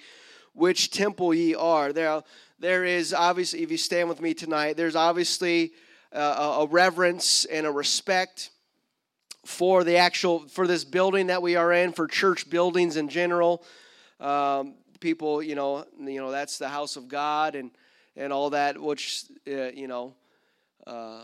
which 0.56 0.90
temple 0.90 1.34
ye 1.34 1.54
are. 1.54 1.94
There, 1.94 2.24
there 2.60 2.86
is 2.86 3.14
obviously, 3.14 3.62
if 3.62 3.70
you 3.70 3.78
stand 3.78 4.10
with 4.10 4.22
me 4.22 4.34
tonight, 4.34 4.78
there's 4.78 4.96
obviously 4.96 5.74
uh, 6.12 6.60
a 6.62 6.68
reverence 6.68 7.46
and 7.46 7.68
a 7.68 7.72
respect 7.72 8.50
for 9.46 9.84
the 9.84 9.98
actual 9.98 10.48
for 10.48 10.66
this 10.66 10.84
building 10.84 11.28
that 11.28 11.42
we 11.42 11.56
are 11.56 11.72
in, 11.72 11.92
for 11.92 12.08
church 12.08 12.50
buildings 12.50 12.98
in 12.98 13.10
general. 13.10 13.64
Um, 14.20 14.76
people, 15.00 15.44
you 15.44 15.54
know, 15.54 15.86
you 16.00 16.20
know 16.20 16.32
that's 16.32 16.58
the 16.58 16.70
house 16.70 16.96
of 16.96 17.08
God 17.08 17.54
and 17.56 17.70
and 18.16 18.34
all 18.34 18.50
that, 18.52 18.82
which 18.82 19.26
uh, 19.48 19.72
you 19.72 19.88
know. 19.88 20.16
Uh, 20.88 21.24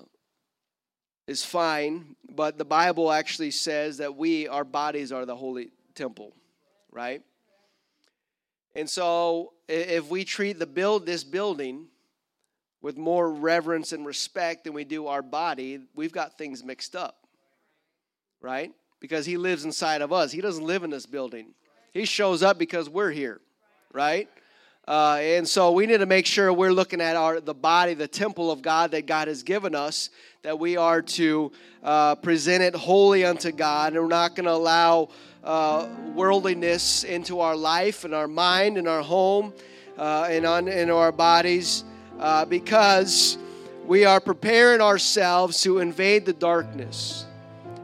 is 1.28 1.46
fine, 1.46 2.16
but 2.30 2.58
the 2.58 2.66
Bible 2.66 3.12
actually 3.12 3.52
says 3.52 3.98
that 3.98 4.16
we, 4.18 4.48
our 4.48 4.64
bodies, 4.64 5.12
are 5.12 5.26
the 5.26 5.36
holy 5.36 5.70
temple, 5.96 6.34
right? 6.92 7.22
And 8.76 8.90
so 8.90 9.54
if 9.68 10.10
we 10.10 10.24
treat 10.24 10.60
the 10.60 10.66
build 10.66 11.06
this 11.06 11.24
building 11.24 11.88
with 12.82 12.98
more 12.98 13.32
reverence 13.32 13.92
and 13.92 14.06
respect 14.06 14.64
than 14.64 14.74
we 14.74 14.84
do 14.84 15.08
our 15.08 15.22
body, 15.22 15.80
we've 15.96 16.12
got 16.12 16.38
things 16.38 16.64
mixed 16.64 16.96
up. 16.96 17.18
Right? 18.42 18.72
Because 19.00 19.26
he 19.26 19.38
lives 19.38 19.66
inside 19.66 20.02
of 20.02 20.12
us. 20.12 20.32
He 20.32 20.42
doesn't 20.42 20.66
live 20.66 20.84
in 20.84 20.90
this 20.90 21.06
building. 21.06 21.54
He 21.94 22.06
shows 22.06 22.42
up 22.42 22.58
because 22.58 22.90
we're 22.90 23.12
here. 23.12 23.42
Right? 23.94 24.30
Uh, 24.88 25.20
and 25.22 25.48
so 25.48 25.72
we 25.72 25.86
need 25.86 26.00
to 26.00 26.08
make 26.08 26.26
sure 26.26 26.52
we're 26.52 26.74
looking 26.74 27.02
at 27.02 27.16
our 27.16 27.40
the 27.40 27.54
body, 27.54 27.94
the 27.94 28.08
temple 28.08 28.50
of 28.50 28.64
God 28.64 28.92
that 28.92 29.06
God 29.06 29.28
has 29.28 29.44
given 29.44 29.76
us, 29.76 30.10
that 30.42 30.58
we 30.58 30.76
are 30.76 31.04
to 31.04 31.52
uh, 31.84 32.16
present 32.16 32.64
it 32.64 32.76
wholly 32.76 33.24
unto 33.24 33.52
God, 33.52 33.94
and 33.94 34.02
we're 34.02 34.08
not 34.08 34.36
going 34.36 34.46
to 34.46 34.52
allow 34.52 35.10
uh, 35.44 35.88
worldliness 36.14 37.04
into 37.04 37.40
our 37.40 37.56
life 37.56 38.04
and 38.04 38.14
our 38.14 38.28
mind 38.28 38.78
and 38.78 38.88
our 38.88 39.02
home 39.02 39.54
uh, 39.98 40.28
and 40.30 40.46
on 40.46 40.68
in 40.68 40.90
our 40.90 41.12
bodies 41.12 41.84
uh, 42.20 42.46
because 42.46 43.38
we 43.86 44.06
are 44.06 44.20
preparing 44.20 44.82
ourselves 44.82 45.62
to 45.62 45.80
invade 45.80 46.26
the 46.26 46.34
darkness. 46.34 47.26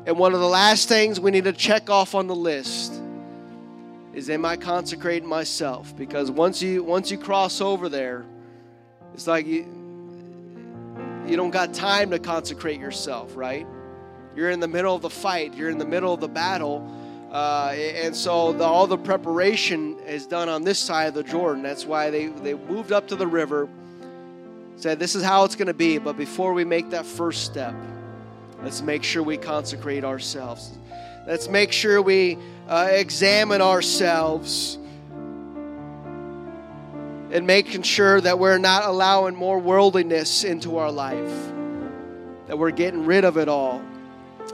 And 0.05 0.17
one 0.17 0.33
of 0.33 0.39
the 0.39 0.47
last 0.47 0.87
things 0.87 1.19
we 1.19 1.31
need 1.31 1.43
to 1.45 1.53
check 1.53 1.89
off 1.89 2.15
on 2.15 2.27
the 2.27 2.35
list 2.35 3.01
is 4.13 4.29
am 4.29 4.45
I 4.45 4.55
consecrating 4.55 5.27
myself? 5.27 5.95
Because 5.95 6.31
once 6.31 6.61
you 6.61 6.83
once 6.83 7.11
you 7.11 7.17
cross 7.17 7.61
over 7.61 7.89
there, 7.89 8.25
it's 9.13 9.27
like 9.27 9.45
you 9.45 9.65
you 11.27 11.35
don't 11.35 11.51
got 11.51 11.73
time 11.73 12.11
to 12.11 12.19
consecrate 12.19 12.79
yourself, 12.79 13.35
right? 13.35 13.67
You're 14.35 14.49
in 14.51 14.59
the 14.59 14.67
middle 14.67 14.95
of 14.95 15.01
the 15.01 15.09
fight, 15.09 15.55
you're 15.55 15.69
in 15.69 15.77
the 15.77 15.85
middle 15.85 16.13
of 16.13 16.21
the 16.21 16.27
battle, 16.27 16.89
uh, 17.31 17.73
and 17.75 18.15
so 18.15 18.53
the, 18.53 18.63
all 18.63 18.87
the 18.87 18.97
preparation 18.97 19.99
is 19.99 20.25
done 20.25 20.47
on 20.47 20.63
this 20.63 20.79
side 20.79 21.09
of 21.09 21.13
the 21.13 21.23
Jordan. 21.23 21.61
That's 21.61 21.85
why 21.85 22.09
they, 22.09 22.27
they 22.27 22.53
moved 22.53 22.93
up 22.93 23.09
to 23.09 23.17
the 23.17 23.27
river, 23.27 23.67
said, 24.77 24.97
This 24.97 25.13
is 25.13 25.23
how 25.23 25.43
it's 25.43 25.55
going 25.55 25.67
to 25.67 25.73
be. 25.73 25.97
But 25.97 26.15
before 26.15 26.53
we 26.53 26.63
make 26.63 26.91
that 26.91 27.05
first 27.05 27.43
step, 27.43 27.75
let's 28.63 28.81
make 28.81 29.03
sure 29.03 29.23
we 29.23 29.35
consecrate 29.35 30.05
ourselves. 30.05 30.77
Let's 31.27 31.49
make 31.49 31.73
sure 31.73 32.01
we 32.01 32.37
uh, 32.69 32.87
examine 32.91 33.61
ourselves 33.61 34.77
and 37.29 37.45
making 37.45 37.81
sure 37.81 38.21
that 38.21 38.39
we're 38.39 38.57
not 38.57 38.85
allowing 38.85 39.35
more 39.35 39.59
worldliness 39.59 40.45
into 40.45 40.77
our 40.77 40.89
life, 40.89 41.51
that 42.47 42.57
we're 42.57 42.71
getting 42.71 43.05
rid 43.05 43.25
of 43.25 43.37
it 43.37 43.49
all 43.49 43.81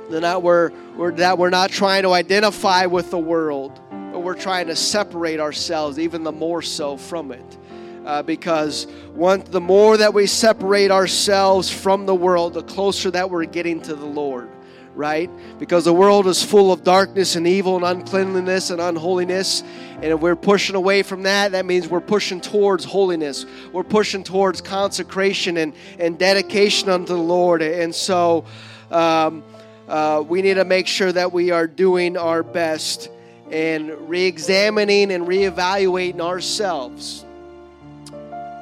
that 0.10 0.44
we're, 0.44 0.72
we're, 0.96 1.12
that 1.14 1.38
we're 1.38 1.50
not 1.50 1.70
trying 1.70 2.04
to 2.04 2.14
identify 2.14 2.86
with 2.86 3.10
the 3.10 3.20
world, 3.20 3.80
but 3.90 4.20
we're 4.20 4.36
trying 4.36 4.68
to 4.68 4.76
separate 4.76 5.40
ourselves 5.40 5.98
even 6.00 6.24
the 6.24 6.32
more 6.32 6.62
so 6.62 6.98
from 6.98 7.32
it. 7.32 7.58
Uh, 8.06 8.22
because 8.22 8.86
one, 9.14 9.44
the 9.50 9.62
more 9.62 9.96
that 9.96 10.14
we 10.14 10.28
separate 10.28 10.92
ourselves 10.92 11.72
from 11.72 12.06
the 12.06 12.14
world, 12.14 12.54
the 12.54 12.64
closer 12.64 13.10
that 13.10 13.30
we're 13.30 13.46
getting 13.46 13.82
to 13.82 13.96
the 13.96 14.06
Lord, 14.06 14.50
right? 14.94 15.30
Because 15.58 15.86
the 15.86 15.94
world 15.94 16.28
is 16.28 16.44
full 16.44 16.74
of 16.74 16.84
darkness 16.84 17.38
and 17.38 17.48
evil 17.48 17.78
and 17.78 17.86
uncleanliness 17.86 18.72
and 18.72 18.82
unholiness. 18.82 19.64
And 19.96 20.06
if 20.06 20.20
we're 20.20 20.36
pushing 20.36 20.76
away 20.76 21.02
from 21.02 21.24
that, 21.24 21.54
that 21.54 21.66
means 21.66 21.88
we're 21.88 22.02
pushing 22.02 22.42
towards 22.42 22.84
holiness. 22.84 23.46
We're 23.72 23.84
pushing 23.84 24.24
towards 24.24 24.60
consecration 24.60 25.56
and, 25.56 25.74
and 25.98 26.20
dedication 26.20 26.90
unto 26.90 27.14
the 27.14 27.18
Lord. 27.18 27.62
And 27.62 27.96
so 27.96 28.44
um, 28.92 29.44
uh, 29.88 30.24
we 30.28 30.42
need 30.42 30.56
to 30.56 30.66
make 30.66 30.88
sure 30.88 31.12
that 31.12 31.32
we 31.32 31.52
are 31.52 31.68
doing 31.68 32.18
our 32.18 32.44
best 32.44 33.10
and 33.52 34.10
re 34.10 34.24
examining 34.26 35.12
and 35.12 35.28
re-evaluating 35.28 36.22
ourselves 36.22 37.26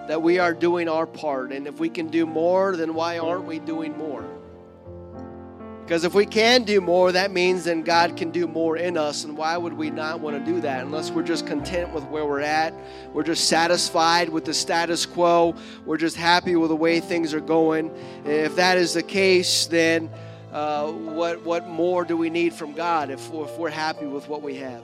that 0.07 0.22
we 0.22 0.39
are 0.39 0.53
doing 0.53 0.89
our 0.89 1.05
part. 1.05 1.51
And 1.51 1.67
if 1.67 1.80
we 1.80 1.88
can 1.88 2.07
do 2.07 2.26
more, 2.26 2.76
then 2.76 2.93
why 2.93 3.19
aren't 3.19 3.45
we 3.45 3.59
doing 3.59 3.97
more? 3.97 4.26
Because 5.84 6.03
if 6.03 6.13
we 6.13 6.26
can 6.26 6.63
do 6.63 6.80
more, 6.80 7.11
that 7.11 7.32
means 7.32 7.65
then 7.65 7.82
God 7.82 8.15
can 8.15 8.32
do 8.32 8.47
more 8.47 8.78
in 8.78 8.97
us. 8.97 9.24
And 9.24 9.38
why 9.38 9.57
would 9.57 9.74
we 9.74 9.89
not 9.89 10.19
want 10.19 10.38
to 10.38 10.51
do 10.51 10.61
that 10.61 10.84
unless 10.84 11.11
we're 11.11 11.24
just 11.24 11.45
content 11.47 11.93
with 11.93 12.03
where 12.05 12.26
we're 12.26 12.39
at? 12.39 12.74
We're 13.13 13.24
just 13.24 13.47
satisfied 13.47 14.30
with 14.30 14.45
the 14.45 14.53
status 14.53 15.05
quo. 15.05 15.55
We're 15.86 15.97
just 15.97 16.15
happy 16.15 16.55
with 16.55 16.69
the 16.69 16.76
way 16.76 16.99
things 16.99 17.34
are 17.34 17.41
going. 17.41 17.93
If 18.26 18.55
that 18.55 18.78
is 18.78 18.93
the 18.93 19.03
case, 19.03 19.65
then 19.65 20.09
uh, 20.52 20.91
what, 20.91 21.41
what 21.41 21.68
more 21.68 22.04
do 22.04 22.18
we 22.18 22.30
need 22.30 22.54
from 22.54 22.74
God 22.74 23.10
if, 23.10 23.34
if 23.34 23.58
we're 23.58 23.70
happy 23.70 24.06
with 24.06 24.28
what 24.28 24.41
we 24.41 24.56
have? 24.56 24.84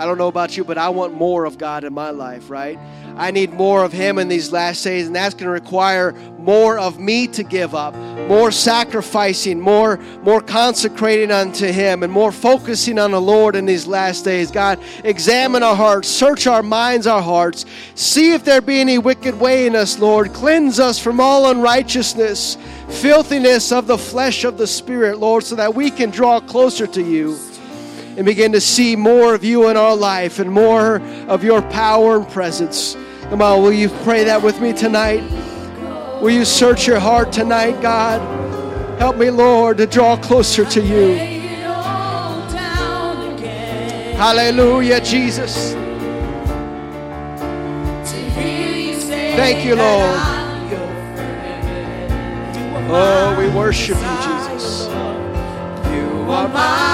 I 0.00 0.06
don't 0.06 0.16
know 0.16 0.28
about 0.28 0.56
you, 0.56 0.64
but 0.64 0.78
I 0.78 0.88
want 0.88 1.12
more 1.12 1.44
of 1.44 1.58
God 1.58 1.84
in 1.84 1.92
my 1.92 2.08
life, 2.08 2.48
right? 2.48 2.78
I 3.18 3.32
need 3.32 3.52
more 3.52 3.84
of 3.84 3.92
Him 3.92 4.18
in 4.18 4.28
these 4.28 4.50
last 4.50 4.82
days, 4.82 5.06
and 5.06 5.14
that's 5.14 5.34
going 5.34 5.44
to 5.44 5.50
require 5.50 6.12
more 6.38 6.78
of 6.78 6.98
me 6.98 7.26
to 7.26 7.42
give 7.42 7.74
up, 7.74 7.94
more 8.26 8.50
sacrificing, 8.50 9.60
more, 9.60 9.98
more 10.22 10.40
consecrating 10.40 11.30
unto 11.30 11.66
Him, 11.66 12.02
and 12.02 12.10
more 12.10 12.32
focusing 12.32 12.98
on 12.98 13.10
the 13.10 13.20
Lord 13.20 13.54
in 13.54 13.66
these 13.66 13.86
last 13.86 14.24
days. 14.24 14.50
God, 14.50 14.80
examine 15.04 15.62
our 15.62 15.76
hearts, 15.76 16.08
search 16.08 16.46
our 16.46 16.62
minds, 16.62 17.06
our 17.06 17.20
hearts, 17.20 17.66
see 17.94 18.32
if 18.32 18.42
there 18.42 18.62
be 18.62 18.80
any 18.80 18.96
wicked 18.96 19.38
way 19.38 19.66
in 19.66 19.76
us, 19.76 19.98
Lord. 19.98 20.32
Cleanse 20.32 20.80
us 20.80 20.98
from 20.98 21.20
all 21.20 21.50
unrighteousness, 21.50 22.56
filthiness 22.88 23.70
of 23.70 23.86
the 23.86 23.98
flesh 23.98 24.44
of 24.44 24.56
the 24.56 24.66
Spirit, 24.66 25.18
Lord, 25.18 25.44
so 25.44 25.56
that 25.56 25.74
we 25.74 25.90
can 25.90 26.08
draw 26.08 26.40
closer 26.40 26.86
to 26.86 27.02
you 27.02 27.38
and 28.20 28.26
begin 28.26 28.52
to 28.52 28.60
see 28.60 28.96
more 28.96 29.34
of 29.34 29.42
you 29.42 29.70
in 29.70 29.78
our 29.78 29.96
life 29.96 30.40
and 30.40 30.52
more 30.52 30.96
of 31.26 31.42
your 31.42 31.62
power 31.62 32.18
and 32.18 32.28
presence. 32.28 32.94
Come 33.30 33.40
on, 33.40 33.62
will 33.62 33.72
you 33.72 33.88
pray 34.04 34.24
that 34.24 34.42
with 34.42 34.60
me 34.60 34.74
tonight? 34.74 35.22
Will 36.20 36.28
you 36.28 36.44
search 36.44 36.86
your 36.86 36.98
heart 36.98 37.32
tonight, 37.32 37.80
God? 37.80 38.20
Help 38.98 39.16
me, 39.16 39.30
Lord, 39.30 39.78
to 39.78 39.86
draw 39.86 40.18
closer 40.18 40.66
to 40.66 40.82
you. 40.82 41.14
Hallelujah, 44.18 45.00
Jesus. 45.00 45.72
Thank 49.34 49.64
you, 49.64 49.76
Lord. 49.76 50.20
Oh, 52.92 53.34
we 53.38 53.48
worship 53.48 53.96
you, 53.96 54.52
Jesus. 54.52 54.88
You 55.90 56.26
are 56.28 56.48
my 56.48 56.89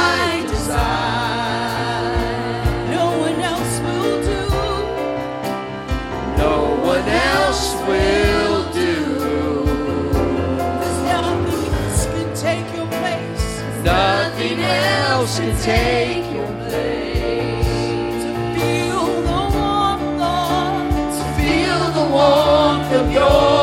your 23.17 23.56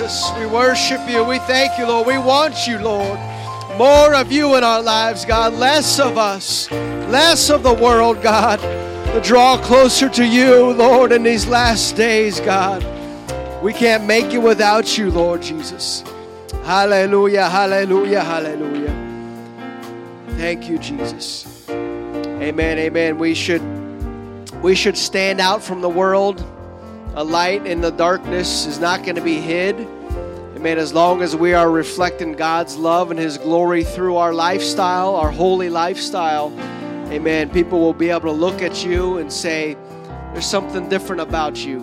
Jesus. 0.00 0.30
We 0.38 0.46
worship 0.46 1.00
you. 1.08 1.22
We 1.24 1.38
thank 1.40 1.78
you, 1.78 1.86
Lord. 1.86 2.06
We 2.06 2.16
want 2.16 2.66
you, 2.66 2.78
Lord. 2.78 3.18
More 3.76 4.14
of 4.14 4.32
you 4.32 4.56
in 4.56 4.64
our 4.64 4.82
lives, 4.82 5.24
God. 5.24 5.52
Less 5.54 6.00
of 6.00 6.16
us. 6.16 6.70
Less 6.70 7.50
of 7.50 7.62
the 7.62 7.74
world, 7.74 8.22
God. 8.22 8.60
To 9.12 9.20
draw 9.20 9.58
closer 9.58 10.08
to 10.08 10.24
you, 10.24 10.72
Lord, 10.72 11.12
in 11.12 11.22
these 11.22 11.46
last 11.46 11.96
days, 11.96 12.40
God. 12.40 12.82
We 13.62 13.74
can't 13.74 14.04
make 14.04 14.32
it 14.32 14.38
without 14.38 14.96
you, 14.96 15.10
Lord 15.10 15.42
Jesus. 15.42 16.02
Hallelujah, 16.64 17.50
hallelujah, 17.50 18.24
hallelujah. 18.24 18.96
Thank 20.38 20.68
you, 20.68 20.78
Jesus. 20.78 21.68
Amen, 21.68 22.78
amen. 22.78 23.18
We 23.18 23.34
should 23.34 23.62
we 24.62 24.74
should 24.74 24.96
stand 24.96 25.40
out 25.40 25.62
from 25.62 25.80
the 25.82 25.88
world. 25.88 26.42
A 27.14 27.24
light 27.24 27.66
in 27.66 27.80
the 27.80 27.90
darkness 27.90 28.66
is 28.66 28.78
not 28.78 29.02
going 29.02 29.16
to 29.16 29.20
be 29.20 29.40
hid. 29.40 29.80
Amen. 30.54 30.78
As 30.78 30.92
long 30.92 31.22
as 31.22 31.34
we 31.34 31.54
are 31.54 31.68
reflecting 31.68 32.34
God's 32.34 32.76
love 32.76 33.10
and 33.10 33.18
His 33.18 33.36
glory 33.36 33.82
through 33.82 34.14
our 34.14 34.32
lifestyle, 34.32 35.16
our 35.16 35.32
holy 35.32 35.68
lifestyle, 35.70 36.52
amen, 37.10 37.50
people 37.50 37.80
will 37.80 37.94
be 37.94 38.10
able 38.10 38.20
to 38.20 38.30
look 38.30 38.62
at 38.62 38.84
you 38.84 39.18
and 39.18 39.32
say, 39.32 39.76
There's 40.32 40.46
something 40.46 40.88
different 40.88 41.20
about 41.20 41.64
you. 41.66 41.80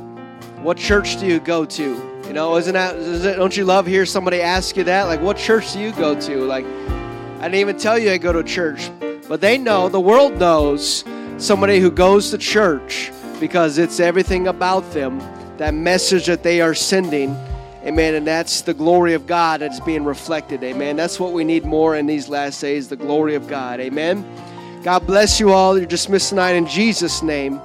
What 0.61 0.77
church 0.77 1.19
do 1.19 1.25
you 1.25 1.41
go 1.41 1.65
to? 1.65 1.83
You 2.25 2.33
know, 2.33 2.55
isn't 2.55 2.73
that, 2.73 2.95
is 2.95 3.25
it, 3.25 3.35
don't 3.35 3.55
you 3.55 3.65
love 3.65 3.85
hear 3.85 4.05
somebody 4.05 4.41
ask 4.41 4.77
you 4.77 4.85
that? 4.85 5.03
Like, 5.07 5.19
what 5.19 5.35
church 5.35 5.73
do 5.73 5.81
you 5.81 5.91
go 5.91 6.17
to? 6.21 6.45
Like, 6.45 6.65
I 6.65 7.43
didn't 7.43 7.55
even 7.55 7.77
tell 7.77 7.99
you 7.99 8.11
I 8.11 8.17
go 8.17 8.31
to 8.31 8.43
church, 8.43 8.89
but 9.27 9.41
they 9.41 9.57
know, 9.57 9.89
the 9.89 9.99
world 9.99 10.37
knows 10.37 11.03
somebody 11.37 11.81
who 11.81 11.91
goes 11.91 12.31
to 12.31 12.37
church 12.37 13.11
because 13.39 13.77
it's 13.77 13.99
everything 13.99 14.47
about 14.47 14.91
them, 14.91 15.19
that 15.57 15.73
message 15.73 16.25
that 16.25 16.43
they 16.43 16.61
are 16.61 16.73
sending. 16.73 17.35
Amen. 17.83 18.15
And 18.15 18.27
that's 18.27 18.61
the 18.61 18.73
glory 18.73 19.13
of 19.13 19.27
God 19.27 19.61
that's 19.61 19.79
being 19.79 20.03
reflected. 20.03 20.63
Amen. 20.63 20.95
That's 20.95 21.19
what 21.19 21.31
we 21.31 21.43
need 21.43 21.65
more 21.65 21.95
in 21.95 22.05
these 22.05 22.27
last 22.27 22.59
days 22.59 22.89
the 22.89 22.95
glory 22.95 23.35
of 23.35 23.47
God. 23.47 23.79
Amen. 23.79 24.25
God 24.83 25.05
bless 25.05 25.39
you 25.39 25.51
all. 25.51 25.77
You're 25.77 25.87
dismissed 25.87 26.29
tonight 26.29 26.53
in 26.53 26.67
Jesus' 26.67 27.21
name. 27.23 27.61